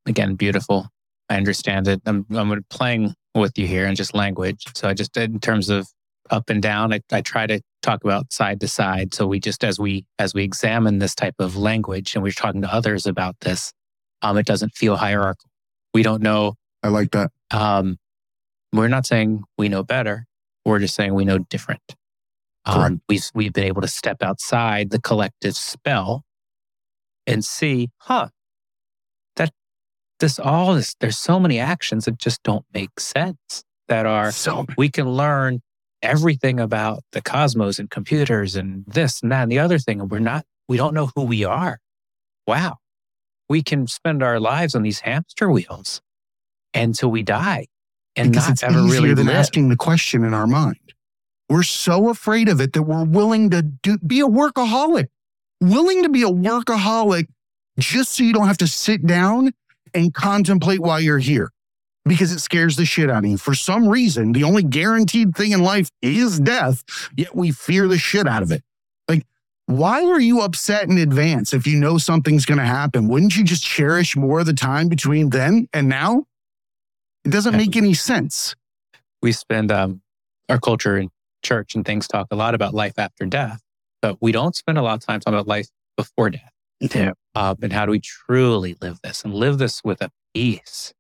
again 0.06 0.36
beautiful. 0.36 0.88
I 1.30 1.38
understand 1.38 1.88
it. 1.88 2.02
I'm 2.06 2.26
I'm 2.32 2.64
playing 2.70 3.14
with 3.40 3.58
you 3.58 3.68
here 3.68 3.86
and 3.86 3.96
just 3.96 4.14
language. 4.14 4.66
So 4.74 4.90
I 4.90 4.94
just 4.94 5.16
in 5.18 5.40
terms 5.40 5.70
of 5.70 5.88
up 6.30 6.50
and 6.50 6.62
down, 6.62 6.94
I, 6.94 7.02
I 7.12 7.22
try 7.22 7.48
to 7.48 7.62
talk 7.82 8.04
about 8.04 8.34
side 8.34 8.60
to 8.62 8.68
side. 8.68 9.14
So 9.14 9.28
we 9.28 9.40
just 9.40 9.64
as 9.64 9.80
we 9.80 10.06
as 10.20 10.34
we 10.34 10.44
examine 10.44 11.00
this 11.00 11.16
type 11.16 11.36
of 11.40 11.56
language 11.56 12.16
and 12.16 12.24
we're 12.24 12.32
talking 12.32 12.62
to 12.62 12.74
others 12.74 13.06
about 13.06 13.40
this, 13.42 13.74
um, 14.22 14.38
it 14.38 14.46
doesn't 14.46 14.76
feel 14.76 14.98
hierarchical. 14.98 15.50
We 15.94 16.04
don't 16.04 16.22
know. 16.22 16.56
I 16.84 16.90
like 16.90 17.12
that. 17.12 17.32
Um, 17.52 17.98
we're 18.74 18.88
not 18.88 19.06
saying 19.06 19.44
we 19.58 19.70
know 19.70 19.84
better. 19.84 20.26
We're 20.66 20.80
just 20.80 20.96
saying 20.96 21.14
we 21.14 21.26
know 21.26 21.40
different. 21.40 21.82
Um, 22.66 23.02
we've 23.08 23.24
we've 23.34 23.54
been 23.54 23.64
able 23.64 23.82
to 23.82 23.88
step 23.88 24.22
outside 24.22 24.90
the 24.90 25.00
collective 25.00 25.56
spell 25.56 26.26
and 27.26 27.44
see, 27.44 27.90
huh? 28.00 28.30
This 30.20 30.40
all 30.40 30.74
this 30.74 30.96
there's 31.00 31.18
so 31.18 31.40
many 31.40 31.60
actions 31.60 32.06
that 32.06 32.18
just 32.18 32.44
don't 32.44 32.66
make 32.74 33.00
sense. 33.00 33.64
That 33.88 34.06
are 34.06 34.32
So 34.32 34.66
we 34.78 34.90
can 34.90 35.10
learn 35.10 35.62
everything 36.02 36.60
about 36.60 37.04
the 37.14 37.22
cosmos 37.22 37.80
and 37.80 37.90
computers 37.90 38.56
and 38.56 38.84
this 38.86 39.22
and 39.22 39.32
that 39.32 39.44
and 39.44 39.52
the 39.52 39.60
other 39.60 39.80
thing, 39.80 40.02
and 40.02 40.12
we're 40.12 40.20
not 40.20 40.46
we 40.68 40.78
don't 40.78 40.94
know 40.94 41.10
who 41.16 41.24
we 41.24 41.46
are. 41.46 41.80
Wow, 42.46 42.78
we 43.50 43.64
can 43.64 43.88
spend 43.88 44.24
our 44.24 44.40
lives 44.40 44.76
on 44.76 44.84
these 44.84 45.02
hamster 45.02 45.50
wheels 45.50 46.02
until 46.74 47.10
we 47.10 47.24
die 47.24 47.68
and 48.16 48.32
because 48.32 48.46
not 48.46 48.52
it's 48.54 48.64
ever 48.64 48.80
easier 48.80 49.02
really 49.02 49.14
than 49.14 49.28
live. 49.28 49.36
asking 49.36 49.70
the 49.70 49.76
question 49.76 50.24
in 50.24 50.34
our 50.34 50.48
mind. 50.48 50.94
We're 51.50 51.64
so 51.64 52.10
afraid 52.10 52.50
of 52.50 52.60
it 52.60 52.74
that 52.74 52.84
we're 52.84 53.06
willing 53.06 53.50
to 53.52 53.62
do, 53.62 53.98
be 54.00 54.20
a 54.20 54.28
workaholic, 54.28 55.08
willing 55.62 56.04
to 56.04 56.10
be 56.10 56.24
a 56.24 56.30
workaholic 56.30 57.28
just 57.80 58.14
so 58.14 58.24
you 58.24 58.34
don't 58.34 58.48
have 58.48 58.58
to 58.58 58.68
sit 58.68 59.06
down 59.06 59.54
and 59.94 60.14
contemplate 60.14 60.80
while 60.80 61.00
you're 61.00 61.20
here 61.20 61.52
because 62.06 62.32
it 62.32 62.40
scares 62.40 62.76
the 62.76 62.86
shit 62.86 63.10
out 63.10 63.24
of 63.24 63.30
you. 63.30 63.38
For 63.38 63.54
some 63.54 63.88
reason, 63.88 64.32
the 64.32 64.44
only 64.44 64.64
guaranteed 64.64 65.36
thing 65.36 65.52
in 65.52 65.62
life 65.62 65.90
is 66.02 66.40
death, 66.40 66.84
yet 67.16 67.36
we 67.36 67.52
fear 67.52 67.88
the 67.88 67.98
shit 67.98 68.28
out 68.28 68.44
of 68.44 68.52
it. 68.52 68.64
Like, 69.08 69.26
why 69.66 70.06
are 70.06 70.20
you 70.20 70.42
upset 70.42 70.84
in 70.88 70.98
advance 70.98 71.54
if 71.54 71.68
you 71.68 71.78
know 71.78 71.98
something's 71.98 72.46
going 72.46 72.60
to 72.60 72.66
happen? 72.66 73.08
Wouldn't 73.10 73.36
you 73.36 73.44
just 73.44 73.64
cherish 73.64 74.16
more 74.16 74.40
of 74.40 74.46
the 74.46 74.54
time 74.54 74.88
between 74.88 75.30
then 75.30 75.68
and 75.74 75.90
now? 75.90 76.24
It 77.26 77.30
doesn't 77.32 77.58
make 77.58 77.76
any 77.76 77.94
sense. 77.94 78.56
we 79.22 79.34
spend 79.34 79.72
um, 79.72 80.02
our 80.48 80.60
culture 80.60 80.96
and 80.96 81.10
church 81.44 81.76
and 81.76 81.86
things 81.86 82.08
talk 82.08 82.28
a 82.32 82.36
lot 82.36 82.56
about 82.56 82.74
life 82.74 82.98
after 82.98 83.26
death, 83.26 83.62
but 84.02 84.18
we 84.22 84.32
don't 84.32 84.56
spend 84.56 84.78
a 84.78 84.82
lot 84.82 84.94
of 84.96 85.06
time 85.06 85.20
talking 85.20 85.34
about 85.34 85.48
life 85.48 85.68
before 85.98 86.30
death. 86.30 86.52
Yeah. 86.80 87.14
And 87.36 87.72
how 87.72 87.86
do 87.86 87.92
we 87.92 88.00
truly 88.00 88.76
live 88.82 89.00
this 89.04 89.24
and 89.24 89.34
live 89.34 89.58
this 89.58 89.84
with 89.84 90.02
a 90.02 90.12
peace 90.34 90.94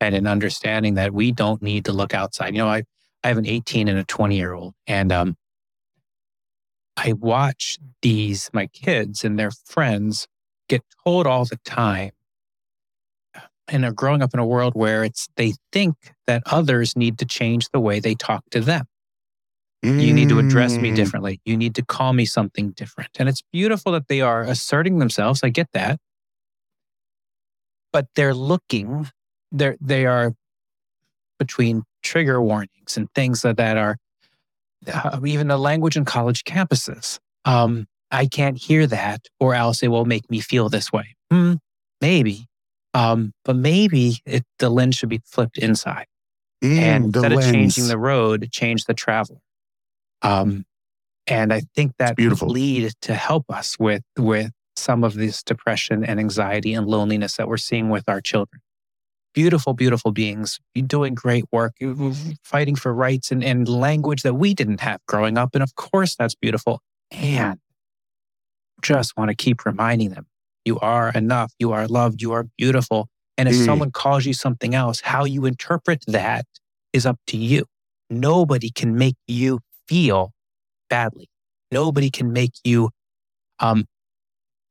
and 0.00 0.14
an 0.14 0.26
understanding 0.26 0.94
that 0.94 1.14
we 1.14 1.32
don't 1.32 1.62
need 1.62 1.84
to 1.84 1.92
look 1.92 2.12
outside. 2.12 2.54
You 2.54 2.58
know, 2.58 2.68
I, 2.68 2.82
I 3.22 3.28
have 3.28 3.38
an 3.38 3.46
18 3.46 3.88
and 3.88 3.98
a 3.98 4.04
20 4.04 4.36
year 4.36 4.52
old, 4.52 4.74
and 4.86 5.12
um, 5.12 5.36
I 6.96 7.12
watch 7.12 7.78
these, 8.02 8.50
my 8.52 8.66
kids 8.66 9.24
and 9.24 9.38
their 9.38 9.50
friends 9.50 10.26
get 10.68 10.82
told 11.04 11.26
all 11.26 11.44
the 11.44 11.58
time 11.64 12.12
and 13.68 13.82
they're 13.82 13.92
growing 13.92 14.22
up 14.22 14.34
in 14.34 14.40
a 14.40 14.46
world 14.46 14.74
where 14.74 15.04
it's 15.04 15.28
they 15.36 15.54
think 15.72 15.94
that 16.26 16.42
others 16.46 16.96
need 16.96 17.18
to 17.18 17.24
change 17.24 17.68
the 17.70 17.80
way 17.80 18.00
they 18.00 18.14
talk 18.14 18.44
to 18.50 18.60
them. 18.60 18.86
You 19.82 20.12
need 20.12 20.28
to 20.28 20.38
address 20.38 20.78
me 20.78 20.90
Mm. 20.90 20.94
differently. 20.94 21.40
You 21.44 21.56
need 21.56 21.74
to 21.74 21.84
call 21.84 22.12
me 22.12 22.24
something 22.24 22.70
different. 22.70 23.10
And 23.18 23.28
it's 23.28 23.42
beautiful 23.52 23.92
that 23.92 24.08
they 24.08 24.20
are 24.20 24.42
asserting 24.42 24.98
themselves. 24.98 25.42
I 25.42 25.48
get 25.48 25.68
that. 25.72 25.98
But 27.92 28.06
they're 28.14 28.34
looking, 28.34 29.10
they're 29.50 29.76
they 29.80 30.06
are 30.06 30.32
between 31.38 31.82
trigger 32.02 32.40
warnings 32.40 32.96
and 32.96 33.08
things 33.14 33.42
that, 33.42 33.56
that 33.56 33.76
are 33.76 33.96
uh, 34.92 35.20
even 35.24 35.48
the 35.48 35.58
language 35.58 35.96
in 35.96 36.04
college 36.04 36.44
campuses. 36.44 37.18
Um, 37.44 37.86
I 38.10 38.26
can't 38.26 38.56
hear 38.56 38.86
that, 38.86 39.26
or 39.40 39.54
else 39.54 39.82
it 39.82 39.88
will 39.88 40.04
make 40.04 40.30
me 40.30 40.40
feel 40.40 40.68
this 40.68 40.92
way. 40.92 41.16
Hmm, 41.30 41.54
maybe. 42.00 42.46
Um, 42.94 43.32
but 43.44 43.56
maybe 43.56 44.18
it, 44.26 44.44
the 44.58 44.70
lens 44.70 44.96
should 44.96 45.08
be 45.08 45.20
flipped 45.24 45.58
inside 45.58 46.06
Mm, 46.62 46.78
and 46.78 47.04
instead 47.06 47.32
of 47.32 47.40
changing 47.42 47.88
the 47.88 47.98
road, 47.98 48.48
change 48.52 48.84
the 48.84 48.94
traveler. 48.94 49.38
Um, 50.22 50.64
and 51.26 51.52
I 51.52 51.62
think 51.74 51.92
that 51.98 52.16
beautiful. 52.16 52.48
lead 52.48 52.92
to 53.02 53.14
help 53.14 53.44
us 53.48 53.78
with 53.78 54.02
with 54.18 54.50
some 54.76 55.04
of 55.04 55.14
this 55.14 55.42
depression 55.42 56.04
and 56.04 56.18
anxiety 56.18 56.74
and 56.74 56.86
loneliness 56.86 57.36
that 57.36 57.46
we're 57.46 57.56
seeing 57.58 57.90
with 57.90 58.08
our 58.08 58.20
children. 58.20 58.60
Beautiful, 59.34 59.72
beautiful 59.74 60.12
beings, 60.12 60.58
doing 60.86 61.14
great 61.14 61.44
work, 61.52 61.74
fighting 62.42 62.74
for 62.74 62.92
rights 62.92 63.30
and, 63.30 63.42
and 63.44 63.68
language 63.68 64.22
that 64.22 64.34
we 64.34 64.52
didn't 64.54 64.80
have 64.80 65.00
growing 65.06 65.38
up. 65.38 65.50
And 65.54 65.62
of 65.62 65.74
course, 65.74 66.16
that's 66.16 66.34
beautiful. 66.34 66.80
And 67.10 67.58
just 68.82 69.16
want 69.16 69.28
to 69.30 69.34
keep 69.34 69.64
reminding 69.64 70.10
them 70.10 70.26
you 70.64 70.78
are 70.80 71.10
enough, 71.14 71.52
you 71.58 71.72
are 71.72 71.86
loved, 71.86 72.20
you 72.20 72.32
are 72.32 72.44
beautiful. 72.58 73.08
And 73.38 73.48
if 73.48 73.54
Mm. 73.54 73.64
someone 73.64 73.90
calls 73.90 74.26
you 74.26 74.34
something 74.34 74.74
else, 74.74 75.00
how 75.00 75.24
you 75.24 75.44
interpret 75.44 76.04
that 76.06 76.46
is 76.92 77.06
up 77.06 77.18
to 77.28 77.36
you. 77.36 77.64
Nobody 78.10 78.70
can 78.70 78.96
make 78.96 79.16
you 79.26 79.60
feel 79.88 80.32
badly. 80.90 81.28
Nobody 81.70 82.10
can 82.10 82.32
make 82.32 82.52
you 82.64 82.90
um, 83.60 83.86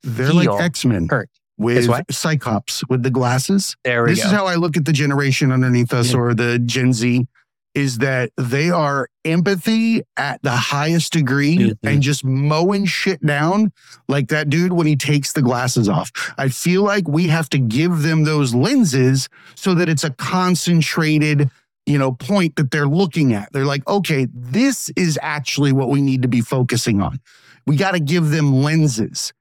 They're 0.04 0.34
like 0.34 0.50
X 0.50 0.86
Men 0.86 1.08
hurt. 1.10 1.30
with? 1.58 1.90
Cyclops 2.12 2.84
with 2.90 3.04
the 3.04 3.10
glasses. 3.10 3.76
There 3.84 4.04
we 4.04 4.12
This 4.12 4.22
go. 4.22 4.28
is 4.28 4.32
how 4.32 4.46
I 4.48 4.56
look 4.56 4.78
at 4.78 4.86
the 4.86 4.94
generation 4.94 5.52
underneath 5.52 5.94
us 5.94 6.12
Yeah. 6.14 6.20
or 6.20 6.34
the 6.34 6.60
Gen 6.60 6.94
Z. 6.94 7.28
is 7.74 8.00
that 8.00 8.30
they 8.36 8.70
are 8.70 9.08
empathy 9.24 10.02
at 10.18 10.42
the 10.44 10.52
highest 10.52 11.14
degree 11.14 11.58
Mhm. 11.58 11.78
and 11.84 12.02
just 12.02 12.22
mowing 12.26 12.86
shit 12.86 13.26
down 13.26 13.72
like 14.10 14.28
that 14.28 14.50
dude 14.50 14.74
when 14.74 14.86
he 14.86 14.98
takes 14.98 15.32
the 15.32 15.42
glasses 15.42 15.88
off. 15.88 16.12
I 16.38 16.50
feel 16.50 16.84
like 16.84 17.08
we 17.08 17.28
have 17.30 17.48
to 17.52 17.58
give 17.58 18.02
them 18.02 18.26
those 18.26 18.54
lenses 18.54 19.30
so 19.56 19.74
that 19.76 19.88
it's 19.88 20.04
a 20.04 20.10
concentrated, 20.10 21.50
you 21.86 21.98
know, 21.98 22.12
point 22.12 22.56
that 22.56 22.72
they're 22.72 22.88
looking 22.88 23.34
at. 23.34 23.52
They're 23.52 23.66
like, 23.66 23.88
okay, 23.88 24.28
this 24.34 24.90
is 24.96 25.20
actually 25.22 25.72
what 25.72 25.90
we 25.90 26.02
need 26.02 26.22
to 26.22 26.28
be 26.28 26.42
focusing 26.42 27.02
on. 27.02 27.20
We 27.66 27.76
got 27.76 27.92
to 27.92 28.00
give 28.00 28.30
them 28.30 28.62
lenses. 28.62 29.34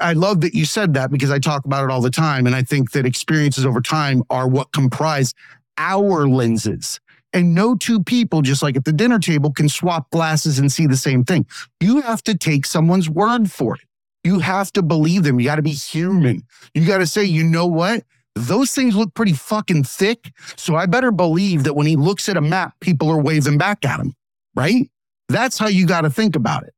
I 0.00 0.12
love 0.12 0.42
that 0.42 0.54
you 0.54 0.64
said 0.64 0.94
that 0.94 1.10
because 1.10 1.30
I 1.30 1.38
talk 1.38 1.64
about 1.64 1.84
it 1.84 1.90
all 1.90 2.02
the 2.02 2.10
time. 2.10 2.46
And 2.46 2.54
I 2.54 2.62
think 2.62 2.92
that 2.92 3.06
experiences 3.06 3.64
over 3.64 3.80
time 3.80 4.22
are 4.28 4.46
what 4.46 4.72
comprise 4.72 5.32
our 5.78 6.28
lenses. 6.28 7.00
And 7.32 7.54
no 7.54 7.74
two 7.74 8.02
people, 8.02 8.42
just 8.42 8.62
like 8.62 8.76
at 8.76 8.84
the 8.84 8.92
dinner 8.92 9.18
table, 9.18 9.52
can 9.52 9.68
swap 9.68 10.10
glasses 10.10 10.58
and 10.58 10.70
see 10.72 10.86
the 10.86 10.96
same 10.96 11.24
thing. 11.24 11.46
You 11.80 12.00
have 12.00 12.22
to 12.24 12.36
take 12.36 12.66
someone's 12.66 13.08
word 13.08 13.50
for 13.50 13.74
it. 13.76 13.82
You 14.24 14.40
have 14.40 14.72
to 14.72 14.82
believe 14.82 15.22
them. 15.22 15.38
You 15.38 15.46
got 15.46 15.56
to 15.56 15.62
be 15.62 15.72
human. 15.72 16.42
You 16.74 16.86
got 16.86 16.98
to 16.98 17.06
say, 17.06 17.24
you 17.24 17.44
know 17.44 17.66
what? 17.66 18.04
Those 18.46 18.72
things 18.72 18.94
look 18.94 19.14
pretty 19.14 19.32
fucking 19.32 19.84
thick. 19.84 20.32
So 20.56 20.76
I 20.76 20.86
better 20.86 21.10
believe 21.10 21.64
that 21.64 21.74
when 21.74 21.86
he 21.86 21.96
looks 21.96 22.28
at 22.28 22.36
a 22.36 22.40
map, 22.40 22.74
people 22.80 23.10
are 23.10 23.20
waving 23.20 23.58
back 23.58 23.84
at 23.84 24.00
him, 24.00 24.14
right? 24.54 24.88
That's 25.28 25.58
how 25.58 25.68
you 25.68 25.86
got 25.86 26.02
to 26.02 26.10
think 26.10 26.36
about 26.36 26.64
it. 26.64 26.72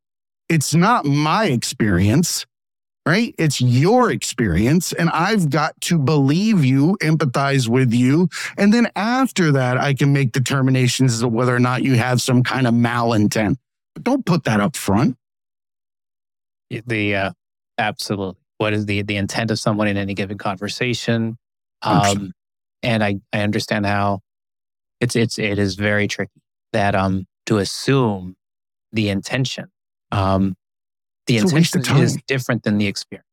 It's 0.48 0.74
not 0.74 1.04
my 1.04 1.46
experience, 1.46 2.46
right? 3.06 3.34
It's 3.38 3.60
your 3.60 4.10
experience. 4.10 4.92
And 4.92 5.08
I've 5.10 5.50
got 5.50 5.80
to 5.82 5.98
believe 5.98 6.64
you, 6.64 6.96
empathize 7.00 7.68
with 7.68 7.92
you. 7.92 8.28
And 8.56 8.74
then 8.74 8.88
after 8.96 9.52
that, 9.52 9.78
I 9.78 9.94
can 9.94 10.12
make 10.12 10.32
determinations 10.32 11.14
as 11.14 11.20
to 11.20 11.28
whether 11.28 11.54
or 11.54 11.60
not 11.60 11.82
you 11.82 11.94
have 11.94 12.20
some 12.20 12.42
kind 12.42 12.66
of 12.66 12.74
malintent. 12.74 13.56
But 13.94 14.04
don't 14.04 14.26
put 14.26 14.44
that 14.44 14.60
up 14.60 14.76
front. 14.76 15.16
the 16.86 17.14
uh, 17.14 17.30
absolutely 17.78 18.40
what 18.58 18.72
is 18.74 18.86
the 18.86 19.02
the 19.02 19.16
intent 19.16 19.50
of 19.50 19.58
someone 19.58 19.88
in 19.88 19.96
any 19.96 20.14
given 20.14 20.36
conversation. 20.36 21.38
Um 21.82 22.32
and 22.82 23.02
i 23.04 23.16
i 23.32 23.40
understand 23.40 23.86
how 23.86 24.20
it's 25.00 25.16
it's 25.16 25.38
it 25.38 25.58
is 25.58 25.74
very 25.74 26.06
tricky 26.06 26.40
that 26.72 26.94
um 26.94 27.26
to 27.46 27.58
assume 27.58 28.36
the 28.92 29.08
intention 29.08 29.66
um 30.12 30.56
the 31.26 31.36
It's 31.36 31.52
intention 31.52 31.96
is 31.98 32.18
different 32.26 32.62
than 32.64 32.78
the 32.78 32.86
experience 32.86 33.24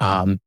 um 0.00 0.40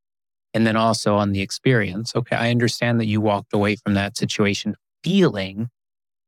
and 0.54 0.66
then 0.66 0.76
also 0.76 1.16
on 1.16 1.34
the 1.34 1.42
experience. 1.42 2.16
Okay 2.16 2.36
i 2.36 2.50
understand 2.50 3.00
that 3.00 3.06
you 3.06 3.22
walked 3.22 3.54
away 3.54 3.76
from 3.76 3.94
that 3.94 4.18
situation 4.18 4.76
feeling 5.04 5.70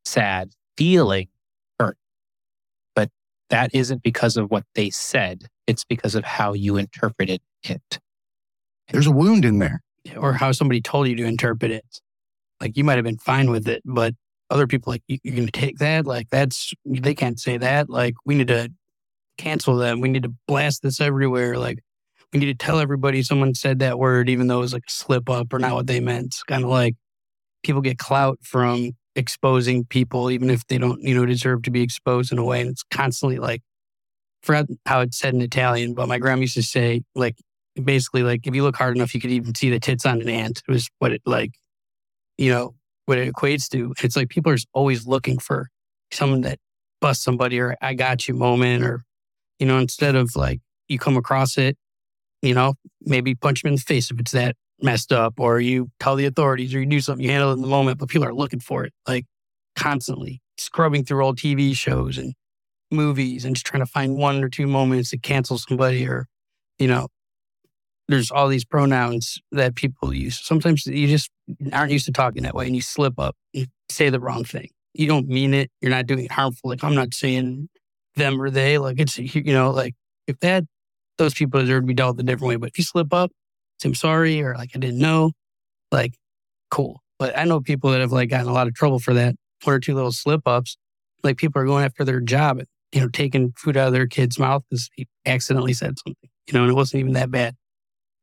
sad 0.05 0.51
feeling 0.77 1.27
hurt 1.79 1.97
but 2.95 3.09
that 3.49 3.73
isn't 3.73 4.03
because 4.03 4.37
of 4.37 4.51
what 4.51 4.63
they 4.75 4.89
said. 4.89 5.47
It's 5.67 5.83
because 5.83 6.15
of 6.15 6.23
how 6.23 6.53
you 6.53 6.77
interpreted 6.77 7.41
it. 7.63 7.99
There's 8.91 9.07
a 9.07 9.11
wound 9.11 9.45
in 9.45 9.59
there. 9.59 9.81
Or 10.17 10.33
how 10.33 10.51
somebody 10.51 10.81
told 10.81 11.07
you 11.07 11.15
to 11.15 11.25
interpret 11.25 11.71
it. 11.71 12.01
Like 12.61 12.77
you 12.77 12.83
might 12.83 12.97
have 12.97 13.05
been 13.05 13.17
fine 13.17 13.51
with 13.51 13.67
it, 13.67 13.81
but 13.85 14.13
other 14.49 14.67
people 14.67 14.91
like 14.91 15.03
you, 15.07 15.17
you're 15.23 15.35
going 15.35 15.47
to 15.47 15.51
take 15.51 15.77
that. 15.77 16.05
Like 16.05 16.29
that's 16.29 16.73
they 16.85 17.15
can't 17.15 17.39
say 17.39 17.57
that. 17.57 17.89
Like 17.89 18.15
we 18.25 18.35
need 18.35 18.47
to 18.49 18.71
cancel 19.37 19.77
them. 19.77 20.01
We 20.01 20.09
need 20.09 20.23
to 20.23 20.33
blast 20.47 20.81
this 20.81 20.99
everywhere. 20.99 21.57
Like 21.57 21.79
we 22.33 22.39
need 22.39 22.47
to 22.47 22.65
tell 22.65 22.79
everybody 22.79 23.23
someone 23.23 23.55
said 23.55 23.79
that 23.79 23.97
word, 23.97 24.29
even 24.29 24.47
though 24.47 24.57
it 24.57 24.61
was 24.61 24.73
like 24.73 24.85
a 24.87 24.91
slip 24.91 25.29
up 25.29 25.53
or 25.53 25.59
not 25.59 25.75
what 25.75 25.87
they 25.87 25.99
meant. 25.99 26.35
Kind 26.47 26.63
of 26.63 26.69
like 26.69 26.95
people 27.63 27.81
get 27.81 27.97
clout 27.97 28.39
from 28.41 28.91
exposing 29.15 29.85
people, 29.85 30.31
even 30.31 30.49
if 30.49 30.65
they 30.67 30.77
don't, 30.77 31.01
you 31.01 31.13
know, 31.13 31.25
deserve 31.25 31.63
to 31.63 31.71
be 31.71 31.81
exposed 31.81 32.31
in 32.31 32.37
a 32.37 32.43
way. 32.43 32.61
And 32.61 32.69
it's 32.69 32.83
constantly 32.91 33.37
like, 33.37 33.61
forgot 34.41 34.67
how 34.85 35.01
it's 35.01 35.17
said 35.17 35.33
in 35.33 35.41
Italian, 35.41 35.93
but 35.93 36.07
my 36.07 36.17
grandma 36.17 36.41
used 36.41 36.55
to 36.55 36.63
say, 36.63 37.01
like, 37.15 37.35
basically, 37.81 38.23
like, 38.23 38.45
if 38.47 38.55
you 38.55 38.63
look 38.63 38.75
hard 38.75 38.95
enough, 38.95 39.13
you 39.13 39.21
could 39.21 39.31
even 39.31 39.55
see 39.55 39.69
the 39.69 39.79
tits 39.79 40.05
on 40.05 40.21
an 40.21 40.29
ant. 40.29 40.61
It 40.67 40.71
was 40.71 40.89
what 40.99 41.11
it 41.11 41.21
like, 41.25 41.51
you 42.37 42.51
know, 42.51 42.75
what 43.05 43.17
it 43.17 43.31
equates 43.31 43.69
to. 43.69 43.93
It's 44.03 44.15
like 44.15 44.29
people 44.29 44.51
are 44.51 44.57
always 44.73 45.07
looking 45.07 45.39
for 45.39 45.69
someone 46.11 46.41
that 46.41 46.59
busts 47.01 47.23
somebody 47.23 47.59
or 47.59 47.75
I 47.81 47.93
got 47.93 48.27
you 48.27 48.33
moment 48.33 48.83
or, 48.83 49.03
you 49.59 49.65
know, 49.65 49.77
instead 49.77 50.15
of 50.15 50.35
like 50.35 50.59
you 50.87 50.99
come 50.99 51.17
across 51.17 51.57
it, 51.57 51.77
you 52.41 52.53
know, 52.53 52.75
maybe 53.01 53.35
punch 53.35 53.61
them 53.63 53.69
in 53.69 53.75
the 53.75 53.81
face 53.81 54.11
if 54.11 54.19
it's 54.19 54.31
that 54.31 54.55
messed 54.81 55.11
up 55.11 55.39
or 55.39 55.59
you 55.59 55.89
tell 55.99 56.15
the 56.15 56.25
authorities 56.25 56.73
or 56.73 56.79
you 56.79 56.85
do 56.85 57.01
something, 57.01 57.23
you 57.23 57.31
handle 57.31 57.51
it 57.51 57.55
in 57.55 57.61
the 57.61 57.67
moment, 57.67 57.99
but 57.99 58.09
people 58.09 58.27
are 58.27 58.33
looking 58.33 58.59
for 58.59 58.85
it 58.85 58.93
like 59.07 59.25
constantly 59.75 60.41
scrubbing 60.57 61.03
through 61.03 61.23
old 61.23 61.37
TV 61.37 61.75
shows 61.75 62.17
and 62.17 62.33
movies 62.91 63.45
and 63.45 63.55
just 63.55 63.65
trying 63.65 63.83
to 63.83 63.91
find 63.91 64.17
one 64.17 64.43
or 64.43 64.49
two 64.49 64.67
moments 64.67 65.11
to 65.11 65.17
cancel 65.17 65.57
somebody 65.57 66.07
or, 66.07 66.25
you 66.77 66.87
know, 66.87 67.07
there's 68.09 68.31
all 68.31 68.47
these 68.47 68.65
pronouns 68.65 69.39
that 69.51 69.75
people 69.75 70.13
use. 70.13 70.39
Sometimes 70.43 70.85
you 70.87 71.07
just 71.07 71.29
aren't 71.71 71.91
used 71.91 72.05
to 72.05 72.11
talking 72.11 72.41
that 72.43 72.55
way 72.55 72.65
and 72.65 72.75
you 72.75 72.81
slip 72.81 73.19
up, 73.19 73.35
you 73.53 73.67
say 73.87 74.09
the 74.09 74.19
wrong 74.19 74.43
thing. 74.43 74.69
You 74.95 75.07
don't 75.07 75.27
mean 75.27 75.53
it. 75.53 75.69
You're 75.79 75.91
not 75.91 76.07
doing 76.07 76.25
it 76.25 76.31
harmful. 76.31 76.71
Like 76.71 76.83
I'm 76.83 76.95
not 76.95 77.13
saying 77.13 77.69
them 78.15 78.41
or 78.41 78.49
they. 78.49 78.79
Like 78.79 78.99
it's 78.99 79.17
you 79.19 79.53
know, 79.53 79.69
like 79.69 79.93
if 80.25 80.39
that 80.39 80.63
those 81.19 81.35
people 81.35 81.59
deserve 81.59 81.83
to 81.83 81.87
be 81.87 81.93
dealt 81.93 82.19
a 82.19 82.23
different 82.23 82.49
way. 82.49 82.55
But 82.55 82.69
if 82.69 82.79
you 82.79 82.83
slip 82.83 83.13
up, 83.13 83.31
say 83.79 83.89
I'm 83.89 83.95
sorry 83.95 84.41
or 84.41 84.55
like 84.55 84.71
I 84.73 84.79
didn't 84.79 84.99
know, 84.99 85.31
like 85.91 86.15
cool. 86.71 87.01
But 87.19 87.37
I 87.37 87.43
know 87.43 87.61
people 87.61 87.91
that 87.91 88.01
have 88.01 88.11
like 88.11 88.29
gotten 88.29 88.47
a 88.47 88.53
lot 88.53 88.67
of 88.67 88.73
trouble 88.73 88.99
for 88.99 89.13
that. 89.13 89.35
One 89.63 89.75
or 89.75 89.79
two 89.79 89.93
little 89.93 90.11
slip 90.11 90.47
ups. 90.47 90.77
Like 91.23 91.37
people 91.37 91.61
are 91.61 91.65
going 91.65 91.85
after 91.85 92.03
their 92.03 92.21
job, 92.21 92.61
you 92.91 93.01
know, 93.01 93.09
taking 93.09 93.53
food 93.55 93.77
out 93.77 93.87
of 93.87 93.93
their 93.93 94.07
kid's 94.07 94.39
mouth 94.39 94.63
because 94.67 94.89
he 94.95 95.05
accidentally 95.25 95.73
said 95.73 95.95
something, 95.99 96.29
you 96.47 96.53
know, 96.53 96.61
and 96.61 96.71
it 96.71 96.75
wasn't 96.75 97.01
even 97.01 97.13
that 97.13 97.29
bad. 97.29 97.55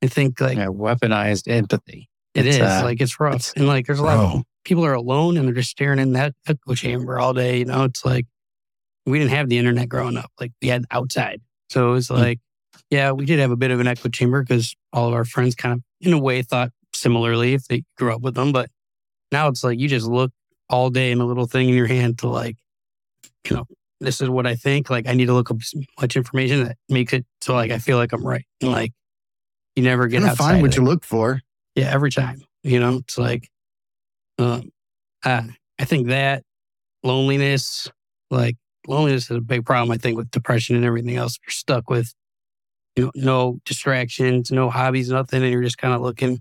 I 0.02 0.06
think 0.08 0.40
like 0.40 0.56
yeah, 0.58 0.66
weaponized 0.66 1.48
empathy 1.48 2.08
it 2.34 2.46
It's, 2.46 2.56
is 2.56 2.62
uh, 2.62 2.82
like 2.84 3.00
it's 3.00 3.18
rough, 3.18 3.34
it's- 3.36 3.52
and 3.56 3.66
like 3.66 3.86
there's 3.86 3.98
a 3.98 4.02
lot 4.04 4.18
of 4.18 4.42
people 4.64 4.84
are 4.84 4.92
alone 4.94 5.36
and 5.36 5.46
they're 5.46 5.54
just 5.54 5.70
staring 5.70 5.98
in 5.98 6.12
that 6.12 6.34
echo 6.46 6.74
chamber 6.74 7.18
all 7.18 7.32
day. 7.32 7.58
You 7.58 7.64
know, 7.64 7.84
it's 7.84 8.04
like 8.04 8.26
we 9.06 9.18
didn't 9.18 9.30
have 9.30 9.48
the 9.48 9.58
internet 9.58 9.88
growing 9.88 10.16
up; 10.16 10.30
like 10.40 10.52
we 10.60 10.68
had 10.68 10.84
outside, 10.90 11.40
so 11.70 11.90
it 11.90 11.92
was 11.92 12.08
Mm. 12.08 12.18
like, 12.18 12.40
yeah, 12.90 13.12
we 13.12 13.24
did 13.24 13.38
have 13.38 13.50
a 13.52 13.56
bit 13.56 13.70
of 13.70 13.80
an 13.80 13.86
echo 13.86 14.08
chamber 14.08 14.42
because 14.42 14.74
all 14.92 15.08
of 15.08 15.14
our 15.14 15.24
friends 15.24 15.54
kind 15.54 15.74
of, 15.74 15.82
in 16.06 16.12
a 16.12 16.18
way, 16.18 16.42
thought 16.42 16.72
similarly 16.92 17.54
if 17.54 17.66
they 17.68 17.84
grew 17.96 18.12
up 18.14 18.20
with 18.20 18.34
them. 18.34 18.52
But 18.52 18.68
now 19.32 19.48
it's 19.48 19.64
like 19.64 19.78
you 19.78 19.88
just 19.88 20.06
look 20.06 20.30
all 20.68 20.90
day 20.90 21.12
in 21.12 21.20
a 21.20 21.24
little 21.26 21.46
thing 21.46 21.68
in 21.68 21.74
your 21.74 21.86
hand 21.86 22.18
to 22.18 22.28
like, 22.28 22.56
you 23.48 23.56
know, 23.56 23.64
this 24.00 24.20
is 24.20 24.28
what 24.28 24.46
I 24.46 24.56
think. 24.56 24.90
Like 24.90 25.06
I 25.08 25.14
need 25.14 25.26
to 25.26 25.32
look 25.32 25.50
up 25.50 25.62
so 25.62 25.80
much 26.00 26.16
information 26.16 26.64
that 26.64 26.76
makes 26.90 27.12
it 27.14 27.24
so 27.40 27.54
like 27.54 27.70
I 27.70 27.78
feel 27.78 27.96
like 27.96 28.12
I'm 28.12 28.26
right. 28.26 28.44
And 28.60 28.72
like 28.72 28.92
you 29.76 29.82
never 29.82 30.08
get 30.08 30.22
outside. 30.22 30.36
find 30.36 30.62
what 30.62 30.76
you 30.76 30.82
look 30.82 31.04
for. 31.04 31.40
Yeah, 31.74 31.90
every 31.92 32.10
time. 32.10 32.42
You 32.64 32.80
know, 32.80 32.96
it's 32.96 33.16
like, 33.18 33.48
um, 34.38 34.70
uh, 35.24 35.42
I 35.78 35.84
think 35.84 36.08
that 36.08 36.42
loneliness, 37.02 37.90
like 38.30 38.56
loneliness 38.86 39.30
is 39.30 39.36
a 39.36 39.40
big 39.40 39.64
problem. 39.64 39.90
I 39.92 39.98
think 39.98 40.16
with 40.16 40.30
depression 40.30 40.76
and 40.76 40.84
everything 40.84 41.16
else, 41.16 41.38
you're 41.44 41.50
stuck 41.52 41.88
with, 41.90 42.12
you 42.96 43.04
know, 43.04 43.10
no 43.14 43.58
distractions, 43.64 44.50
no 44.50 44.70
hobbies, 44.70 45.10
nothing, 45.10 45.42
and 45.42 45.52
you're 45.52 45.62
just 45.62 45.78
kind 45.78 45.94
of 45.94 46.00
looking 46.00 46.40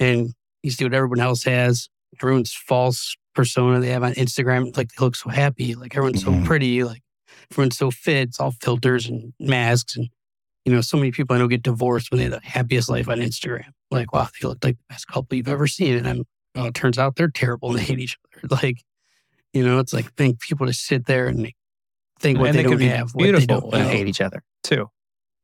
and 0.00 0.32
you 0.62 0.70
see 0.70 0.84
what 0.84 0.94
everyone 0.94 1.20
else 1.20 1.42
has. 1.44 1.88
Everyone's 2.20 2.52
false 2.52 3.16
persona 3.34 3.80
they 3.80 3.88
have 3.90 4.02
on 4.02 4.12
Instagram, 4.14 4.74
like 4.76 4.88
they 4.92 5.04
look 5.04 5.16
so 5.16 5.28
happy, 5.28 5.74
like 5.74 5.94
everyone's 5.96 6.24
Mhm. 6.24 6.40
so 6.42 6.46
pretty, 6.46 6.84
like 6.84 7.02
everyone's 7.50 7.76
so 7.76 7.90
fit. 7.90 8.28
It's 8.28 8.40
all 8.40 8.52
filters 8.62 9.06
and 9.08 9.32
masks 9.38 9.96
and 9.96 10.08
you 10.66 10.72
know, 10.72 10.80
so 10.80 10.96
many 10.96 11.12
people 11.12 11.34
I 11.34 11.38
know 11.38 11.46
get 11.46 11.62
divorced 11.62 12.10
when 12.10 12.18
they 12.18 12.24
have 12.24 12.32
the 12.32 12.40
happiest 12.42 12.90
life 12.90 13.08
on 13.08 13.18
Instagram. 13.18 13.70
Like, 13.92 14.12
wow, 14.12 14.28
they 14.42 14.48
look 14.48 14.62
like 14.64 14.76
the 14.76 14.84
best 14.90 15.06
couple 15.06 15.36
you've 15.36 15.46
ever 15.48 15.68
seen. 15.68 15.96
And 15.96 16.08
I'm, 16.08 16.24
oh, 16.56 16.66
it 16.66 16.74
turns 16.74 16.98
out 16.98 17.14
they're 17.14 17.28
terrible 17.28 17.70
and 17.70 17.78
they 17.78 17.84
hate 17.84 18.00
each 18.00 18.18
other. 18.34 18.48
Like, 18.62 18.82
you 19.52 19.64
know, 19.64 19.78
it's 19.78 19.92
like 19.92 20.12
think 20.14 20.40
people 20.40 20.66
just 20.66 20.84
sit 20.84 21.06
there 21.06 21.28
and 21.28 21.50
think 22.20 22.38
what 22.40 22.48
and 22.48 22.54
they, 22.58 22.58
they 22.58 22.62
don't 22.64 22.72
could 22.72 22.78
be 22.80 22.88
have, 22.88 23.14
what 23.14 23.22
they 23.22 23.32
beautiful 23.32 23.74
and 23.74 23.88
hate 23.88 24.08
each 24.08 24.20
other 24.20 24.42
too 24.64 24.90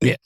Yeah, 0.01 0.17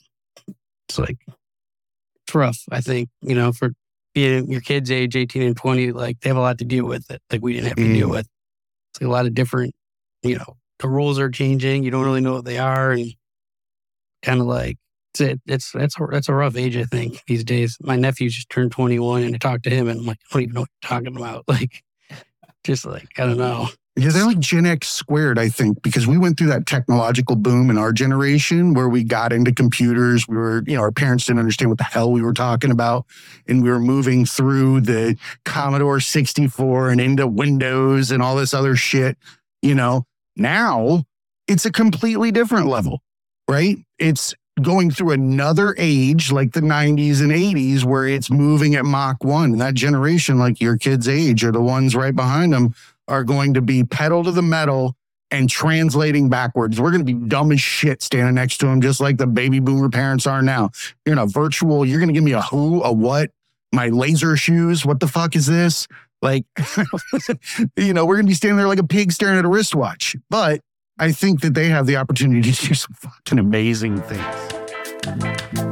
It's 0.89 0.97
like 0.97 1.17
it's 1.27 2.33
rough. 2.35 2.63
I 2.71 2.81
think 2.81 3.09
you 3.21 3.35
know 3.35 3.51
for 3.51 3.71
being 4.15 4.51
your 4.51 4.61
kids' 4.61 4.89
age, 4.89 5.15
eighteen 5.15 5.43
and 5.43 5.55
twenty, 5.55 5.91
like 5.91 6.19
they 6.21 6.29
have 6.29 6.37
a 6.37 6.41
lot 6.41 6.57
to 6.57 6.65
deal 6.65 6.85
with 6.85 7.09
it. 7.11 7.21
Like 7.31 7.41
we 7.43 7.53
didn't 7.53 7.67
have 7.67 7.77
to 7.77 7.93
deal 7.93 8.07
Mm. 8.07 8.11
with. 8.11 8.27
It's 8.91 9.01
like 9.01 9.07
a 9.07 9.11
lot 9.11 9.25
of 9.27 9.33
different, 9.35 9.75
you 10.23 10.37
know, 10.37 10.57
the 10.79 10.89
rules 10.89 11.19
are 11.19 11.29
changing. 11.29 11.83
You 11.83 11.91
don't 11.91 12.03
really 12.03 12.21
know 12.21 12.33
what 12.33 12.45
they 12.45 12.57
are, 12.57 12.91
and 12.91 13.13
kind 14.23 14.41
of 14.41 14.47
like 14.47 14.77
it's 15.21 15.31
it. 15.31 15.41
It's 15.45 15.71
that's 15.71 15.99
a, 15.99 16.07
that's 16.11 16.29
a 16.29 16.33
rough 16.33 16.55
age. 16.55 16.77
I 16.77 16.83
think 16.83 17.23
these 17.27 17.43
days. 17.43 17.77
My 17.81 17.95
nephew 17.95 18.29
just 18.29 18.49
turned 18.49 18.71
twenty 18.71 18.99
one, 18.99 19.23
and 19.23 19.33
I 19.35 19.37
talked 19.37 19.63
to 19.63 19.69
him, 19.69 19.87
and 19.87 20.01
I'm 20.01 20.05
like, 20.05 20.19
I 20.31 20.33
don't 20.33 20.43
even 20.43 20.53
know 20.53 20.61
what 20.61 20.69
you're 20.83 20.89
talking 20.89 21.17
about. 21.17 21.45
Like, 21.57 21.83
just 22.63 22.85
like 22.85 23.07
I 23.17 23.25
don't 23.25 23.37
know. 23.37 23.69
Yeah, 23.95 24.09
they're 24.09 24.25
like 24.25 24.37
Gen 24.37 24.67
X 24.67 24.89
squared, 24.89 25.39
I 25.39 25.49
think, 25.49 25.81
because 25.81 26.05
we 26.05 26.19
went 26.19 26.37
through 26.37 26.49
that 26.49 26.67
technological 26.67 27.35
boom 27.35 27.71
in 27.71 27.79
our 27.79 27.91
generation 27.91 28.75
where 28.75 28.87
we 28.87 29.03
got 29.03 29.33
into 29.33 29.51
computers. 29.51 30.27
We 30.27 30.35
were, 30.35 30.63
you 30.67 30.75
know, 30.75 30.81
our 30.81 30.91
parents 30.91 31.25
didn't 31.25 31.39
understand 31.39 31.71
what 31.71 31.79
the 31.79 31.83
hell 31.83 32.11
we 32.11 32.21
were 32.21 32.33
talking 32.33 32.69
about. 32.69 33.07
And 33.47 33.63
we 33.63 33.71
were 33.71 33.79
moving 33.79 34.23
through 34.23 34.81
the 34.81 35.17
Commodore 35.45 35.99
64 35.99 36.91
and 36.91 37.01
into 37.01 37.25
Windows 37.25 38.11
and 38.11 38.21
all 38.21 38.35
this 38.35 38.53
other 38.53 38.75
shit. 38.75 39.17
You 39.63 39.73
know, 39.73 40.05
now 40.35 41.05
it's 41.47 41.65
a 41.65 41.71
completely 41.71 42.31
different 42.31 42.67
level, 42.67 43.01
right? 43.49 43.77
It's 43.97 44.35
going 44.61 44.91
through 44.91 45.11
another 45.11 45.75
age 45.77 46.31
like 46.31 46.53
the 46.53 46.61
90s 46.61 47.21
and 47.21 47.31
80s 47.31 47.83
where 47.83 48.07
it's 48.07 48.29
moving 48.29 48.75
at 48.75 48.85
Mach 48.85 49.23
1. 49.23 49.51
And 49.51 49.61
that 49.61 49.73
generation, 49.73 50.39
like 50.39 50.59
your 50.59 50.77
kids' 50.77 51.07
age 51.07 51.43
or 51.43 51.51
the 51.51 51.61
ones 51.61 51.95
right 51.95 52.15
behind 52.15 52.53
them, 52.53 52.73
are 53.07 53.23
going 53.23 53.53
to 53.53 53.61
be 53.61 53.83
pedal 53.83 54.23
to 54.23 54.31
the 54.31 54.41
metal 54.41 54.95
and 55.31 55.49
translating 55.49 56.29
backwards. 56.29 56.79
We're 56.79 56.91
going 56.91 57.05
to 57.05 57.13
be 57.13 57.27
dumb 57.27 57.51
as 57.51 57.61
shit 57.61 58.01
standing 58.01 58.35
next 58.35 58.57
to 58.57 58.65
them, 58.65 58.81
just 58.81 58.99
like 58.99 59.17
the 59.17 59.27
baby 59.27 59.59
boomer 59.59 59.89
parents 59.89 60.25
are 60.25 60.41
now. 60.41 60.71
You're 61.05 61.13
in 61.13 61.19
a 61.19 61.25
virtual, 61.25 61.85
you're 61.85 61.99
going 61.99 62.09
to 62.09 62.13
give 62.13 62.23
me 62.23 62.33
a 62.33 62.41
who, 62.41 62.81
a 62.83 62.91
what, 62.91 63.31
my 63.73 63.89
laser 63.89 64.37
shoes. 64.37 64.85
What 64.85 64.99
the 64.99 65.07
fuck 65.07 65.35
is 65.35 65.45
this? 65.45 65.87
Like, 66.21 66.45
you 67.75 67.93
know, 67.93 68.05
we're 68.05 68.15
going 68.15 68.25
to 68.25 68.29
be 68.29 68.35
standing 68.35 68.57
there 68.57 68.67
like 68.67 68.79
a 68.79 68.87
pig 68.87 69.11
staring 69.11 69.37
at 69.37 69.45
a 69.45 69.49
wristwatch. 69.49 70.15
But 70.29 70.61
I 70.99 71.11
think 71.11 71.41
that 71.41 71.53
they 71.53 71.69
have 71.69 71.85
the 71.85 71.95
opportunity 71.95 72.51
to 72.51 72.65
do 72.67 72.73
some 72.73 72.93
fucking 72.93 73.37
amazing 73.37 74.01
things. 74.01 75.66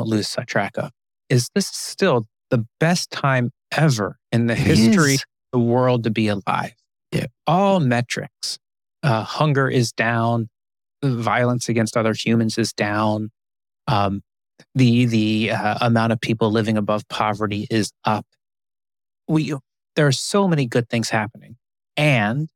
Don't 0.00 0.08
lose 0.08 0.36
track 0.46 0.76
of 0.78 0.90
is 1.28 1.48
this 1.54 1.68
still 1.68 2.26
the 2.50 2.66
best 2.78 3.10
time 3.10 3.50
ever 3.72 4.18
in 4.32 4.46
the 4.46 4.54
history 4.54 5.14
of 5.14 5.24
the 5.52 5.58
world 5.58 6.04
to 6.04 6.10
be 6.10 6.28
alive. 6.28 6.74
Yeah. 7.12 7.26
All 7.46 7.80
metrics. 7.80 8.58
Uh, 9.02 9.22
hunger 9.22 9.68
is 9.68 9.92
down. 9.92 10.48
Violence 11.02 11.68
against 11.68 11.96
other 11.96 12.12
humans 12.12 12.58
is 12.58 12.72
down. 12.72 13.30
Um, 13.86 14.22
the 14.74 15.06
the 15.06 15.52
uh, 15.52 15.78
amount 15.80 16.12
of 16.12 16.20
people 16.20 16.50
living 16.50 16.76
above 16.76 17.08
poverty 17.08 17.66
is 17.70 17.92
up. 18.04 18.26
We 19.26 19.54
there 19.96 20.06
are 20.06 20.12
so 20.12 20.46
many 20.46 20.66
good 20.66 20.88
things 20.90 21.08
happening, 21.08 21.56
and 21.96 22.48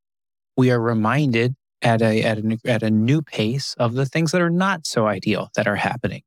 we 0.57 0.71
are 0.71 0.81
reminded 0.81 1.55
at 1.81 2.03
a 2.03 2.23
at 2.23 2.39
a 2.39 2.59
at 2.67 2.83
a 2.83 2.91
new 2.91 3.23
pace 3.23 3.75
of 3.79 3.95
the 3.95 4.05
things 4.05 4.33
that 4.33 4.43
are 4.43 4.51
not 4.51 4.87
so 4.87 5.07
ideal 5.07 5.49
that 5.57 5.67
are 5.67 5.77
happening. 5.77 6.23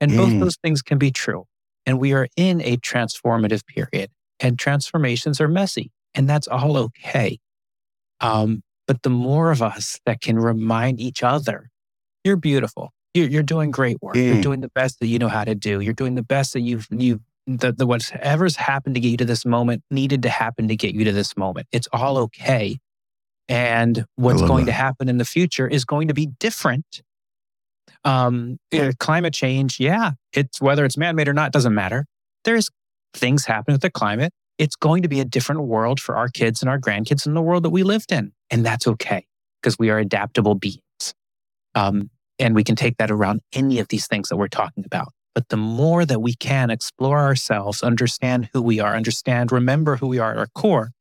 And 0.00 0.12
mm. 0.12 0.16
both 0.16 0.40
those 0.40 0.56
things 0.56 0.82
can 0.82 0.98
be 0.98 1.10
true. 1.10 1.44
And 1.84 1.98
we 1.98 2.12
are 2.12 2.28
in 2.36 2.60
a 2.62 2.76
transformative 2.78 3.66
period, 3.66 4.10
and 4.40 4.58
transformations 4.58 5.40
are 5.40 5.48
messy, 5.48 5.92
and 6.14 6.28
that's 6.28 6.48
all 6.48 6.76
okay. 6.76 7.38
Um, 8.20 8.62
but 8.86 9.02
the 9.02 9.10
more 9.10 9.50
of 9.50 9.62
us 9.62 10.00
that 10.06 10.20
can 10.20 10.38
remind 10.38 11.00
each 11.00 11.22
other, 11.22 11.70
you're 12.24 12.36
beautiful. 12.36 12.92
You're, 13.14 13.28
you're 13.28 13.42
doing 13.42 13.70
great 13.70 13.98
work. 14.02 14.16
Mm. 14.16 14.26
You're 14.26 14.42
doing 14.42 14.60
the 14.60 14.70
best 14.74 15.00
that 15.00 15.06
you 15.06 15.18
know 15.18 15.28
how 15.28 15.44
to 15.44 15.54
do. 15.54 15.80
You're 15.80 15.94
doing 15.94 16.14
the 16.14 16.22
best 16.22 16.52
that 16.52 16.60
you've 16.60 16.88
you've 16.90 17.20
the, 17.46 17.72
the 17.72 17.86
whatever's 17.86 18.56
happened 18.56 18.96
to 18.96 19.00
get 19.00 19.08
you 19.10 19.16
to 19.18 19.24
this 19.24 19.46
moment 19.46 19.82
needed 19.90 20.22
to 20.22 20.28
happen 20.28 20.68
to 20.68 20.76
get 20.76 20.94
you 20.94 21.04
to 21.04 21.12
this 21.12 21.36
moment. 21.36 21.68
It's 21.72 21.88
all 21.92 22.18
okay. 22.18 22.78
And 23.48 24.04
what's 24.16 24.42
going 24.42 24.64
that. 24.64 24.72
to 24.72 24.76
happen 24.76 25.08
in 25.08 25.18
the 25.18 25.24
future 25.24 25.68
is 25.68 25.84
going 25.84 26.08
to 26.08 26.14
be 26.14 26.26
different. 26.26 27.02
Um, 28.06 28.58
climate 29.00 29.34
change, 29.34 29.80
yeah, 29.80 30.12
it's 30.32 30.60
whether 30.60 30.84
it's 30.84 30.96
man 30.96 31.16
made 31.16 31.28
or 31.28 31.34
not, 31.34 31.50
doesn't 31.50 31.74
matter. 31.74 32.06
There's 32.44 32.70
things 33.12 33.44
happen 33.46 33.74
with 33.74 33.82
the 33.82 33.90
climate. 33.90 34.32
It's 34.58 34.76
going 34.76 35.02
to 35.02 35.08
be 35.08 35.20
a 35.20 35.24
different 35.24 35.62
world 35.62 36.00
for 36.00 36.16
our 36.16 36.28
kids 36.28 36.62
and 36.62 36.70
our 36.70 36.78
grandkids 36.78 37.26
in 37.26 37.34
the 37.34 37.42
world 37.42 37.64
that 37.64 37.70
we 37.70 37.82
lived 37.82 38.12
in. 38.12 38.32
And 38.48 38.64
that's 38.64 38.86
okay 38.86 39.26
because 39.60 39.76
we 39.78 39.90
are 39.90 39.98
adaptable 39.98 40.54
beings. 40.54 40.80
Um, 41.74 42.10
and 42.38 42.54
we 42.54 42.62
can 42.62 42.76
take 42.76 42.96
that 42.98 43.10
around 43.10 43.40
any 43.52 43.80
of 43.80 43.88
these 43.88 44.06
things 44.06 44.28
that 44.28 44.36
we're 44.36 44.48
talking 44.48 44.84
about. 44.84 45.08
But 45.34 45.48
the 45.48 45.56
more 45.56 46.04
that 46.06 46.20
we 46.20 46.34
can 46.34 46.70
explore 46.70 47.18
ourselves, 47.18 47.82
understand 47.82 48.50
who 48.52 48.62
we 48.62 48.78
are, 48.80 48.94
understand, 48.94 49.50
remember 49.50 49.96
who 49.96 50.06
we 50.06 50.18
are 50.18 50.30
at 50.30 50.38
our 50.38 50.46
core, 50.54 50.92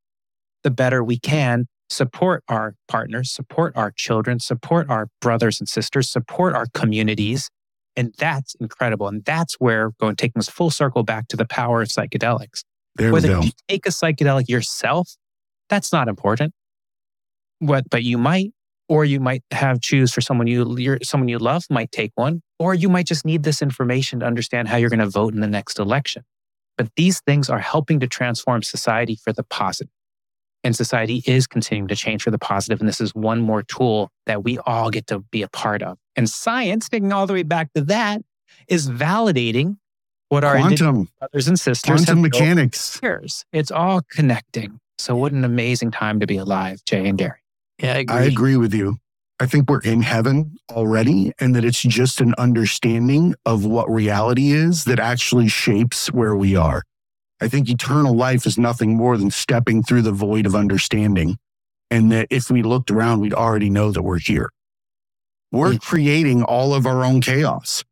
the 0.63 0.71
better 0.71 1.03
we 1.03 1.19
can 1.19 1.67
support 1.89 2.43
our 2.47 2.75
partners, 2.87 3.31
support 3.31 3.75
our 3.75 3.91
children, 3.91 4.39
support 4.39 4.89
our 4.89 5.07
brothers 5.21 5.59
and 5.59 5.69
sisters, 5.69 6.09
support 6.09 6.55
our 6.55 6.65
communities. 6.73 7.49
And 7.95 8.13
that's 8.17 8.55
incredible. 8.55 9.07
And 9.07 9.23
that's 9.23 9.55
where 9.55 9.91
going 9.99 10.15
taking 10.15 10.39
us 10.39 10.49
full 10.49 10.71
circle 10.71 11.03
back 11.03 11.27
to 11.29 11.37
the 11.37 11.45
power 11.45 11.81
of 11.81 11.87
psychedelics. 11.87 12.63
There 12.95 13.11
Whether 13.11 13.39
you 13.41 13.51
take 13.67 13.85
a 13.85 13.89
psychedelic 13.89 14.49
yourself, 14.49 15.15
that's 15.69 15.91
not 15.91 16.07
important. 16.07 16.53
What, 17.59 17.89
but 17.89 18.03
you 18.03 18.17
might, 18.17 18.51
or 18.87 19.05
you 19.05 19.19
might 19.19 19.43
have 19.51 19.81
choose 19.81 20.13
for 20.13 20.21
someone 20.21 20.47
you 20.47 20.97
someone 21.01 21.27
you 21.27 21.39
love 21.39 21.63
might 21.69 21.91
take 21.91 22.11
one, 22.15 22.41
or 22.59 22.75
you 22.75 22.89
might 22.89 23.07
just 23.07 23.25
need 23.25 23.43
this 23.43 23.61
information 23.61 24.19
to 24.19 24.25
understand 24.25 24.67
how 24.67 24.77
you're 24.77 24.89
going 24.89 24.99
to 24.99 25.09
vote 25.09 25.33
in 25.33 25.39
the 25.39 25.47
next 25.47 25.79
election. 25.79 26.23
But 26.77 26.89
these 26.95 27.21
things 27.21 27.49
are 27.49 27.59
helping 27.59 27.99
to 28.01 28.07
transform 28.07 28.61
society 28.61 29.17
for 29.23 29.33
the 29.33 29.43
positive 29.43 29.91
and 30.65 30.75
society 30.75 31.23
is 31.27 31.45
continuing 31.45 31.87
to 31.87 31.95
change 31.95 32.23
for 32.23 32.31
the 32.31 32.39
positive. 32.39 32.79
And 32.79 32.89
this 32.89 32.99
is 32.99 33.13
one 33.13 33.39
more 33.39 33.61
tool 33.61 34.09
that 34.25 34.43
we 34.43 34.57
all 34.65 34.89
get 34.89 35.05
to 35.07 35.19
be 35.19 35.43
a 35.43 35.47
part 35.47 35.83
of. 35.83 35.97
And 36.15 36.27
science, 36.27 36.89
taking 36.89 37.13
all 37.13 37.27
the 37.27 37.33
way 37.33 37.43
back 37.43 37.71
to 37.73 37.81
that, 37.81 38.21
is 38.67 38.89
validating 38.89 39.77
what 40.29 40.43
our 40.43 40.57
quantum 40.57 41.07
brothers 41.19 41.47
and 41.47 41.59
sisters 41.59 42.03
quantum 42.03 42.21
mechanics. 42.23 42.99
Years. 43.03 43.45
It's 43.53 43.69
all 43.69 44.01
connecting. 44.09 44.79
So 44.97 45.15
what 45.15 45.33
an 45.33 45.45
amazing 45.45 45.91
time 45.91 46.19
to 46.19 46.25
be 46.25 46.37
alive, 46.37 46.83
Jay 46.85 47.07
and 47.07 47.17
Gary. 47.17 47.39
Yeah, 47.77 47.93
I 47.93 47.97
agree. 47.97 48.15
I 48.15 48.23
agree 48.23 48.57
with 48.57 48.73
you. 48.73 48.97
I 49.39 49.45
think 49.45 49.69
we're 49.69 49.81
in 49.81 50.01
heaven 50.01 50.55
already, 50.71 51.33
and 51.39 51.53
that 51.55 51.65
it's 51.65 51.81
just 51.81 52.21
an 52.21 52.33
understanding 52.37 53.35
of 53.45 53.65
what 53.65 53.87
reality 53.89 54.51
is 54.51 54.85
that 54.85 54.99
actually 54.99 55.49
shapes 55.49 56.11
where 56.11 56.35
we 56.35 56.55
are. 56.55 56.83
I 57.41 57.47
think 57.47 57.69
eternal 57.69 58.15
life 58.15 58.45
is 58.45 58.57
nothing 58.57 58.95
more 58.95 59.17
than 59.17 59.29
stepping 59.29 59.83
through 59.83 60.03
the 60.03 60.11
void 60.11 60.45
of 60.45 60.55
understanding. 60.55 61.37
And 61.91 62.11
that 62.11 62.27
if 62.29 62.49
we 62.49 62.63
looked 62.63 62.89
around, 62.89 63.19
we'd 63.19 63.33
already 63.33 63.69
know 63.69 63.91
that 63.91 64.01
we're 64.01 64.19
here. 64.19 64.51
We're 65.51 65.73
mm. 65.73 65.81
creating 65.81 66.43
all 66.43 66.73
of 66.73 66.85
our 66.85 67.03
own 67.03 67.21
chaos. 67.21 67.83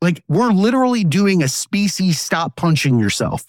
Like 0.00 0.22
we're 0.28 0.52
literally 0.52 1.04
doing 1.04 1.42
a 1.42 1.48
species 1.48 2.20
stop 2.20 2.56
punching 2.56 2.98
yourself. 2.98 3.44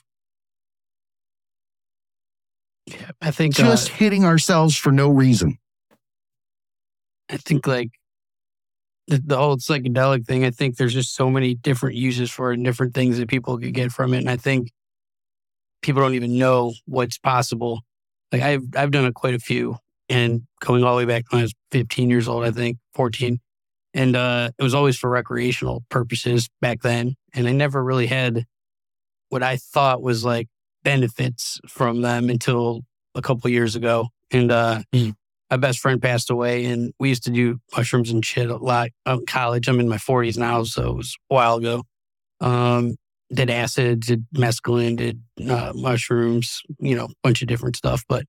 Yeah, 2.85 3.11
I 3.21 3.31
think 3.31 3.53
just 3.53 3.91
uh, 3.91 3.95
hitting 3.95 4.23
ourselves 4.23 4.77
for 4.77 4.93
no 4.93 5.09
reason. 5.09 5.57
I 7.29 7.35
think 7.35 7.67
like 7.67 7.91
the, 9.07 9.21
the 9.23 9.37
whole 9.37 9.57
psychedelic 9.57 10.25
thing, 10.25 10.45
I 10.45 10.51
think 10.51 10.77
there's 10.77 10.93
just 10.93 11.13
so 11.13 11.29
many 11.29 11.53
different 11.53 11.95
uses 11.95 12.31
for 12.31 12.51
it 12.51 12.55
and 12.55 12.65
different 12.65 12.93
things 12.93 13.17
that 13.17 13.27
people 13.27 13.57
could 13.57 13.73
get 13.73 13.91
from 13.91 14.13
it. 14.13 14.19
And 14.19 14.29
I 14.29 14.37
think 14.37 14.71
people 15.81 16.01
don't 16.01 16.15
even 16.15 16.37
know 16.37 16.73
what's 16.85 17.17
possible. 17.17 17.81
Like 18.31 18.41
I've 18.41 18.63
I've 18.75 18.91
done 18.91 19.05
a, 19.05 19.11
quite 19.11 19.35
a 19.35 19.39
few, 19.39 19.77
and 20.09 20.43
going 20.59 20.83
all 20.83 20.95
the 20.95 21.05
way 21.05 21.05
back 21.05 21.31
when 21.31 21.39
I 21.39 21.43
was 21.43 21.53
15 21.71 22.09
years 22.09 22.27
old, 22.27 22.43
I 22.43 22.51
think 22.51 22.77
14, 22.93 23.39
and 23.93 24.15
uh, 24.15 24.51
it 24.57 24.63
was 24.63 24.73
always 24.73 24.97
for 24.97 25.09
recreational 25.09 25.83
purposes 25.89 26.49
back 26.61 26.81
then, 26.81 27.15
and 27.33 27.47
I 27.47 27.51
never 27.51 27.83
really 27.83 28.07
had 28.07 28.45
what 29.29 29.43
I 29.43 29.57
thought 29.57 30.01
was 30.01 30.23
like 30.23 30.47
benefits 30.83 31.59
from 31.67 32.01
them 32.01 32.29
until 32.29 32.81
a 33.15 33.21
couple 33.21 33.49
years 33.49 33.75
ago, 33.75 34.09
and 34.31 34.51
uh, 34.51 34.81
mm. 34.93 35.13
my 35.49 35.57
best 35.57 35.79
friend 35.79 36.01
passed 36.01 36.29
away, 36.29 36.65
and 36.65 36.93
we 36.99 37.09
used 37.09 37.23
to 37.23 37.31
do 37.31 37.59
mushrooms 37.75 38.11
and 38.11 38.25
shit 38.25 38.49
a 38.49 38.57
lot 38.57 38.89
in 39.05 39.25
college. 39.25 39.67
I'm 39.67 39.79
in 39.79 39.89
my 39.89 39.97
40s 39.97 40.37
now, 40.37 40.63
so 40.63 40.89
it 40.89 40.95
was 40.95 41.15
a 41.29 41.33
while 41.33 41.55
ago. 41.57 41.83
Um, 42.39 42.95
did 43.33 43.49
acid, 43.49 44.01
did 44.01 44.25
mescaline, 44.35 44.97
did 44.97 45.21
uh, 45.49 45.73
mushrooms, 45.75 46.61
you 46.79 46.95
know, 46.95 47.05
a 47.05 47.13
bunch 47.23 47.41
of 47.41 47.47
different 47.47 47.75
stuff. 47.75 48.03
But 48.07 48.25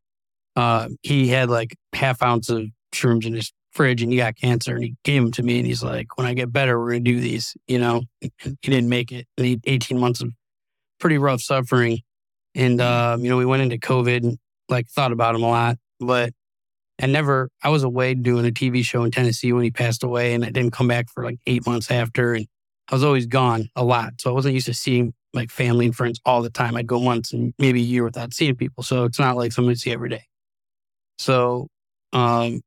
uh, 0.56 0.88
he 1.02 1.28
had 1.28 1.50
like 1.50 1.76
half 1.92 2.22
ounce 2.22 2.48
of 2.50 2.66
shrooms 2.92 3.26
in 3.26 3.34
his 3.34 3.52
fridge 3.72 4.02
and 4.02 4.10
he 4.10 4.18
got 4.18 4.36
cancer 4.36 4.74
and 4.74 4.82
he 4.82 4.96
gave 5.04 5.22
them 5.22 5.30
to 5.32 5.42
me 5.42 5.58
and 5.58 5.66
he's 5.66 5.82
like, 5.82 6.16
when 6.16 6.26
I 6.26 6.34
get 6.34 6.52
better, 6.52 6.78
we're 6.78 6.90
going 6.92 7.04
to 7.04 7.12
do 7.12 7.20
these, 7.20 7.56
you 7.66 7.78
know, 7.78 8.02
he 8.20 8.30
didn't 8.62 8.88
make 8.88 9.12
it. 9.12 9.26
And 9.36 9.46
he 9.46 9.60
18 9.64 9.98
months 9.98 10.20
of 10.20 10.30
pretty 10.98 11.18
rough 11.18 11.40
suffering. 11.40 12.00
And, 12.54 12.80
uh, 12.80 13.16
you 13.20 13.28
know, 13.28 13.36
we 13.36 13.44
went 13.44 13.62
into 13.62 13.78
COVID 13.78 14.24
and 14.24 14.38
like 14.68 14.88
thought 14.88 15.12
about 15.12 15.34
him 15.34 15.42
a 15.42 15.48
lot, 15.48 15.76
but 16.00 16.32
I 17.00 17.06
never, 17.06 17.50
I 17.62 17.68
was 17.68 17.84
away 17.84 18.14
doing 18.14 18.46
a 18.46 18.50
TV 18.50 18.84
show 18.84 19.04
in 19.04 19.12
Tennessee 19.12 19.52
when 19.52 19.62
he 19.62 19.70
passed 19.70 20.02
away 20.02 20.34
and 20.34 20.44
I 20.44 20.50
didn't 20.50 20.72
come 20.72 20.88
back 20.88 21.08
for 21.08 21.22
like 21.22 21.38
eight 21.46 21.64
months 21.64 21.90
after. 21.90 22.34
And 22.34 22.48
I 22.90 22.94
was 22.94 23.04
always 23.04 23.26
gone 23.26 23.68
a 23.76 23.84
lot. 23.84 24.14
So 24.20 24.30
I 24.30 24.32
wasn't 24.32 24.54
used 24.54 24.66
to 24.66 24.74
seeing 24.74 25.12
like 25.34 25.50
family 25.50 25.86
and 25.86 25.94
friends 25.94 26.20
all 26.24 26.42
the 26.42 26.50
time. 26.50 26.76
I'd 26.76 26.86
go 26.86 26.98
once 26.98 27.32
and 27.32 27.52
maybe 27.58 27.80
a 27.80 27.84
year 27.84 28.04
without 28.04 28.32
seeing 28.32 28.56
people. 28.56 28.82
So 28.82 29.04
it's 29.04 29.18
not 29.18 29.36
like 29.36 29.52
somebody 29.52 29.76
see 29.76 29.92
every 29.92 30.08
day. 30.08 30.24
So 31.18 31.68
um, 32.12 32.60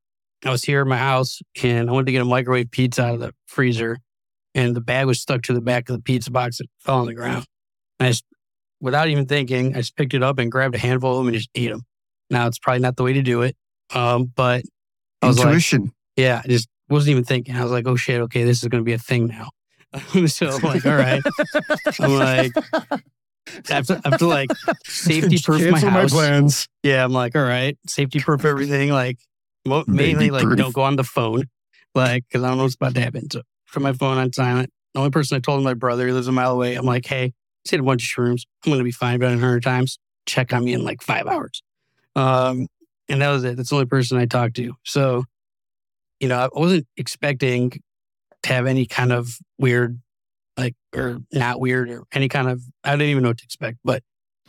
I 0.46 0.52
was 0.52 0.64
here 0.64 0.82
at 0.82 0.88
my 0.88 0.98
house 0.98 1.42
and 1.64 1.90
I 1.90 1.94
wanted 1.94 2.08
to 2.08 2.12
get 2.12 2.22
a 2.22 2.26
microwave 2.26 2.70
pizza 2.70 3.04
out 3.04 3.16
of 3.16 3.20
the 3.20 3.34
freezer 3.48 3.98
and 4.54 4.76
the 4.76 4.82
bag 4.82 5.08
was 5.08 5.20
stuck 5.20 5.42
to 5.44 5.54
the 5.54 5.62
back 5.62 5.90
of 5.90 5.96
the 5.96 6.02
pizza 6.02 6.30
box 6.30 6.60
and 6.60 6.70
fell 6.80 7.00
on 7.00 7.08
the 7.08 7.14
ground. 7.14 7.46
And 8.00 8.08
I 8.08 8.10
just, 8.12 8.26
without 8.80 9.08
even 9.08 9.26
thinking, 9.26 9.76
I 9.76 9.80
just 9.80 9.96
picked 9.96 10.14
it 10.14 10.22
up 10.22 10.38
and 10.38 10.52
grabbed 10.52 10.76
a 10.76 10.80
handful 10.80 11.12
of 11.12 11.18
them 11.18 11.28
and 11.28 11.38
just 11.38 11.50
ate 11.56 11.72
them. 11.72 11.84
Now 12.30 12.48
it's 12.48 12.60
probably 12.60 12.82
not 12.82 12.96
the 12.96 13.04
way 13.04 13.14
to 13.14 13.22
do 13.22 13.42
it. 13.42 13.56
Um, 13.94 14.26
but 14.36 14.64
I 15.22 15.28
was 15.28 15.40
Intuition. 15.40 15.84
like, 15.84 15.92
yeah, 16.16 16.42
I 16.44 16.48
just 16.48 16.68
wasn't 16.90 17.12
even 17.12 17.24
thinking. 17.24 17.56
I 17.56 17.64
was 17.64 17.72
like, 17.72 17.88
oh 17.88 17.96
shit, 17.96 18.22
okay, 18.22 18.44
this 18.44 18.62
is 18.62 18.70
going 18.70 18.82
to 18.82 18.86
be 18.86 18.94
a 18.94 18.98
thing 18.98 19.28
now. 19.28 19.50
so 20.28 20.50
I'm 20.50 20.62
like, 20.62 20.86
all 20.86 20.96
right. 20.96 21.22
I'm 22.00 22.14
like, 22.14 22.52
I 23.70 23.74
have 23.74 23.88
to, 23.88 24.02
I 24.06 24.10
have 24.10 24.20
to 24.20 24.28
like 24.28 24.50
safety 24.86 25.38
proof 25.44 25.70
my 25.72 25.80
house. 25.80 26.12
plans. 26.12 26.68
Yeah, 26.84 27.04
I'm 27.04 27.12
like, 27.12 27.36
all 27.36 27.44
right, 27.44 27.78
safety 27.88 28.20
proof 28.20 28.46
everything. 28.46 28.90
Like, 28.92 29.20
mo- 29.66 29.84
mainly 29.88 30.30
like 30.32 30.42
Baby-proof. 30.44 30.58
don't 30.58 30.74
go 30.74 30.82
on 30.84 30.96
the 30.96 31.04
phone, 31.04 31.44
like, 31.96 32.24
because 32.28 32.44
I 32.44 32.48
don't 32.50 32.58
know 32.58 32.64
what's 32.64 32.76
about 32.76 32.96
to 32.96 33.02
happen. 33.02 33.30
So 33.30 33.42
put 33.72 33.82
my 33.82 33.94
phone 33.94 34.18
on 34.18 34.32
silent. 34.32 34.70
The 34.94 35.00
only 35.00 35.12
person 35.12 35.38
I 35.38 35.40
told 35.40 35.64
my 35.64 35.74
brother. 35.74 36.06
He 36.08 36.14
lives 36.14 36.28
a 36.28 36.32
mile 36.32 36.52
away. 36.52 36.76
I'm 36.76 36.86
like, 36.86 37.06
hey, 37.06 37.34
just 37.66 37.72
hit 37.72 37.80
a 37.80 37.84
bunch 37.84 38.04
of 38.04 38.10
shrooms. 38.10 38.44
I'm 38.66 38.72
gonna 38.72 38.84
be 38.84 38.92
fine. 38.92 39.16
About 39.16 39.34
a 39.34 39.38
hundred 39.40 39.64
times. 39.64 40.00
Check 40.26 40.54
on 40.54 40.64
me 40.64 40.74
in 40.74 40.84
like 40.84 41.02
five 41.02 41.28
hours. 41.28 41.64
Um, 42.16 42.68
and 43.10 43.22
that 43.22 43.30
was 43.30 43.44
it. 43.44 43.58
That's 43.58 43.70
the 43.70 43.76
only 43.76 43.88
person 43.88 44.18
I 44.18 44.26
talked 44.26 44.56
to. 44.58 44.74
So, 44.84 45.24
you 46.20 46.28
know, 46.28 46.38
I 46.38 46.50
wasn't 46.54 46.88
expecting 46.98 47.72
have 48.52 48.68
any 48.68 48.86
kind 48.86 49.12
of 49.12 49.38
weird, 49.58 50.00
like, 50.58 50.76
or 50.96 51.20
not 51.32 51.60
weird, 51.60 51.90
or 51.90 52.04
any 52.12 52.28
kind 52.28 52.50
of. 52.50 52.62
I 52.84 52.92
didn't 52.92 53.10
even 53.10 53.24
know 53.24 53.30
what 53.30 53.40
to 53.40 53.46
expect. 53.46 53.78
But 53.84 54.04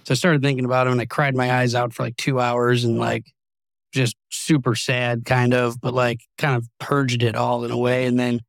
so 0.04 0.12
I 0.12 0.14
started 0.14 0.42
thinking 0.42 0.64
about 0.64 0.86
him, 0.86 0.92
and 0.92 1.00
I 1.00 1.06
cried 1.06 1.36
my 1.36 1.52
eyes 1.52 1.74
out 1.74 1.92
for 1.92 2.02
like 2.02 2.16
two 2.16 2.40
hours, 2.40 2.84
and 2.84 2.98
like 2.98 3.24
just 3.92 4.16
super 4.30 4.74
sad, 4.74 5.24
kind 5.24 5.54
of, 5.54 5.80
but 5.80 5.94
like 5.94 6.22
kind 6.38 6.56
of 6.56 6.66
purged 6.80 7.22
it 7.22 7.36
all 7.36 7.64
in 7.64 7.70
a 7.70 7.78
way. 7.78 8.06
And 8.06 8.18
then 8.18 8.40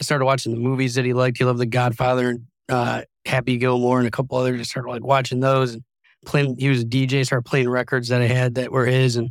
I 0.00 0.04
started 0.04 0.24
watching 0.24 0.52
the 0.52 0.60
movies 0.60 0.94
that 0.94 1.04
he 1.04 1.12
liked. 1.12 1.38
He 1.38 1.44
loved 1.44 1.58
The 1.58 1.66
Godfather 1.66 2.30
and 2.30 2.46
uh, 2.68 3.02
Happy 3.26 3.56
Gilmore 3.56 3.98
and 3.98 4.06
a 4.06 4.10
couple 4.10 4.36
others. 4.38 4.60
I 4.60 4.64
started 4.64 4.90
like 4.90 5.04
watching 5.04 5.40
those 5.40 5.74
and 5.74 5.82
playing. 6.24 6.56
He 6.58 6.68
was 6.68 6.82
a 6.82 6.86
DJ, 6.86 7.24
started 7.24 7.48
playing 7.48 7.68
records 7.68 8.08
that 8.08 8.22
I 8.22 8.26
had 8.26 8.54
that 8.54 8.70
were 8.70 8.86
his, 8.86 9.16
and 9.16 9.30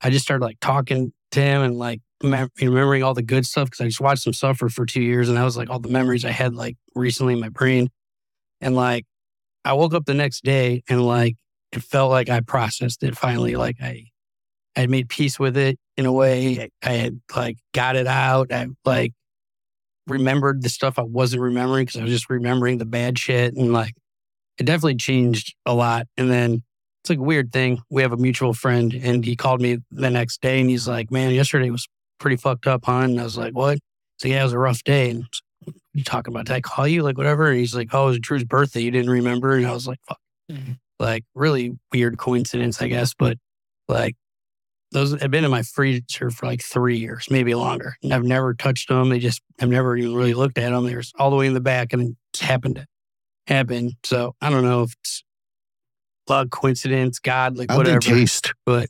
I 0.00 0.10
just 0.10 0.24
started 0.24 0.44
like 0.44 0.58
talking 0.60 1.12
to 1.32 1.40
him 1.40 1.62
and 1.62 1.78
like 1.78 2.00
mem- 2.22 2.50
remembering 2.60 3.02
all 3.02 3.14
the 3.14 3.22
good 3.22 3.46
stuff 3.46 3.66
because 3.66 3.80
I 3.80 3.86
just 3.86 4.00
watched 4.00 4.24
them 4.24 4.32
suffer 4.32 4.68
for 4.68 4.86
two 4.86 5.02
years, 5.02 5.28
and 5.28 5.36
that 5.36 5.44
was 5.44 5.56
like 5.56 5.70
all 5.70 5.78
the 5.78 5.88
memories 5.88 6.24
I 6.24 6.30
had 6.30 6.54
like 6.54 6.76
recently 6.94 7.34
in 7.34 7.40
my 7.40 7.48
brain. 7.48 7.88
And 8.60 8.74
like 8.74 9.06
I 9.64 9.72
woke 9.74 9.94
up 9.94 10.04
the 10.04 10.14
next 10.14 10.44
day 10.44 10.82
and 10.88 11.04
like 11.04 11.36
it 11.72 11.82
felt 11.82 12.10
like 12.10 12.28
I 12.28 12.40
processed 12.40 13.02
it 13.02 13.16
finally. 13.16 13.56
Like 13.56 13.76
I 13.80 14.06
I 14.76 14.80
had 14.80 14.90
made 14.90 15.08
peace 15.08 15.38
with 15.38 15.56
it 15.56 15.78
in 15.96 16.06
a 16.06 16.12
way. 16.12 16.70
I 16.82 16.92
had 16.92 17.20
like 17.34 17.58
got 17.74 17.96
it 17.96 18.06
out. 18.06 18.52
I 18.52 18.68
like 18.84 19.12
remembered 20.06 20.62
the 20.62 20.68
stuff 20.68 20.98
I 20.98 21.02
wasn't 21.02 21.42
remembering 21.42 21.86
because 21.86 22.00
I 22.00 22.04
was 22.04 22.12
just 22.12 22.30
remembering 22.30 22.78
the 22.78 22.86
bad 22.86 23.18
shit. 23.18 23.54
And 23.54 23.72
like 23.72 23.94
it 24.58 24.64
definitely 24.64 24.96
changed 24.96 25.54
a 25.66 25.74
lot. 25.74 26.06
And 26.16 26.30
then 26.30 26.62
it's 27.02 27.10
like 27.10 27.18
a 27.18 27.22
weird 27.22 27.52
thing. 27.52 27.82
We 27.90 28.02
have 28.02 28.12
a 28.12 28.16
mutual 28.16 28.52
friend 28.52 28.92
and 28.92 29.24
he 29.24 29.36
called 29.36 29.60
me 29.60 29.78
the 29.90 30.10
next 30.10 30.40
day 30.40 30.60
and 30.60 30.68
he's 30.68 30.86
like, 30.86 31.10
Man, 31.10 31.32
yesterday 31.32 31.70
was 31.70 31.88
pretty 32.20 32.36
fucked 32.36 32.66
up, 32.68 32.84
huh? 32.84 32.98
And 33.00 33.20
I 33.20 33.24
was 33.24 33.36
like, 33.36 33.54
What? 33.54 33.78
So 34.18 34.28
yeah, 34.28 34.40
it 34.40 34.44
was 34.44 34.52
a 34.52 34.58
rough 34.58 34.84
day. 34.84 35.10
And 35.10 35.24
like, 35.66 35.74
you 35.94 36.04
talking 36.04 36.32
about? 36.32 36.46
Did 36.46 36.54
I 36.54 36.60
call 36.60 36.86
you? 36.86 37.02
Like 37.02 37.18
whatever. 37.18 37.48
And 37.50 37.58
he's 37.58 37.74
like, 37.74 37.88
Oh, 37.92 38.04
it 38.04 38.10
was 38.10 38.18
Drew's 38.20 38.44
birthday. 38.44 38.80
You 38.80 38.90
didn't 38.92 39.10
remember? 39.10 39.56
And 39.56 39.66
I 39.66 39.72
was 39.72 39.88
like, 39.88 39.98
fuck. 40.06 40.18
Mhm. 40.50 40.78
Like 40.98 41.24
really 41.34 41.78
weird 41.92 42.18
coincidence, 42.18 42.80
I 42.80 42.88
guess. 42.88 43.14
But 43.14 43.38
like 43.88 44.14
those 44.92 45.18
have 45.20 45.30
been 45.30 45.44
in 45.44 45.50
my 45.50 45.62
freezer 45.62 46.30
for 46.30 46.46
like 46.46 46.62
three 46.62 46.98
years, 46.98 47.28
maybe 47.30 47.54
longer. 47.54 47.96
And 48.02 48.12
I've 48.12 48.24
never 48.24 48.54
touched 48.54 48.88
them. 48.88 49.08
They 49.08 49.18
just, 49.20 49.40
I've 49.60 49.68
never 49.68 49.96
even 49.96 50.14
really 50.14 50.34
looked 50.34 50.58
at 50.58 50.70
them. 50.70 50.84
They're 50.84 51.02
all 51.18 51.30
the 51.30 51.36
way 51.36 51.46
in 51.46 51.54
the 51.54 51.60
back 51.60 51.92
and 51.92 52.02
it 52.02 52.16
just 52.34 52.44
happened 52.44 52.74
to 52.76 52.86
happen. 53.46 53.92
So 54.04 54.34
I 54.40 54.50
don't 54.50 54.64
know 54.64 54.82
if 54.82 54.92
it's 55.00 55.22
luck, 56.28 56.50
coincidence, 56.50 57.18
God, 57.18 57.56
like 57.56 57.70
How'd 57.70 57.86
they 57.86 57.92
whatever, 57.92 58.00
taste? 58.00 58.52
But 58.66 58.88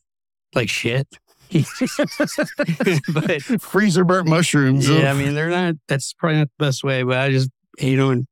like 0.55 0.68
shit. 0.68 1.07
but 3.12 3.42
Freezer 3.61 4.05
burnt 4.05 4.28
mushrooms. 4.28 4.88
yeah, 4.88 5.11
I 5.11 5.14
mean, 5.14 5.34
they're 5.34 5.51
not, 5.51 5.74
that's 5.88 6.12
probably 6.12 6.38
not 6.38 6.48
the 6.59 6.64
best 6.64 6.84
way, 6.84 7.03
but 7.03 7.18
I 7.18 7.30
just, 7.30 7.51
you 7.78 7.96
know, 7.96 8.11
and 8.11 8.26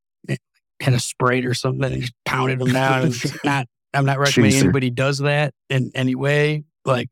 had 0.80 0.94
a 0.94 1.00
Sprite 1.00 1.44
or 1.44 1.54
something 1.54 1.92
and 1.92 2.00
just 2.00 2.14
pounded 2.24 2.60
them 2.60 2.72
down. 2.72 3.06
It's 3.06 3.44
not, 3.44 3.66
I'm 3.92 4.04
not 4.04 4.18
recommending 4.18 4.52
Chaser. 4.52 4.66
anybody 4.66 4.90
does 4.90 5.18
that 5.18 5.52
in 5.68 5.90
any 5.94 6.14
way. 6.14 6.64
Like, 6.84 7.08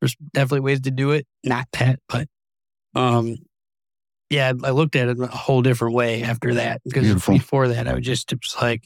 there's 0.00 0.16
definitely 0.32 0.60
ways 0.60 0.82
to 0.82 0.90
do 0.92 1.10
it. 1.10 1.26
Not 1.42 1.66
that, 1.72 1.98
but, 2.08 2.28
um, 2.94 3.36
yeah, 4.30 4.52
I 4.62 4.70
looked 4.70 4.94
at 4.94 5.08
it 5.08 5.18
a 5.18 5.26
whole 5.26 5.62
different 5.62 5.94
way 5.94 6.22
after 6.22 6.54
that 6.54 6.82
because 6.84 7.04
Beautiful. 7.04 7.34
before 7.34 7.68
that, 7.68 7.88
I 7.88 7.94
was 7.94 8.04
just, 8.04 8.32
was 8.32 8.56
like, 8.60 8.84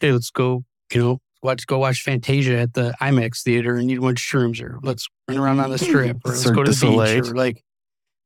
hey, 0.00 0.12
let's 0.12 0.30
go, 0.30 0.64
you 0.92 1.00
know, 1.00 1.20
let's 1.42 1.64
go 1.64 1.78
watch 1.78 2.02
Fantasia 2.02 2.58
at 2.58 2.74
the 2.74 2.94
IMAX 3.00 3.42
theater 3.42 3.74
and 3.74 3.90
eat 3.90 3.98
a 3.98 4.00
bunch 4.00 4.32
of 4.32 4.40
shrooms 4.40 4.62
or 4.62 4.78
let's 4.82 5.08
run 5.28 5.38
around 5.38 5.60
on 5.60 5.70
the 5.70 5.78
strip 5.78 6.18
or 6.24 6.30
let's 6.30 6.50
go 6.50 6.62
to 6.62 6.70
du 6.70 6.76
the 6.76 6.86
beach 6.86 7.28
or 7.28 7.34
like, 7.34 7.62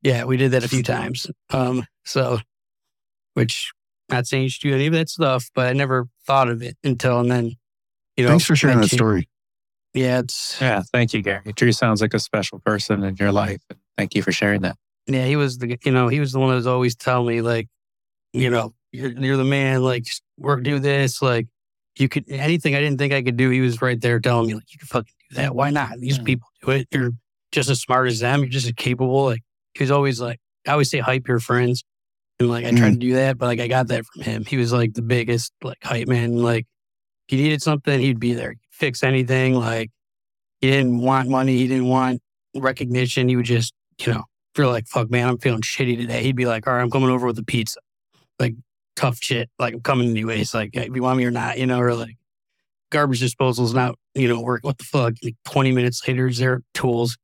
yeah, 0.03 0.25
we 0.25 0.37
did 0.37 0.53
that 0.53 0.65
a 0.65 0.69
few 0.69 0.83
times. 0.85 1.27
Um, 1.51 1.87
so, 2.05 2.39
which 3.35 3.73
not 4.09 4.27
saying 4.27 4.45
you 4.45 4.49
should 4.49 4.69
do 4.69 4.75
any 4.75 4.87
of 4.87 4.93
that 4.93 5.09
stuff, 5.09 5.51
but 5.55 5.67
I 5.67 5.73
never 5.73 6.09
thought 6.27 6.49
of 6.49 6.63
it 6.63 6.77
until 6.85 7.21
and 7.21 7.31
then, 7.31 7.53
you 8.17 8.25
know, 8.25 8.31
Thanks 8.31 8.45
for 8.45 8.57
sharing 8.57 8.81
that 8.81 8.89
story. 8.89 9.29
Yeah, 9.95 10.19
it's 10.21 10.61
Yeah, 10.61 10.83
thank 10.93 11.15
you, 11.15 11.23
Gary. 11.23 11.53
Drew 11.55 11.73
sounds 11.73 12.03
like 12.03 12.13
a 12.13 12.19
special 12.19 12.61
person 12.61 13.03
in 13.03 13.17
your 13.17 13.33
life. 13.33 13.63
Thank 13.97 14.15
you 14.15 14.23
for 14.23 14.31
sharing 14.31 14.61
that. 14.63 14.77
yeah, 15.07 15.25
he 15.25 15.37
was 15.37 15.59
the 15.59 15.79
you 15.85 15.91
know 15.91 16.09
he 16.09 16.21
was 16.21 16.33
the 16.33 16.39
one 16.39 16.51
that 16.51 16.57
was 16.57 16.67
always 16.67 16.95
telling 16.95 17.27
me 17.27 17.41
like, 17.41 17.69
you 18.35 18.51
know, 18.51 18.75
you're 18.93 19.11
you're 19.11 19.37
the 19.39 19.45
man. 19.45 19.83
Like, 19.83 20.05
just 20.05 20.23
work, 20.39 20.63
do 20.63 20.79
this. 20.79 21.23
Like, 21.23 21.47
you 21.99 22.09
could 22.09 22.25
anything 22.29 22.75
I 22.75 22.81
didn't 22.81 22.99
think 22.99 23.13
I 23.13 23.23
could 23.23 23.37
do. 23.37 23.51
He 23.51 23.61
was 23.61 23.81
right 23.81 24.01
there 24.01 24.21
telling 24.21 24.49
me 24.49 24.55
like, 24.55 24.73
you 24.73 24.79
can 24.79 24.87
fucking 24.89 25.13
do 25.31 25.37
that. 25.37 25.55
Why 25.55 25.71
not? 25.71 25.99
These 25.99 26.19
Mm. 26.19 26.25
people 26.25 26.49
do 26.63 26.71
it. 26.73 26.89
You're 26.91 27.13
just 27.53 27.71
as 27.71 27.81
smart 27.81 28.09
as 28.09 28.21
them. 28.21 28.41
You're 28.41 28.49
just 28.51 28.67
as 28.67 28.73
capable. 28.73 29.25
Like, 29.25 29.43
he 29.75 29.83
was 29.83 29.91
always 29.91 30.21
like, 30.21 30.39
I 30.67 30.73
always 30.73 30.91
say 30.91 30.99
hype 30.99 31.27
your 31.29 31.41
friends, 31.41 31.85
and 32.39 32.51
like 32.51 32.65
I 32.67 32.71
tried 32.73 32.91
to 32.93 32.97
do 32.99 33.15
that, 33.15 33.39
but 33.39 33.47
like 33.47 33.61
I 33.61 33.69
got 33.69 33.89
that 33.89 34.05
from 34.07 34.23
him. 34.23 34.45
He 34.45 34.57
was 34.57 34.73
like 34.73 34.95
the 34.95 35.03
biggest 35.03 35.53
like 35.63 35.79
hype 35.83 36.09
man. 36.09 36.37
Like, 36.37 36.67
he 37.29 37.37
needed 37.37 37.63
something, 37.63 37.99
he'd 38.01 38.21
be 38.21 38.35
there. 38.35 38.51
He'd 38.51 38.59
fix 38.71 39.03
anything. 39.03 39.55
Like, 39.55 39.91
he 40.61 40.71
didn't 40.71 40.99
want 40.99 41.29
money. 41.29 41.57
He 41.57 41.67
didn't 41.69 41.87
want 41.89 42.21
recognition. 42.55 43.29
He 43.29 43.37
would 43.37 43.47
just 43.47 43.73
you 44.05 44.13
know 44.13 44.25
feel 44.55 44.69
like, 44.71 44.87
fuck, 44.89 45.11
man, 45.11 45.29
I'm 45.29 45.39
feeling 45.39 45.61
shitty 45.63 45.97
today. 45.99 46.23
He'd 46.23 46.37
be 46.37 46.47
like, 46.47 46.67
all 46.67 46.75
right, 46.75 46.83
I'm 46.83 46.91
coming 46.91 47.11
over 47.11 47.27
with 47.27 47.39
a 47.39 47.43
pizza. 47.45 47.79
Like, 48.39 48.55
tough 48.97 49.19
shit. 49.21 49.49
Like, 49.59 49.75
I'm 49.75 49.81
coming 49.81 50.11
anyways. 50.11 50.55
Like, 50.55 50.71
if 50.73 50.95
you 50.95 51.03
want 51.03 51.19
me 51.19 51.25
or 51.25 51.31
not, 51.31 51.59
you 51.59 51.67
know, 51.67 51.81
or 51.81 51.95
like, 51.95 52.17
garbage 52.91 53.21
disposal's 53.21 53.75
not, 53.75 53.97
you 54.15 54.29
know, 54.29 54.41
work. 54.41 54.65
What 54.65 54.79
the 54.79 54.85
fuck? 54.85 55.15
Like, 55.23 55.37
20 55.45 55.73
minutes 55.73 56.07
later, 56.07 56.27
is 56.27 56.39
there 56.39 56.63
tools, 56.75 57.17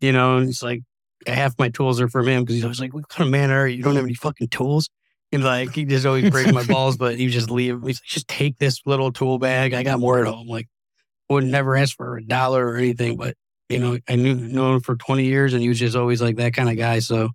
you 0.00 0.12
know? 0.12 0.36
And 0.36 0.48
it's 0.48 0.62
like, 0.62 0.82
half 1.26 1.58
my 1.58 1.70
tools 1.70 2.00
are 2.00 2.08
from 2.08 2.28
him 2.28 2.42
because 2.42 2.56
he's 2.56 2.64
always 2.64 2.80
like, 2.80 2.94
what 2.94 3.08
kind 3.08 3.26
of 3.26 3.32
man 3.32 3.50
are 3.50 3.66
you? 3.66 3.78
You 3.78 3.82
don't 3.82 3.96
have 3.96 4.04
any 4.04 4.14
fucking 4.14 4.48
tools? 4.48 4.90
And 5.32 5.42
like, 5.42 5.74
he 5.74 5.84
just 5.84 6.06
always 6.06 6.30
break 6.30 6.52
my 6.52 6.64
balls, 6.64 6.96
but 6.96 7.16
he 7.16 7.28
just 7.28 7.50
leave. 7.50 7.82
He's 7.82 7.96
like, 7.96 8.06
just 8.06 8.28
take 8.28 8.58
this 8.58 8.80
little 8.86 9.10
tool 9.10 9.38
bag. 9.38 9.74
I 9.74 9.82
got 9.82 9.98
more 9.98 10.20
at 10.20 10.26
home. 10.26 10.46
Like, 10.46 10.68
would 11.28 11.44
never 11.44 11.76
ask 11.76 11.96
for 11.96 12.16
a 12.16 12.24
dollar 12.24 12.66
or 12.66 12.76
anything, 12.76 13.16
but 13.16 13.34
you 13.68 13.78
know, 13.78 13.98
I 14.08 14.16
knew 14.16 14.34
known 14.34 14.76
him 14.76 14.80
for 14.80 14.94
20 14.94 15.24
years 15.24 15.54
and 15.54 15.62
he 15.62 15.68
was 15.68 15.78
just 15.78 15.96
always 15.96 16.20
like 16.20 16.36
that 16.36 16.54
kind 16.54 16.68
of 16.68 16.76
guy. 16.76 16.98
So 16.98 17.30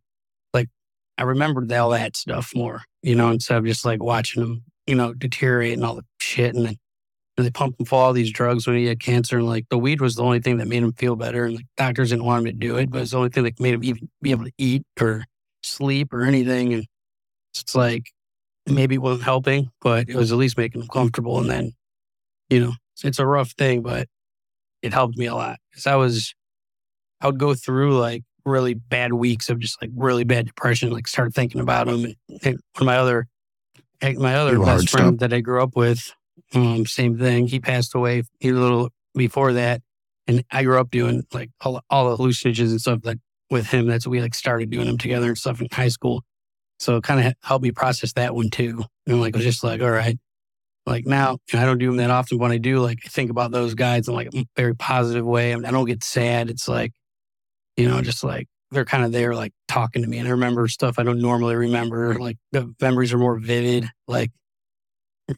I 1.19 1.23
remembered 1.23 1.69
all 1.73 1.89
that 1.89 2.15
stuff 2.15 2.53
more, 2.55 2.81
you 3.03 3.13
know, 3.13 3.29
instead 3.29 3.57
of 3.57 3.65
just 3.65 3.83
like 3.83 4.01
watching 4.01 4.41
him, 4.41 4.63
you 4.87 4.95
know, 4.95 5.13
deteriorate 5.13 5.73
and 5.73 5.83
all 5.83 5.95
the 5.95 6.05
shit. 6.21 6.55
And 6.55 6.65
then 6.65 6.77
they 7.35 7.51
pumped 7.51 7.77
him 7.77 7.85
full 7.85 7.99
all 7.99 8.13
these 8.13 8.31
drugs 8.31 8.65
when 8.65 8.77
he 8.77 8.85
had 8.85 9.01
cancer. 9.01 9.37
And 9.37 9.45
like 9.45 9.65
the 9.69 9.77
weed 9.77 9.99
was 9.99 10.15
the 10.15 10.23
only 10.23 10.39
thing 10.39 10.57
that 10.57 10.69
made 10.69 10.81
him 10.81 10.93
feel 10.93 11.17
better. 11.17 11.43
And 11.43 11.55
like 11.55 11.65
doctors 11.75 12.11
didn't 12.11 12.23
want 12.23 12.47
him 12.47 12.53
to 12.53 12.57
do 12.57 12.77
it, 12.77 12.89
but 12.89 13.01
it's 13.01 13.11
the 13.11 13.17
only 13.17 13.29
thing 13.29 13.43
that 13.43 13.59
made 13.59 13.73
him 13.73 13.83
even 13.83 14.09
be 14.21 14.31
able 14.31 14.45
to 14.45 14.53
eat 14.57 14.83
or 14.97 15.25
sleep 15.61 16.13
or 16.13 16.23
anything. 16.23 16.73
And 16.73 16.85
it's 17.53 17.75
like, 17.75 18.11
maybe 18.65 18.95
it 18.95 19.01
wasn't 19.01 19.23
helping, 19.23 19.71
but 19.81 20.07
it 20.07 20.15
was 20.15 20.31
at 20.31 20.37
least 20.37 20.57
making 20.57 20.81
him 20.81 20.87
comfortable. 20.87 21.39
And 21.39 21.49
then, 21.49 21.73
you 22.49 22.61
know, 22.61 22.73
it's 23.03 23.19
a 23.19 23.25
rough 23.25 23.51
thing, 23.51 23.81
but 23.81 24.07
it 24.81 24.93
helped 24.93 25.17
me 25.17 25.25
a 25.25 25.35
lot 25.35 25.59
because 25.69 25.85
I 25.85 25.95
was, 25.95 26.33
I 27.19 27.27
would 27.27 27.39
go 27.39 27.55
through 27.55 27.99
like 27.99 28.23
really 28.49 28.73
bad 28.73 29.13
weeks 29.13 29.49
of 29.49 29.59
just 29.59 29.81
like 29.81 29.91
really 29.95 30.23
bad 30.23 30.47
depression, 30.47 30.91
like 30.91 31.07
start 31.07 31.33
thinking 31.33 31.61
about 31.61 31.87
them. 31.87 32.05
And, 32.05 32.15
one 32.43 32.57
of 32.79 32.85
my 32.85 32.97
other, 32.97 33.27
my 34.01 34.35
other 34.35 34.57
hard 34.57 34.81
best 34.81 34.89
friend 34.89 35.19
stuff. 35.19 35.29
that 35.29 35.33
I 35.33 35.41
grew 35.41 35.61
up 35.61 35.75
with, 35.75 36.13
um, 36.53 36.85
same 36.85 37.17
thing. 37.17 37.47
He 37.47 37.59
passed 37.59 37.95
away 37.95 38.23
a 38.41 38.51
little 38.51 38.89
before 39.15 39.53
that. 39.53 39.81
And 40.27 40.43
I 40.51 40.63
grew 40.63 40.79
up 40.79 40.91
doing 40.91 41.23
like 41.33 41.49
all, 41.61 41.81
all 41.89 42.09
the 42.09 42.23
hallucinogens 42.23 42.69
and 42.69 42.81
stuff 42.81 42.99
like 43.03 43.17
with 43.49 43.67
him. 43.67 43.87
That's 43.87 44.05
we 44.05 44.21
like 44.21 44.35
started 44.35 44.69
doing 44.69 44.85
them 44.85 44.97
together 44.97 45.27
and 45.27 45.37
stuff 45.37 45.59
in 45.59 45.67
high 45.71 45.87
school. 45.87 46.23
So 46.79 46.97
it 46.97 47.03
kind 47.03 47.25
of 47.25 47.33
helped 47.43 47.63
me 47.63 47.71
process 47.71 48.13
that 48.13 48.35
one 48.35 48.49
too. 48.49 48.83
And 49.07 49.19
like, 49.19 49.35
I 49.35 49.37
was 49.37 49.45
just 49.45 49.63
like, 49.63 49.81
all 49.81 49.89
right, 49.89 50.17
like 50.85 51.05
now 51.05 51.37
I 51.53 51.65
don't 51.65 51.77
do 51.77 51.87
them 51.87 51.97
that 51.97 52.09
often. 52.09 52.37
But 52.37 52.43
when 52.43 52.51
I 52.51 52.57
do, 52.57 52.79
like, 52.79 52.99
I 53.05 53.09
think 53.09 53.31
about 53.31 53.51
those 53.51 53.73
guys 53.73 54.07
in 54.07 54.13
like 54.13 54.29
a 54.33 54.45
very 54.55 54.75
positive 54.75 55.25
way. 55.25 55.51
I, 55.51 55.55
mean, 55.55 55.65
I 55.65 55.71
don't 55.71 55.85
get 55.85 56.03
sad. 56.03 56.49
It's 56.49 56.67
like, 56.67 56.93
you 57.79 57.87
know, 57.87 58.01
just 58.01 58.23
like 58.23 58.47
they're 58.71 58.85
kind 58.85 59.03
of 59.03 59.11
there, 59.11 59.33
like 59.33 59.51
talking 59.67 60.01
to 60.03 60.07
me. 60.07 60.19
And 60.19 60.27
I 60.27 60.31
remember 60.31 60.67
stuff 60.67 60.99
I 60.99 61.03
don't 61.03 61.21
normally 61.21 61.55
remember. 61.55 62.15
Like 62.19 62.37
the 62.51 62.73
memories 62.81 63.11
are 63.13 63.17
more 63.17 63.39
vivid. 63.39 63.89
Like, 64.07 64.31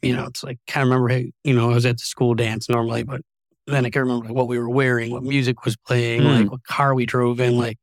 you 0.02 0.16
know, 0.16 0.26
it's 0.26 0.44
like 0.44 0.58
kind 0.68 0.84
of 0.84 0.90
remember, 0.90 1.10
hey, 1.10 1.32
you 1.44 1.54
know, 1.54 1.72
I 1.72 1.74
was 1.76 1.86
at 1.86 1.98
the 1.98 2.04
school 2.04 2.34
dance 2.34 2.68
normally, 2.70 3.04
but 3.04 3.22
then 3.68 3.86
I 3.86 3.90
can 3.90 4.02
remember 4.02 4.26
like, 4.26 4.34
what 4.36 4.48
we 4.48 4.58
were 4.60 4.70
wearing, 4.70 5.12
what 5.12 5.24
music 5.24 5.64
was 5.66 5.78
playing, 5.78 6.22
Mm. 6.22 6.42
like 6.42 6.52
what 6.52 6.64
car 6.66 6.94
we 6.96 7.06
drove 7.06 7.40
in. 7.40 7.58
Like 7.58 7.78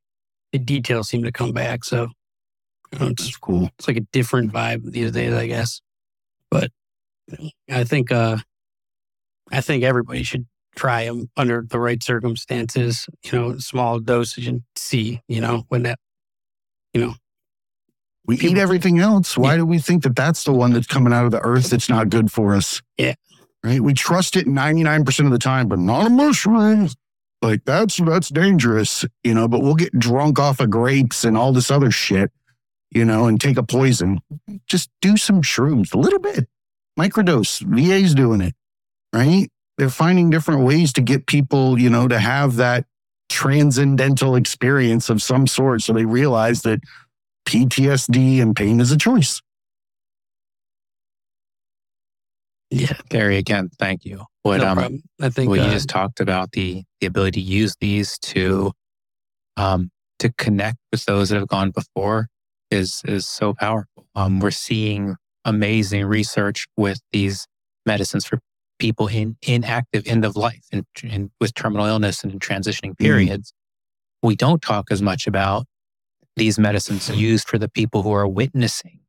the 0.53 0.59
details 0.59 1.09
seem 1.09 1.23
to 1.23 1.33
come 1.33 1.53
back. 1.53 1.85
So 1.85 2.09
you 2.93 2.99
know, 2.99 3.07
it's 3.09 3.25
That's 3.25 3.37
cool. 3.37 3.71
it's 3.79 3.87
like 3.89 3.97
a 3.99 4.07
different 4.13 4.53
vibe 4.53 4.91
these 4.91 5.13
days, 5.13 5.33
I 5.35 5.47
guess. 5.47 5.81
But 6.51 6.71
I 7.71 7.85
think 7.85 8.11
uh 8.11 8.39
I 9.53 9.61
think 9.61 9.85
everybody 9.85 10.23
should 10.25 10.47
try 10.79 11.05
them 11.07 11.31
under 11.37 11.65
the 11.69 11.81
right 11.81 12.03
circumstances. 12.03 13.07
You 13.25 13.33
know, 13.33 13.59
small 13.59 13.99
dosage 13.99 14.47
and 14.47 14.63
see. 14.77 15.21
You 15.29 15.41
know, 15.41 15.65
when 15.69 15.83
that 15.83 15.99
you 16.95 17.01
know. 17.01 17.15
We 18.27 18.37
eat 18.37 18.59
everything 18.59 18.99
else. 18.99 19.39
Why 19.39 19.57
do 19.57 19.65
we 19.65 19.79
think 19.79 20.03
that 20.03 20.15
that's 20.15 20.45
the 20.45 20.53
one 20.53 20.75
that's 20.75 20.87
coming 20.87 21.15
out 21.15 21.25
of 21.25 21.31
the 21.31 21.41
earth 21.41 21.71
that's 21.71 21.89
not 21.89 22.11
good 22.11 22.31
for 22.31 22.55
us? 22.55 22.83
Yeah. 22.99 23.15
Right. 23.65 23.81
We 23.81 23.95
trust 23.95 24.37
it 24.37 24.47
99% 24.47 25.25
of 25.25 25.31
the 25.31 25.39
time, 25.39 25.67
but 25.67 25.79
not 25.79 26.07
a 26.07 26.11
mushroom. 26.11 26.91
Like 27.41 27.65
that's 27.65 27.97
that's 27.97 28.29
dangerous, 28.29 29.05
you 29.23 29.33
know, 29.33 29.49
but 29.49 29.63
we'll 29.63 29.77
get 29.77 29.99
drunk 29.99 30.39
off 30.39 30.61
of 30.61 30.71
grapes 30.71 31.25
and 31.25 31.39
all 31.39 31.53
this 31.53 31.71
other 31.71 31.91
shit, 31.91 32.31
you 32.91 33.05
know, 33.05 33.27
and 33.27 33.41
take 33.41 33.57
a 33.57 33.63
poison. 33.63 34.21
Just 34.67 34.91
do 35.01 35.17
some 35.17 35.41
shrooms 35.41 35.95
a 35.95 35.99
little 35.99 36.19
bit. 36.19 36.49
Microdose. 36.99 37.63
VA's 37.63 38.15
doing 38.15 38.41
it. 38.41 38.55
Right? 39.13 39.49
They're 39.79 39.89
finding 39.89 40.29
different 40.29 40.65
ways 40.65 40.93
to 40.95 41.01
get 41.01 41.27
people, 41.27 41.79
you 41.79 41.89
know, 41.89 42.09
to 42.09 42.19
have 42.19 42.57
that 42.57 42.85
transcendental 43.29 44.35
experience 44.35 45.09
of 45.09 45.23
some 45.23 45.47
sort 45.47 45.83
so 45.83 45.93
they 45.93 46.05
realize 46.05 46.63
that 46.63 46.81
PTSD 47.47 48.43
and 48.43 48.55
pain 48.55 48.81
is 48.81 48.91
a 48.91 48.97
choice. 48.97 49.41
yeah, 52.71 52.99
Gary, 53.09 53.39
again, 53.39 53.71
thank 53.79 54.05
you. 54.05 54.25
What 54.43 54.59
no 54.59 54.69
um. 54.69 55.03
I 55.21 55.31
think 55.31 55.49
what 55.49 55.61
uh, 55.61 55.65
you 55.65 55.71
just 55.71 55.89
talked 55.89 56.21
about 56.21 56.53
the 56.53 56.85
the 57.01 57.07
ability 57.07 57.41
to 57.41 57.47
use 57.47 57.75
these 57.81 58.19
to 58.19 58.73
um 59.57 59.91
to 60.19 60.33
connect 60.37 60.79
with 60.93 61.05
those 61.07 61.31
that 61.31 61.37
have 61.37 61.49
gone 61.49 61.71
before 61.71 62.29
is 62.71 63.03
is 63.07 63.27
so 63.27 63.55
powerful. 63.55 64.07
Um, 64.15 64.41
we're 64.41 64.51
seeing 64.51 65.17
amazing 65.45 66.05
research 66.05 66.67
with 66.77 67.01
these 67.13 67.47
medicines 67.87 68.27
for 68.27 68.39
people 68.79 69.09
in 69.09 69.37
in 69.43 69.65
active 69.65 70.07
end 70.07 70.25
of 70.25 70.37
life 70.37 70.65
and, 70.73 70.87
and 71.03 71.31
with 71.41 71.55
terminal 71.55 71.87
illness 71.87 72.23
and 72.23 72.33
in 72.33 72.39
transitioning 72.39 72.97
periods. 72.97 73.53
We 74.23 74.37
don't 74.37 74.63
talk 74.63 74.91
as 74.91 75.01
much 75.01 75.27
about 75.27 75.67
these 76.37 76.59
medicines 76.59 77.09
used 77.11 77.49
for 77.49 77.59
the 77.59 77.69
people 77.69 78.03
who 78.03 78.13
are 78.13 78.27
witnessing 78.29 79.01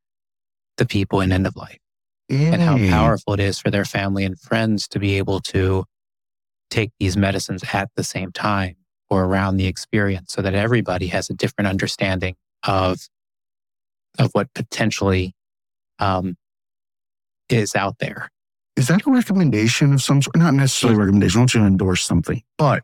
the 0.77 0.85
people 0.85 1.21
in 1.21 1.31
end 1.31 1.47
of 1.47 1.55
life 1.55 1.79
and 2.53 2.61
how 2.61 2.77
Mm. 2.77 2.89
powerful 2.89 3.33
it 3.33 3.39
is 3.39 3.59
for 3.59 3.69
their 3.71 3.85
family 3.85 4.23
and 4.23 4.39
friends 4.39 4.87
to 4.89 4.99
be 4.99 5.15
able 5.17 5.39
to 5.41 5.85
take 6.69 6.91
these 6.99 7.17
medicines 7.17 7.63
at 7.73 7.89
the 7.95 8.03
same 8.03 8.31
time 8.31 8.75
or 9.09 9.25
around 9.25 9.57
the 9.57 9.65
experience 9.65 10.31
so 10.33 10.41
that 10.41 10.53
everybody 10.53 11.07
has 11.07 11.29
a 11.29 11.33
different 11.33 11.67
understanding 11.67 12.35
of 12.63 13.07
of 14.17 14.29
what 14.33 14.53
potentially 14.53 15.33
um, 15.99 16.35
is 17.49 17.75
out 17.75 17.99
there. 17.99 18.29
Is 18.79 18.87
that 18.87 19.05
a 19.05 19.11
recommendation 19.11 19.91
of 19.91 20.01
some 20.01 20.21
sort? 20.21 20.37
Not 20.37 20.53
necessarily 20.53 20.95
a 20.95 20.99
recommendation. 20.99 21.39
I 21.39 21.41
want 21.41 21.53
you 21.53 21.59
to 21.59 21.67
endorse 21.67 22.05
something. 22.05 22.41
But 22.57 22.83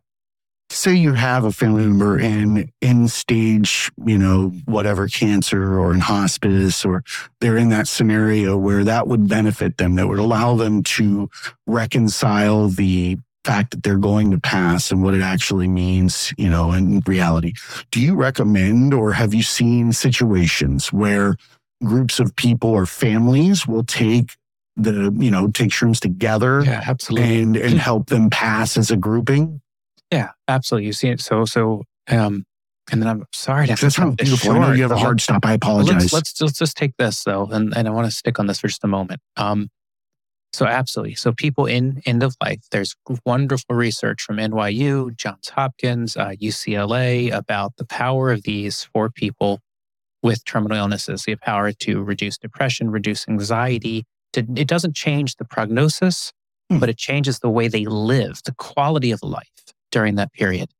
say 0.69 0.93
you 0.93 1.13
have 1.13 1.45
a 1.45 1.53
family 1.53 1.85
member 1.85 2.19
in 2.19 2.69
in 2.81 3.07
stage, 3.07 3.89
you 4.05 4.17
know, 4.17 4.49
whatever 4.65 5.07
cancer 5.07 5.79
or 5.79 5.93
in 5.93 6.01
hospice, 6.01 6.83
or 6.83 7.01
they're 7.39 7.55
in 7.55 7.69
that 7.69 7.87
scenario 7.87 8.57
where 8.57 8.83
that 8.83 9.07
would 9.07 9.29
benefit 9.29 9.77
them, 9.77 9.95
that 9.95 10.09
would 10.09 10.19
allow 10.19 10.55
them 10.55 10.83
to 10.83 11.29
reconcile 11.65 12.67
the 12.67 13.17
fact 13.45 13.71
that 13.71 13.83
they're 13.83 13.97
going 13.97 14.31
to 14.31 14.39
pass 14.39 14.91
and 14.91 15.01
what 15.01 15.13
it 15.13 15.21
actually 15.21 15.69
means, 15.69 16.33
you 16.37 16.49
know, 16.49 16.73
in 16.73 17.01
reality. 17.05 17.53
Do 17.91 18.01
you 18.01 18.15
recommend 18.15 18.93
or 18.93 19.13
have 19.13 19.33
you 19.33 19.43
seen 19.43 19.93
situations 19.93 20.91
where 20.91 21.37
groups 21.85 22.19
of 22.19 22.35
people 22.35 22.71
or 22.71 22.85
families 22.85 23.65
will 23.65 23.83
take 23.83 24.35
the, 24.78 25.15
you 25.17 25.32
know, 25.32 25.47
take 25.49 25.69
shrooms 25.69 25.99
together 25.99 26.63
Yeah, 26.63 26.84
absolutely. 26.86 27.41
and 27.41 27.55
and 27.55 27.80
help 27.80 28.07
them 28.07 28.30
pass 28.30 28.78
as 28.78 28.91
a 28.91 28.97
grouping? 28.97 29.61
Yeah, 30.11 30.32
absolutely. 30.47 30.88
You 30.88 30.93
see 30.93 31.09
it. 31.09 31.21
So 31.21 31.45
so 31.45 31.84
um, 32.07 32.45
and 32.91 33.01
then 33.01 33.09
I'm 33.09 33.26
sorry 33.34 33.65
to 33.65 33.71
have 33.71 33.80
to 33.80 33.86
That 33.86 33.91
sounds 33.91 34.15
this 34.17 34.30
beautiful. 34.30 34.51
I 34.51 34.59
know 34.59 34.71
you 34.73 34.84
have 34.84 34.91
a 34.91 34.97
hard 34.97 35.19
stop. 35.21 35.45
I 35.45 35.53
apologize. 35.53 36.13
Let's, 36.13 36.13
let's 36.13 36.41
let's 36.41 36.59
just 36.59 36.78
take 36.78 36.95
this 36.97 37.23
though, 37.23 37.45
and, 37.47 37.76
and 37.76 37.88
I 37.88 37.91
want 37.91 38.05
to 38.05 38.11
stick 38.11 38.38
on 38.39 38.47
this 38.47 38.59
for 38.59 38.67
just 38.67 38.84
a 38.84 38.88
moment. 38.88 39.21
Um, 39.38 39.69
so 40.53 40.65
absolutely. 40.65 41.15
So 41.15 41.34
people 41.34 41.65
in 41.65 42.01
end 42.05 42.23
of 42.23 42.36
life, 42.41 42.61
there's 42.71 42.95
wonderful 43.26 43.76
research 43.76 44.21
from 44.21 44.38
NYU, 44.38 45.13
Johns 45.17 45.49
Hopkins, 45.49 46.15
uh, 46.15 46.30
UCLA 46.41 47.30
about 47.34 47.73
the 47.78 47.86
power 47.86 48.32
of 48.32 48.43
these 48.43 48.86
for 48.93 49.09
people 49.09 49.59
with 50.23 50.45
terminal 50.45 50.78
illnesses. 50.78 51.23
The 51.23 51.36
power 51.36 51.73
to 51.73 52.01
reduce 52.03 52.38
depression, 52.38 52.89
reduce 52.89 53.28
anxiety. 53.28 54.05
To, 54.34 54.45
it 54.55 54.67
doesn't 54.67 54.95
change 54.95 55.36
the 55.36 55.45
prognosis, 55.45 56.34
Hmm. 56.71 56.80
but 56.80 56.89
it 56.89 56.97
changes 56.97 57.39
the 57.39 57.49
way 57.49 57.67
they 57.67 57.86
live, 57.86 58.41
the 58.43 58.53
quality 58.55 59.11
of 59.11 59.21
life 59.21 59.45
during 59.91 60.15
that 60.15 60.34
period. 60.34 60.71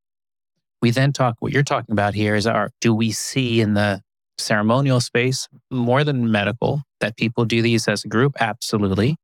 We 0.82 0.90
then 0.92 1.14
talk. 1.14 1.36
What 1.40 1.52
you're 1.52 1.64
talking 1.64 1.94
about 1.94 2.16
here 2.16 2.36
is 2.36 2.48
our. 2.48 2.72
Do 2.82 2.94
we 2.94 3.12
see 3.12 3.62
in 3.62 3.76
the 3.76 4.02
ceremonial 4.38 5.00
space 5.00 5.48
more 5.72 6.04
than 6.04 6.32
medical 6.32 6.82
that 7.02 7.18
people 7.18 7.46
do 7.46 7.62
these 7.62 7.88
as 7.88 8.04
a 8.04 8.08
group? 8.08 8.34
Absolutely. 8.40 9.16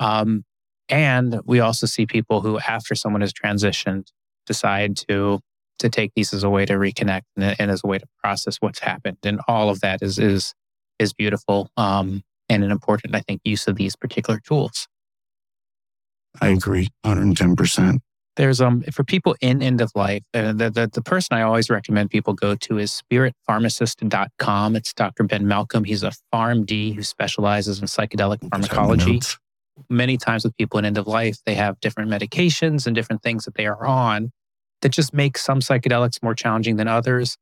Um, 0.00 0.44
and 0.88 1.40
we 1.44 1.60
also 1.60 1.86
see 1.86 2.04
people 2.04 2.40
who, 2.40 2.58
after 2.58 2.94
someone 2.94 3.20
has 3.20 3.32
transitioned, 3.32 4.08
decide 4.46 4.96
to 5.08 5.40
to 5.78 5.88
take 5.88 6.12
these 6.14 6.32
as 6.34 6.44
a 6.44 6.50
way 6.50 6.66
to 6.66 6.74
reconnect 6.74 7.22
and, 7.36 7.56
and 7.58 7.70
as 7.70 7.82
a 7.84 7.86
way 7.86 7.98
to 7.98 8.06
process 8.22 8.56
what's 8.58 8.80
happened. 8.80 9.18
And 9.22 9.40
all 9.46 9.70
of 9.70 9.80
that 9.80 10.02
is 10.02 10.18
is 10.18 10.52
is 10.98 11.12
beautiful 11.12 11.70
um, 11.76 12.22
and 12.52 12.62
an 12.62 12.70
important, 12.70 13.14
I 13.14 13.20
think, 13.20 13.40
use 13.44 13.66
of 13.66 13.76
these 13.76 13.96
particular 13.96 14.38
tools. 14.38 14.86
I 16.40 16.48
agree, 16.48 16.88
110%. 17.04 17.98
There's 18.36 18.62
um 18.62 18.80
for 18.92 19.04
people 19.04 19.36
in 19.42 19.62
end 19.62 19.82
of 19.82 19.92
life, 19.94 20.22
uh, 20.32 20.54
the, 20.54 20.70
the 20.70 20.88
the 20.90 21.02
person 21.02 21.36
I 21.36 21.42
always 21.42 21.68
recommend 21.68 22.08
people 22.08 22.32
go 22.32 22.54
to 22.54 22.78
is 22.78 23.02
spiritpharmacist.com. 23.02 24.74
It's 24.76 24.94
Dr. 24.94 25.24
Ben 25.24 25.46
Malcolm. 25.46 25.84
He's 25.84 26.02
a 26.02 26.12
PharmD 26.32 26.94
who 26.94 27.02
specializes 27.02 27.80
in 27.80 27.84
psychedelic 27.84 28.38
pharmacology. 28.50 29.20
Many 29.90 30.16
times 30.16 30.44
with 30.44 30.56
people 30.56 30.78
in 30.78 30.86
end 30.86 30.96
of 30.96 31.06
life, 31.06 31.36
they 31.44 31.54
have 31.54 31.78
different 31.80 32.10
medications 32.10 32.86
and 32.86 32.94
different 32.94 33.22
things 33.22 33.44
that 33.44 33.54
they 33.54 33.66
are 33.66 33.84
on 33.84 34.32
that 34.80 34.90
just 34.90 35.12
make 35.12 35.36
some 35.36 35.60
psychedelics 35.60 36.22
more 36.22 36.34
challenging 36.34 36.76
than 36.76 36.88
others. 36.88 37.36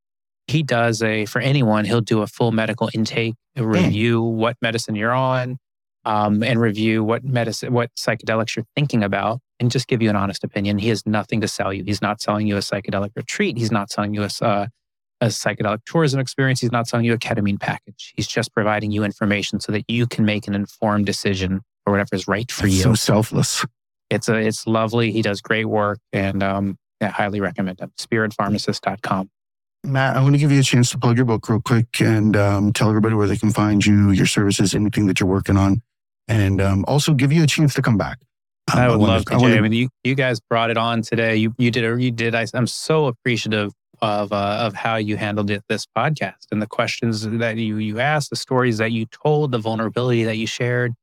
He 0.51 0.63
does 0.63 1.03
a 1.03 1.27
for 1.27 1.41
anyone, 1.41 1.85
he'll 1.85 2.01
do 2.01 2.23
a 2.23 2.27
full 2.27 2.51
medical 2.51 2.91
intake, 2.93 3.37
a 3.57 3.65
review 3.65 4.21
what 4.21 4.57
medicine 4.61 4.97
you're 4.97 5.13
on, 5.13 5.59
um, 6.05 6.43
and 6.43 6.61
review 6.61 7.05
what 7.05 7.25
medicine, 7.25 7.73
what 7.73 7.91
psychedelics 7.95 8.57
you're 8.57 8.67
thinking 8.75 9.05
about, 9.05 9.41
and 9.61 9.71
just 9.71 9.87
give 9.87 10.03
you 10.03 10.11
an 10.11 10.17
honest 10.17 10.43
opinion. 10.43 10.79
He 10.79 10.89
has 10.89 11.07
nothing 11.07 11.41
to 11.43 11.49
sell 11.49 11.73
you. 11.73 11.85
He's 11.85 12.03
not 12.03 12.21
selling 12.21 12.47
you 12.47 12.57
a 12.57 12.61
psychedelic 12.61 13.11
retreat. 13.15 13.59
He's 13.59 13.71
not 13.71 13.91
selling 13.91 14.13
you 14.13 14.23
a, 14.23 14.45
uh, 14.45 14.67
a 15.21 15.27
psychedelic 15.27 15.85
tourism 15.87 16.19
experience. 16.19 16.61
He's 16.61 16.73
not 16.73 16.89
selling 16.89 17.07
you 17.07 17.13
a 17.13 17.19
ketamine 17.19 17.61
package. 17.61 18.13
He's 18.17 18.27
just 18.27 18.53
providing 18.53 18.91
you 18.91 19.05
information 19.05 19.61
so 19.61 19.71
that 19.71 19.85
you 19.89 20.07
can 20.07 20.25
make 20.25 20.49
an 20.49 20.55
informed 20.55 21.07
decision 21.07 21.61
or 21.87 21.93
whatever 21.93 22.15
is 22.15 22.27
right 22.27 22.51
for 22.51 22.63
That's 22.63 22.75
you. 22.75 22.83
so 22.83 22.95
selfless. 22.95 23.65
It's 24.09 24.29
a, 24.29 24.35
it's 24.35 24.67
lovely. 24.67 25.13
He 25.13 25.23
does 25.23 25.41
great 25.41 25.67
work, 25.67 26.01
and 26.13 26.43
um, 26.43 26.77
I 27.01 27.07
highly 27.07 27.41
recommend 27.41 27.79
him. 27.79 27.93
SpiritPharmacist.com. 27.99 29.31
Matt, 29.85 30.17
I 30.17 30.23
want 30.23 30.35
to 30.35 30.39
give 30.39 30.53
you 30.53 30.61
a 30.61 30.65
chance 30.65 30.91
to 30.91 30.99
plug 30.99 31.17
your 31.17 31.25
book 31.25 31.49
real 31.49 31.61
quick 31.61 32.01
and 32.01 32.37
um, 32.37 32.73
tell 32.73 32.89
everybody 32.89 33.15
where 33.15 33.27
they 33.27 33.37
can 33.37 33.51
find 33.51 33.85
you, 33.85 34.11
your 34.11 34.27
services, 34.27 34.75
anything 34.75 35.07
that 35.07 35.19
you're 35.21 35.29
working 35.29 35.57
on, 35.57 35.83
and 36.29 36.61
um, 36.61 36.85
also 36.87 37.15
give 37.15 37.33
you 37.33 37.43
a 37.43 37.47
chance 37.47 37.75
to 37.75 37.83
come 37.83 37.97
back. 37.97 38.19
Um, 38.73 38.79
I 38.79 38.89
would 38.89 38.99
wanna- 39.01 39.13
love 39.15 39.25
to. 39.27 39.35
I 39.35 39.37
wanna- 39.39 39.57
I 39.57 39.61
mean, 39.61 39.73
you, 39.73 39.89
you 40.05 40.15
guys 40.15 40.39
brought 40.39 40.71
it 40.71 40.77
on 40.77 41.03
today. 41.03 41.37
You 41.37 41.55
you 41.59 41.71
did 41.71 41.85
a, 41.85 42.01
you 42.01 42.11
did. 42.11 42.35
I, 42.35 42.47
I'm 42.53 42.67
so 42.67 43.07
appreciative 43.07 43.73
of 44.03 44.33
uh, 44.33 44.59
of 44.61 44.75
how 44.75 44.97
you 44.97 45.17
handled 45.17 45.51
it 45.51 45.65
this 45.69 45.87
podcast 45.97 46.47
and 46.53 46.61
the 46.61 46.67
questions 46.67 47.23
that 47.29 47.57
you 47.57 47.79
you 47.79 48.01
asked, 48.01 48.31
the 48.31 48.37
stories 48.37 48.79
that 48.79 48.93
you 48.93 49.07
told, 49.07 49.51
the 49.51 49.59
vulnerability 49.59 50.25
that 50.25 50.37
you 50.37 50.47
shared. 50.47 50.93
It 50.93 50.97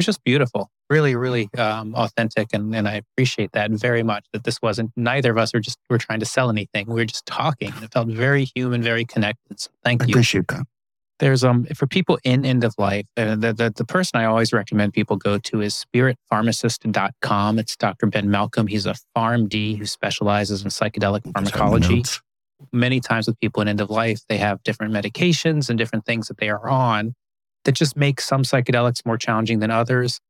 was 0.00 0.06
just 0.06 0.22
beautiful, 0.24 0.70
really, 0.90 1.14
really 1.16 1.48
um, 1.58 1.94
authentic, 1.94 2.48
and 2.52 2.74
and 2.74 2.88
I 2.88 2.94
appreciate 2.94 3.52
that 3.52 3.70
very 3.70 4.02
much. 4.02 4.26
That 4.32 4.44
this 4.44 4.60
wasn't 4.62 4.90
neither 4.96 5.30
of 5.30 5.38
us 5.38 5.52
were 5.52 5.60
just 5.60 5.78
were 5.90 5.98
trying 5.98 6.20
to 6.20 6.26
sell 6.26 6.50
anything. 6.50 6.86
We 6.86 6.94
were 6.94 7.04
just 7.04 7.26
talking. 7.26 7.72
and 7.74 7.84
It 7.84 7.92
felt 7.92 8.08
very 8.08 8.44
human, 8.54 8.82
very 8.82 9.04
connected. 9.04 9.60
So 9.60 9.70
thank 9.84 10.02
I 10.02 10.06
you 10.06 10.12
appreciate 10.12 10.48
that. 10.48 10.66
there's 11.18 11.42
um 11.44 11.64
for 11.74 11.86
people 11.86 12.18
in 12.24 12.44
end 12.44 12.62
of 12.64 12.74
life 12.78 13.06
uh, 13.16 13.34
the, 13.36 13.52
the 13.52 13.72
the 13.74 13.84
person 13.86 14.20
i 14.20 14.24
always 14.26 14.52
recommend 14.52 14.92
people 14.92 15.16
go 15.16 15.38
to 15.38 15.62
is 15.62 15.84
spiritpharmacist.com 15.94 17.58
it's 17.58 17.76
dr 17.76 18.06
ben 18.08 18.30
malcolm 18.30 18.66
he's 18.66 18.86
a 18.86 18.94
pharmd 19.16 19.78
who 19.78 19.86
specializes 19.86 20.62
in 20.62 20.68
psychedelic 20.68 21.22
pharmacology 21.32 22.02
many 22.72 23.00
times 23.00 23.26
with 23.26 23.38
people 23.40 23.62
in 23.62 23.68
end 23.68 23.80
of 23.80 23.88
life 23.90 24.20
they 24.28 24.36
have 24.38 24.62
different 24.62 24.92
medications 24.92 25.68
and 25.68 25.78
different 25.78 26.04
things 26.04 26.28
that 26.28 26.36
they 26.38 26.48
are 26.48 26.68
on 26.68 27.14
that 27.64 27.72
just 27.72 27.96
make 27.96 28.20
some 28.20 28.42
psychedelics 28.42 29.04
more 29.06 29.16
challenging 29.18 29.58
than 29.58 29.70
others 29.70 30.20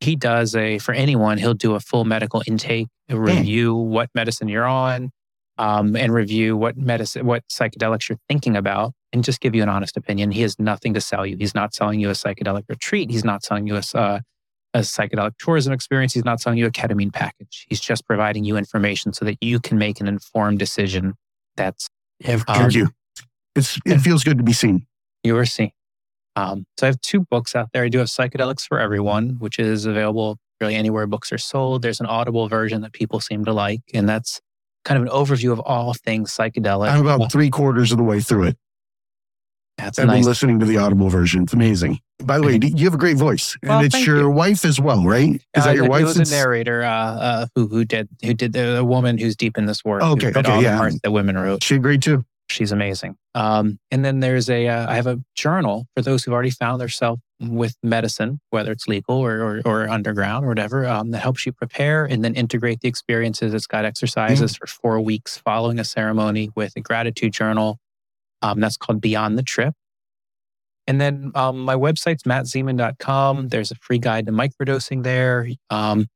he 0.00 0.16
does 0.16 0.54
a 0.54 0.78
for 0.78 0.92
anyone 0.92 1.38
he'll 1.38 1.54
do 1.54 1.74
a 1.74 1.80
full 1.80 2.04
medical 2.04 2.42
intake 2.46 2.88
a 3.08 3.18
review 3.18 3.74
what 3.74 4.10
medicine 4.14 4.48
you're 4.48 4.64
on 4.64 5.10
um, 5.56 5.94
and 5.94 6.12
review 6.12 6.56
what 6.56 6.76
medicine 6.76 7.24
what 7.26 7.42
psychedelics 7.48 8.08
you're 8.08 8.18
thinking 8.28 8.56
about 8.56 8.92
and 9.12 9.22
just 9.22 9.40
give 9.40 9.54
you 9.54 9.62
an 9.62 9.68
honest 9.68 9.96
opinion 9.96 10.30
he 10.30 10.42
has 10.42 10.58
nothing 10.58 10.94
to 10.94 11.00
sell 11.00 11.24
you 11.24 11.36
he's 11.36 11.54
not 11.54 11.74
selling 11.74 12.00
you 12.00 12.08
a 12.08 12.12
psychedelic 12.12 12.64
retreat 12.68 13.10
he's 13.10 13.24
not 13.24 13.44
selling 13.44 13.66
you 13.66 13.76
a, 13.76 13.82
uh, 13.94 14.20
a 14.74 14.80
psychedelic 14.80 15.32
tourism 15.38 15.72
experience 15.72 16.12
he's 16.12 16.24
not 16.24 16.40
selling 16.40 16.58
you 16.58 16.66
a 16.66 16.70
ketamine 16.70 17.12
package 17.12 17.66
he's 17.68 17.80
just 17.80 18.06
providing 18.06 18.44
you 18.44 18.56
information 18.56 19.12
so 19.12 19.24
that 19.24 19.38
you 19.40 19.60
can 19.60 19.78
make 19.78 20.00
an 20.00 20.08
informed 20.08 20.58
decision 20.58 21.14
that's 21.56 21.88
Yeah, 22.20 22.34
Um. 22.34 22.42
Thank 22.46 22.74
you. 22.74 22.88
It's 23.54 23.78
it 23.86 23.98
feels 23.98 24.24
good 24.24 24.38
to 24.38 24.44
be 24.44 24.52
seen. 24.52 24.86
your 25.22 25.44
scene. 25.46 25.70
Um, 26.36 26.66
so 26.78 26.86
I 26.86 26.90
have 26.90 27.00
two 27.00 27.20
books 27.20 27.54
out 27.54 27.68
there. 27.72 27.84
I 27.84 27.88
do 27.88 27.98
have 27.98 28.08
Psychedelics 28.08 28.62
for 28.66 28.80
Everyone, 28.80 29.36
which 29.38 29.58
is 29.58 29.86
available 29.86 30.38
really 30.60 30.74
anywhere 30.74 31.06
books 31.06 31.32
are 31.32 31.38
sold. 31.38 31.82
There's 31.82 32.00
an 32.00 32.06
Audible 32.06 32.48
version 32.48 32.80
that 32.82 32.92
people 32.92 33.20
seem 33.20 33.44
to 33.44 33.52
like, 33.52 33.80
and 33.92 34.08
that's 34.08 34.40
kind 34.84 34.98
of 34.98 35.04
an 35.04 35.12
overview 35.12 35.52
of 35.52 35.60
all 35.60 35.94
things 35.94 36.30
psychedelic. 36.36 36.90
I'm 36.90 37.06
about 37.06 37.30
three 37.32 37.50
quarters 37.50 37.90
of 37.92 37.98
the 37.98 38.04
way 38.04 38.20
through 38.20 38.44
it. 38.44 38.56
That's 39.78 39.98
I've 39.98 40.06
nice. 40.06 40.20
been 40.20 40.26
listening 40.26 40.60
to 40.60 40.66
the 40.66 40.76
Audible 40.76 41.08
version. 41.08 41.42
It's 41.44 41.52
amazing. 41.52 41.98
By 42.22 42.38
the 42.38 42.44
way, 42.46 42.60
you 42.62 42.84
have 42.84 42.94
a 42.94 42.98
great 42.98 43.16
voice, 43.16 43.56
and 43.62 43.70
Well, 43.70 43.80
it's 43.80 44.06
your 44.06 44.18
you. 44.20 44.30
wife 44.30 44.64
as 44.64 44.80
well, 44.80 45.02
right? 45.04 45.34
Is 45.34 45.40
Uh, 45.56 45.64
that 45.64 45.74
your 45.74 45.86
It 45.86 45.90
wife? 45.90 46.04
was 46.04 46.16
It's- 46.16 46.30
a 46.30 46.34
narrator 46.34 46.84
uh, 46.84 46.88
uh, 46.90 47.46
who 47.56 47.66
who 47.66 47.84
did 47.84 48.08
who 48.24 48.34
did 48.34 48.52
the 48.52 48.76
a 48.78 48.84
woman 48.84 49.18
who's 49.18 49.34
deep 49.34 49.58
in 49.58 49.66
this 49.66 49.84
work. 49.84 50.02
who 50.02 50.10
Okay, 50.12 50.28
okay, 50.28 50.42
all 50.52 50.62
yeah. 50.62 50.78
the 50.78 51.00
that 51.02 51.10
women 51.10 51.36
wrote. 51.36 51.64
She 51.64 51.74
agreed 51.74 52.02
too. 52.02 52.24
She's 52.48 52.72
amazing. 52.72 53.16
Um, 53.34 53.78
and 53.90 54.04
then 54.04 54.20
there's 54.20 54.50
a, 54.50 54.68
uh, 54.68 54.90
I 54.90 54.96
have 54.96 55.06
a 55.06 55.18
journal 55.34 55.86
for 55.96 56.02
those 56.02 56.24
who've 56.24 56.34
already 56.34 56.50
found 56.50 56.80
themselves 56.80 57.20
with 57.40 57.74
medicine, 57.82 58.40
whether 58.50 58.70
it's 58.70 58.86
legal 58.86 59.16
or, 59.16 59.42
or, 59.42 59.62
or 59.64 59.88
underground 59.88 60.44
or 60.44 60.48
whatever, 60.48 60.86
um, 60.86 61.10
that 61.10 61.18
helps 61.20 61.44
you 61.46 61.52
prepare 61.52 62.04
and 62.04 62.24
then 62.24 62.34
integrate 62.34 62.80
the 62.80 62.88
experiences. 62.88 63.54
It's 63.54 63.66
got 63.66 63.84
exercises 63.84 64.56
for 64.56 64.66
four 64.66 65.00
weeks 65.00 65.38
following 65.38 65.78
a 65.78 65.84
ceremony 65.84 66.50
with 66.54 66.74
a 66.76 66.80
gratitude 66.80 67.32
journal. 67.32 67.78
Um, 68.42 68.60
that's 68.60 68.76
called 68.76 69.00
Beyond 69.00 69.38
the 69.38 69.42
Trip. 69.42 69.74
And 70.86 71.00
then 71.00 71.32
um, 71.34 71.60
my 71.60 71.74
website's 71.74 72.24
mattzemon.com. 72.24 73.48
There's 73.48 73.70
a 73.70 73.76
free 73.76 73.98
guide 73.98 74.26
to 74.26 74.32
microdosing 74.32 75.02
there. 75.02 75.48
Um, 75.70 76.06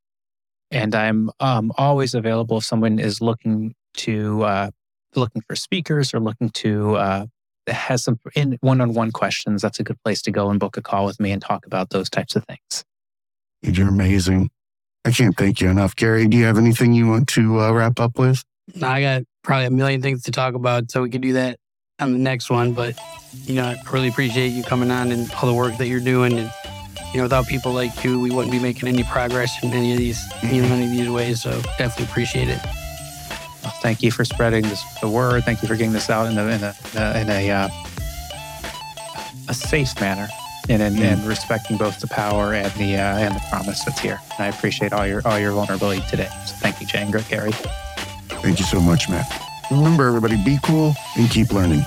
and 0.70 0.94
I'm 0.94 1.30
um, 1.40 1.72
always 1.78 2.14
available 2.14 2.58
if 2.58 2.64
someone 2.64 2.98
is 2.98 3.20
looking 3.22 3.74
to 3.98 4.42
uh, 4.42 4.70
looking 5.18 5.42
for 5.42 5.56
speakers 5.56 6.14
or 6.14 6.20
looking 6.20 6.50
to 6.50 6.96
uh, 6.96 7.26
has 7.66 8.04
some 8.04 8.18
in 8.34 8.58
one-on-one 8.60 9.12
questions. 9.12 9.62
That's 9.62 9.80
a 9.80 9.84
good 9.84 10.02
place 10.02 10.22
to 10.22 10.30
go 10.30 10.50
and 10.50 10.58
book 10.58 10.76
a 10.76 10.82
call 10.82 11.04
with 11.04 11.20
me 11.20 11.30
and 11.32 11.42
talk 11.42 11.66
about 11.66 11.90
those 11.90 12.08
types 12.10 12.36
of 12.36 12.44
things. 12.44 12.84
You're 13.62 13.88
amazing. 13.88 14.50
I 15.04 15.10
can't 15.10 15.36
thank 15.36 15.60
you 15.60 15.68
enough. 15.68 15.96
Gary, 15.96 16.26
do 16.28 16.36
you 16.36 16.44
have 16.44 16.58
anything 16.58 16.92
you 16.92 17.08
want 17.08 17.28
to 17.30 17.60
uh, 17.60 17.72
wrap 17.72 18.00
up 18.00 18.18
with? 18.18 18.44
I 18.82 19.00
got 19.00 19.22
probably 19.42 19.66
a 19.66 19.70
million 19.70 20.02
things 20.02 20.22
to 20.24 20.30
talk 20.30 20.54
about, 20.54 20.90
so 20.90 21.02
we 21.02 21.10
could 21.10 21.22
do 21.22 21.32
that 21.34 21.58
on 22.00 22.12
the 22.12 22.18
next 22.18 22.50
one. 22.50 22.72
But 22.72 22.98
you 23.44 23.54
know, 23.54 23.64
I 23.64 23.76
really 23.92 24.08
appreciate 24.08 24.48
you 24.48 24.62
coming 24.62 24.90
on 24.90 25.10
and 25.12 25.30
all 25.32 25.48
the 25.48 25.54
work 25.54 25.76
that 25.78 25.86
you're 25.86 26.00
doing. 26.00 26.38
And 26.38 26.52
you 27.12 27.18
know, 27.18 27.22
without 27.24 27.46
people 27.46 27.72
like 27.72 28.04
you, 28.04 28.20
we 28.20 28.30
wouldn't 28.30 28.52
be 28.52 28.58
making 28.58 28.88
any 28.88 29.02
progress 29.04 29.62
in 29.62 29.72
any 29.72 29.92
of 29.92 29.98
these, 29.98 30.22
in 30.42 30.64
any 30.64 30.84
of 30.84 30.90
these 30.90 31.08
ways. 31.08 31.42
So 31.42 31.50
definitely 31.78 32.04
appreciate 32.04 32.48
it. 32.48 32.60
Thank 33.82 34.02
you 34.02 34.10
for 34.10 34.24
spreading 34.24 34.62
this, 34.62 34.82
the 35.00 35.08
word. 35.08 35.44
Thank 35.44 35.62
you 35.62 35.68
for 35.68 35.76
getting 35.76 35.92
this 35.92 36.10
out 36.10 36.30
in 36.30 36.38
a 36.38 36.46
in 36.46 36.62
a 36.62 37.20
in 37.20 37.30
a 37.30 37.50
uh, 37.50 37.68
a 39.48 39.54
safe 39.54 39.98
manner 40.00 40.28
and 40.68 40.82
and, 40.82 40.98
and 40.98 41.24
respecting 41.26 41.76
both 41.76 42.00
the 42.00 42.06
power 42.06 42.54
and 42.54 42.72
the 42.74 42.96
uh, 42.96 43.18
and 43.18 43.34
the 43.34 43.42
promise 43.50 43.84
that's 43.84 44.00
here. 44.00 44.20
And 44.38 44.46
I 44.46 44.48
appreciate 44.48 44.92
all 44.92 45.06
your 45.06 45.22
all 45.26 45.38
your 45.38 45.52
vulnerability 45.52 46.02
today. 46.08 46.28
So 46.46 46.54
thank 46.56 46.80
you, 46.80 46.86
Jane, 46.86 47.10
Gary. 47.10 47.52
Thank 47.52 48.58
you 48.58 48.64
so 48.64 48.80
much, 48.80 49.08
Matt. 49.08 49.26
Remember, 49.70 50.08
everybody, 50.08 50.42
be 50.44 50.58
cool 50.62 50.94
and 51.16 51.30
keep 51.30 51.52
learning. 51.52 51.82